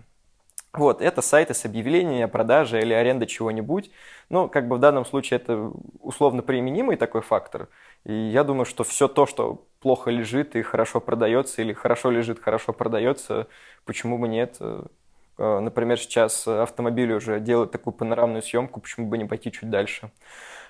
Вот, 0.73 1.01
это 1.03 1.21
сайты 1.21 1.53
с 1.53 1.65
объявлениями 1.65 2.23
о 2.23 2.27
продаже 2.27 2.81
или 2.81 2.93
аренда 2.93 3.27
чего-нибудь. 3.27 3.91
Ну, 4.29 4.49
как 4.49 4.67
бы 4.67 4.77
в 4.77 4.79
данном 4.79 5.05
случае 5.05 5.39
это 5.39 5.71
условно 5.99 6.41
применимый 6.41 6.97
такой 6.97 7.21
фактор. 7.21 7.69
И 8.05 8.11
я 8.11 8.43
думаю, 8.43 8.65
что 8.65 8.83
все 8.83 9.07
то, 9.07 9.27
что 9.27 9.67
плохо 9.79 10.09
лежит 10.09 10.55
и 10.55 10.63
хорошо 10.63 10.99
продается, 10.99 11.61
или 11.61 11.73
хорошо 11.73 12.09
лежит, 12.09 12.39
хорошо 12.39 12.73
продается, 12.73 13.47
почему 13.85 14.17
бы 14.17 14.27
нет? 14.27 14.57
Э, 14.59 15.59
например, 15.59 15.99
сейчас 15.99 16.47
автомобили 16.47 17.13
уже 17.13 17.39
делают 17.39 17.71
такую 17.71 17.93
панорамную 17.93 18.41
съемку, 18.41 18.81
почему 18.81 19.07
бы 19.07 19.19
не 19.19 19.25
пойти 19.25 19.51
чуть 19.51 19.69
дальше? 19.69 20.09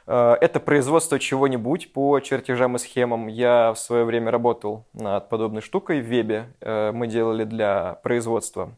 Э, 0.06 0.36
это 0.42 0.60
производство 0.60 1.18
чего-нибудь 1.18 1.94
по 1.94 2.20
чертежам 2.20 2.76
и 2.76 2.80
схемам. 2.80 3.28
Я 3.28 3.72
в 3.74 3.80
свое 3.80 4.04
время 4.04 4.32
работал 4.32 4.86
над 4.94 5.30
подобной 5.30 5.62
штукой 5.62 6.02
в 6.02 6.06
вебе. 6.06 6.48
Э, 6.60 6.92
мы 6.92 7.08
делали 7.08 7.46
для 7.46 7.94
производства 8.04 8.74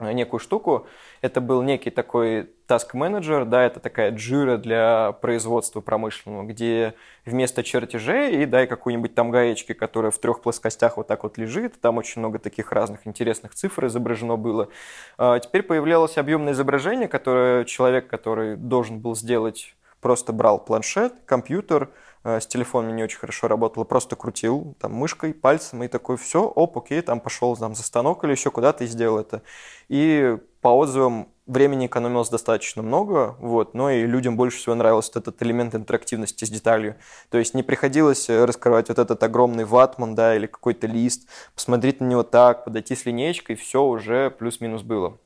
некую 0.00 0.40
штуку. 0.40 0.86
Это 1.20 1.40
был 1.40 1.62
некий 1.62 1.90
такой 1.90 2.50
task 2.68 2.88
manager, 2.94 3.44
да, 3.44 3.64
это 3.64 3.80
такая 3.80 4.10
джира 4.10 4.56
для 4.56 5.12
производства 5.12 5.80
промышленного, 5.80 6.44
где 6.44 6.94
вместо 7.24 7.62
чертежей 7.62 8.42
и 8.42 8.46
дай 8.46 8.66
какую-нибудь 8.66 9.14
там 9.14 9.30
гаечки, 9.30 9.72
которая 9.72 10.10
в 10.10 10.18
трех 10.18 10.40
плоскостях 10.40 10.96
вот 10.96 11.06
так 11.06 11.22
вот 11.24 11.38
лежит, 11.38 11.80
там 11.80 11.98
очень 11.98 12.20
много 12.20 12.38
таких 12.38 12.72
разных 12.72 13.06
интересных 13.06 13.54
цифр 13.54 13.86
изображено 13.86 14.36
было. 14.36 14.68
А 15.16 15.38
теперь 15.38 15.62
появлялось 15.62 16.18
объемное 16.18 16.52
изображение, 16.52 17.08
которое 17.08 17.64
человек, 17.64 18.06
который 18.06 18.56
должен 18.56 19.00
был 19.00 19.16
сделать, 19.16 19.74
просто 20.00 20.32
брал 20.32 20.64
планшет, 20.64 21.14
компьютер, 21.26 21.88
Э, 21.88 21.92
с 22.24 22.46
телефоном 22.46 22.96
не 22.96 23.04
очень 23.04 23.18
хорошо 23.18 23.48
работало, 23.48 23.84
просто 23.84 24.16
крутил 24.16 24.76
там 24.80 24.92
мышкой, 24.92 25.34
пальцем 25.34 25.82
и 25.82 25.88
такой, 25.88 26.16
все, 26.16 26.42
оп, 26.42 26.78
окей, 26.78 27.00
там 27.02 27.20
пошел 27.20 27.56
там, 27.56 27.74
за 27.74 27.82
станок 27.82 28.24
или 28.24 28.32
еще 28.32 28.50
куда-то 28.50 28.84
и 28.84 28.86
сделал 28.86 29.18
это. 29.18 29.42
И 29.88 30.36
по 30.60 30.68
отзывам 30.68 31.28
времени 31.48 31.86
экономилось 31.86 32.28
достаточно 32.28 32.82
много, 32.82 33.36
вот, 33.40 33.74
но 33.74 33.90
и 33.90 34.06
людям 34.06 34.36
больше 34.36 34.58
всего 34.58 34.74
нравился 34.74 35.18
этот 35.18 35.42
элемент 35.42 35.74
интерактивности 35.74 36.44
с 36.44 36.50
деталью. 36.50 36.96
То 37.30 37.38
есть 37.38 37.54
не 37.54 37.62
приходилось 37.62 38.28
э, 38.28 38.44
раскрывать 38.44 38.88
вот 38.88 38.98
этот 38.98 39.22
огромный 39.22 39.64
ватман, 39.64 40.14
да, 40.14 40.36
или 40.36 40.46
какой-то 40.46 40.86
лист, 40.86 41.28
посмотреть 41.54 42.00
на 42.00 42.04
него 42.04 42.22
так, 42.22 42.64
подойти 42.64 42.94
с 42.94 43.06
линейкой, 43.06 43.56
все 43.56 43.82
уже 43.82 44.30
плюс-минус 44.30 44.82
было. 44.82 45.18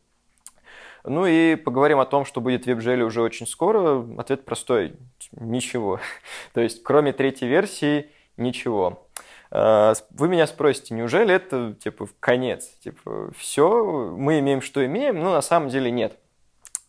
Ну 1.05 1.27
и 1.27 1.57
поговорим 1.57 1.99
о 1.99 2.07
том, 2.07 2.25
что 2.25 2.41
будет 2.41 2.65
в 2.65 2.69
WebGL 2.69 3.03
уже 3.03 3.23
очень 3.23 3.47
скоро. 3.47 4.07
Ответ 4.19 4.45
простой. 4.45 4.95
Ничего. 5.33 6.01
То 6.53 6.61
есть, 6.61 6.83
кроме 6.83 7.13
третьей 7.13 7.49
версии, 7.49 8.11
ничего. 8.37 9.07
А, 9.51 9.95
вы 10.11 10.29
меня 10.29 10.47
спросите, 10.47 10.95
неужели 10.95 11.35
это, 11.35 11.75
типа, 11.75 12.09
конец? 12.21 12.69
Типа, 12.83 13.31
все, 13.37 14.15
мы 14.17 14.39
имеем, 14.39 14.63
что 14.63 14.85
имеем, 14.85 15.21
но 15.21 15.33
на 15.33 15.43
самом 15.43 15.69
деле 15.69 15.91
нет. 15.91 16.17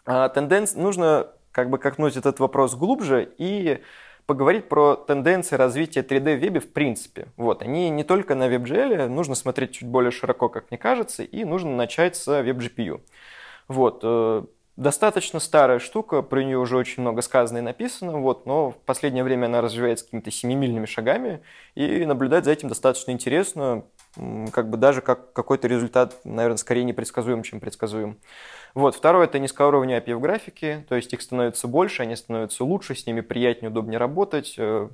А 0.05 0.29
тенденция, 0.29 0.81
нужно 0.81 1.27
как 1.51 1.69
бы 1.69 1.77
кокнуть 1.77 2.15
этот 2.15 2.39
вопрос 2.39 2.75
глубже 2.75 3.33
и 3.37 3.81
поговорить 4.25 4.69
про 4.69 4.95
тенденции 4.95 5.55
развития 5.55 6.01
3D 6.01 6.37
в 6.37 6.39
вебе 6.39 6.59
в 6.59 6.71
принципе. 6.71 7.27
Вот, 7.35 7.61
они 7.61 7.89
не 7.89 8.03
только 8.03 8.35
на 8.35 8.47
WebGL, 8.47 9.07
нужно 9.07 9.35
смотреть 9.35 9.73
чуть 9.73 9.87
более 9.87 10.11
широко, 10.11 10.49
как 10.49 10.71
мне 10.71 10.77
кажется, 10.77 11.23
и 11.23 11.43
нужно 11.43 11.75
начать 11.75 12.15
с 12.15 12.27
WebGPU. 12.27 13.01
Вот. 13.67 14.01
Э, 14.03 14.43
достаточно 14.75 15.39
старая 15.39 15.79
штука, 15.79 16.21
про 16.21 16.43
нее 16.43 16.57
уже 16.57 16.77
очень 16.77 17.01
много 17.01 17.21
сказано 17.21 17.59
и 17.59 17.61
написано, 17.61 18.19
вот, 18.19 18.45
но 18.45 18.71
в 18.71 18.77
последнее 18.77 19.23
время 19.23 19.45
она 19.45 19.61
развивается 19.61 20.05
какими-то 20.05 20.31
семимильными 20.31 20.85
шагами, 20.85 21.41
и 21.75 22.05
наблюдать 22.05 22.45
за 22.45 22.51
этим 22.51 22.69
достаточно 22.69 23.11
интересно, 23.11 23.83
как 24.51 24.69
бы 24.69 24.77
даже 24.77 25.01
как 25.01 25.33
какой-то 25.33 25.67
результат, 25.67 26.19
наверное, 26.23 26.57
скорее 26.57 26.83
непредсказуем, 26.83 27.43
чем 27.43 27.59
предсказуем. 27.59 28.17
Вот. 28.73 28.95
Второе– 28.95 29.25
это 29.27 29.37
низкоуровневые 29.37 30.01
API 30.01 30.15
в 30.15 30.19
графике, 30.19 30.85
то 30.89 30.95
есть 30.95 31.13
их 31.13 31.21
становится 31.21 31.67
больше, 31.67 32.01
они 32.01 32.15
становятся 32.15 32.63
лучше, 32.63 32.95
с 32.95 33.05
ними 33.05 33.21
приятнее, 33.21 33.69
удобнее 33.69 33.99
работать, 33.99 34.55
э, 34.57 34.89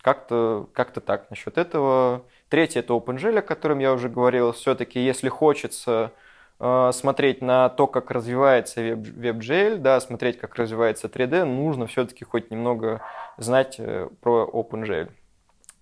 как-то 0.00 0.68
как 0.72 0.92
так 0.92 1.30
насчет 1.30 1.58
этого. 1.58 2.22
Третье– 2.48 2.80
это 2.80 2.94
OpenGL, 2.94 3.38
о 3.38 3.42
котором 3.42 3.80
я 3.80 3.92
уже 3.92 4.08
говорил. 4.08 4.52
Все-таки, 4.52 5.00
если 5.00 5.28
хочется 5.28 6.12
смотреть 6.58 7.42
на 7.42 7.68
то, 7.68 7.86
как 7.86 8.10
развивается 8.10 8.80
WebGL, 8.80 9.78
да, 9.78 10.00
смотреть, 10.00 10.38
как 10.38 10.54
развивается 10.54 11.08
3D, 11.08 11.44
нужно 11.44 11.86
все-таки 11.86 12.24
хоть 12.24 12.50
немного 12.50 13.00
знать 13.36 13.76
э, 13.78 14.08
про 14.20 14.48
OpenGL. 14.52 15.10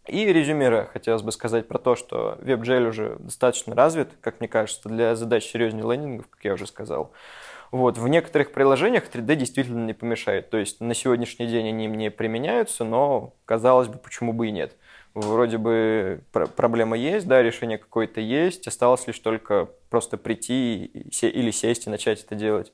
И 0.06 0.32
резюмируя, 0.32 0.86
хотелось 0.86 1.22
бы 1.22 1.32
сказать 1.32 1.68
про 1.68 1.78
то, 1.78 1.96
что 1.96 2.38
WebGL 2.40 2.88
уже 2.88 3.16
достаточно 3.18 3.74
развит, 3.74 4.08
как 4.22 4.40
мне 4.40 4.48
кажется, 4.48 4.88
для 4.88 5.14
задач 5.14 5.44
серьезнее 5.44 5.84
лендингов, 5.84 6.28
как 6.28 6.44
я 6.44 6.54
уже 6.54 6.66
сказал. 6.66 7.12
Вот, 7.70 7.98
в 7.98 8.08
некоторых 8.08 8.52
приложениях 8.52 9.04
3D 9.04 9.36
действительно 9.36 9.84
не 9.84 9.92
помешает. 9.92 10.50
То 10.50 10.56
есть 10.56 10.80
на 10.80 10.94
сегодняшний 10.94 11.46
день 11.46 11.68
они 11.68 11.88
мне 11.88 12.10
применяются, 12.10 12.84
но, 12.84 13.34
казалось 13.44 13.88
бы, 13.88 13.98
почему 13.98 14.32
бы 14.32 14.48
и 14.48 14.50
нет 14.50 14.76
вроде 15.14 15.58
бы 15.58 16.22
проблема 16.32 16.96
есть, 16.96 17.26
да, 17.26 17.42
решение 17.42 17.78
какое-то 17.78 18.20
есть, 18.20 18.66
осталось 18.66 19.06
лишь 19.06 19.18
только 19.18 19.68
просто 19.88 20.16
прийти 20.16 20.84
или 20.84 21.50
сесть 21.50 21.86
и 21.86 21.90
начать 21.90 22.24
это 22.24 22.34
делать. 22.34 22.72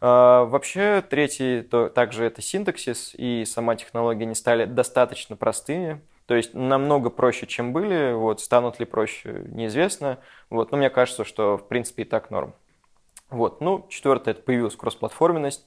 А, 0.00 0.44
вообще, 0.44 1.02
третий, 1.08 1.62
то, 1.62 1.88
также 1.88 2.24
это 2.24 2.42
синтаксис, 2.42 3.14
и 3.14 3.44
сама 3.46 3.76
технология 3.76 4.26
не 4.26 4.34
стали 4.34 4.64
достаточно 4.64 5.36
простыми, 5.36 6.00
то 6.26 6.34
есть 6.34 6.54
намного 6.54 7.10
проще, 7.10 7.46
чем 7.46 7.72
были, 7.72 8.12
вот, 8.12 8.40
станут 8.40 8.80
ли 8.80 8.86
проще, 8.86 9.44
неизвестно, 9.46 10.18
вот, 10.50 10.72
но 10.72 10.78
мне 10.78 10.90
кажется, 10.90 11.24
что 11.24 11.56
в 11.56 11.68
принципе 11.68 12.02
и 12.02 12.04
так 12.04 12.30
норм. 12.30 12.54
Вот, 13.30 13.60
ну, 13.60 13.86
четвертое, 13.88 14.32
это 14.32 14.42
появилась 14.42 14.76
кроссплатформенность, 14.76 15.66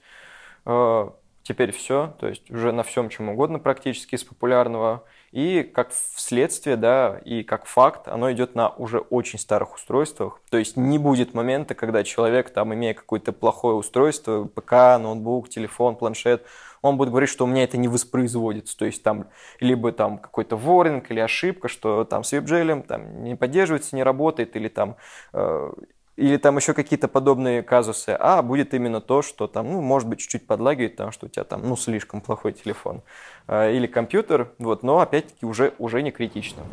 а, 0.66 1.16
теперь 1.44 1.72
все, 1.72 2.16
то 2.20 2.28
есть 2.28 2.50
уже 2.52 2.72
на 2.72 2.84
всем 2.84 3.10
чем 3.10 3.30
угодно 3.30 3.60
практически 3.60 4.16
из 4.16 4.24
популярного. 4.24 5.04
И 5.32 5.64
как 5.64 5.92
следствие, 5.92 6.78
да, 6.78 7.20
и 7.26 7.44
как 7.44 7.66
факт, 7.66 8.08
оно 8.08 8.32
идет 8.32 8.56
на 8.56 8.70
уже 8.70 9.00
очень 9.00 9.38
старых 9.38 9.76
устройствах. 9.76 10.42
То 10.50 10.58
есть 10.58 10.78
не 10.78 10.98
будет 10.98 11.34
момента, 11.34 11.76
когда 11.76 12.04
человек, 12.04 12.50
там, 12.52 12.74
имея 12.74 12.94
какое-то 12.94 13.34
плохое 13.34 13.76
устройство, 13.76 14.46
ПК, 14.46 14.72
ноутбук, 15.00 15.50
телефон, 15.50 15.96
планшет, 15.96 16.46
он 16.82 16.98
будет 16.98 17.10
говорить, 17.10 17.30
что 17.30 17.46
у 17.46 17.48
меня 17.48 17.64
это 17.64 17.78
не 17.78 17.88
воспроизводится. 17.88 18.78
То 18.78 18.86
есть 18.86 19.04
там 19.04 19.28
либо 19.60 19.92
там 19.92 20.18
какой-то 20.20 20.56
воринг 20.56 21.10
или 21.12 21.20
ошибка, 21.20 21.68
что 21.68 22.06
там 22.06 22.24
с 22.24 22.32
WebGL 22.32 22.84
там 22.84 23.24
не 23.24 23.36
поддерживается, 23.36 23.96
не 23.96 24.04
работает, 24.04 24.56
или 24.56 24.68
там 24.68 24.96
э, 25.34 25.72
или 26.18 26.38
там 26.38 26.58
еще 26.58 26.74
какие-то 26.74 27.08
подобные 27.08 27.62
казусы, 27.62 28.16
а 28.18 28.42
будет 28.42 28.74
именно 28.74 29.02
то, 29.02 29.22
что 29.22 29.48
там, 29.48 29.72
ну, 29.72 29.82
может 29.82 30.08
быть, 30.08 30.20
чуть-чуть 30.20 30.48
подлагивает, 30.48 30.94
потому 30.94 31.12
что 31.12 31.26
у 31.26 31.30
тебя 31.30 31.44
там, 31.44 31.68
ну, 31.68 31.76
слишком 31.76 32.22
плохой 32.22 32.54
телефон 32.54 33.02
а, 33.48 33.70
или 33.70 33.88
компьютер, 33.88 34.50
вот, 34.58 34.84
но 34.84 35.00
опять-таки 35.00 35.46
уже, 35.46 35.74
уже 35.78 36.02
не 36.02 36.12
критично. 36.12 36.64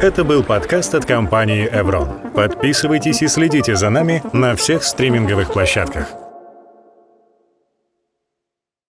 Это 0.00 0.24
был 0.24 0.42
подкаст 0.42 0.94
от 0.94 1.04
компании 1.04 1.70
Evron. 1.70 2.32
Подписывайтесь 2.32 3.22
и 3.22 3.28
следите 3.28 3.76
за 3.76 3.90
нами 3.90 4.22
на 4.32 4.56
всех 4.56 4.82
стриминговых 4.84 5.52
площадках. 5.52 6.23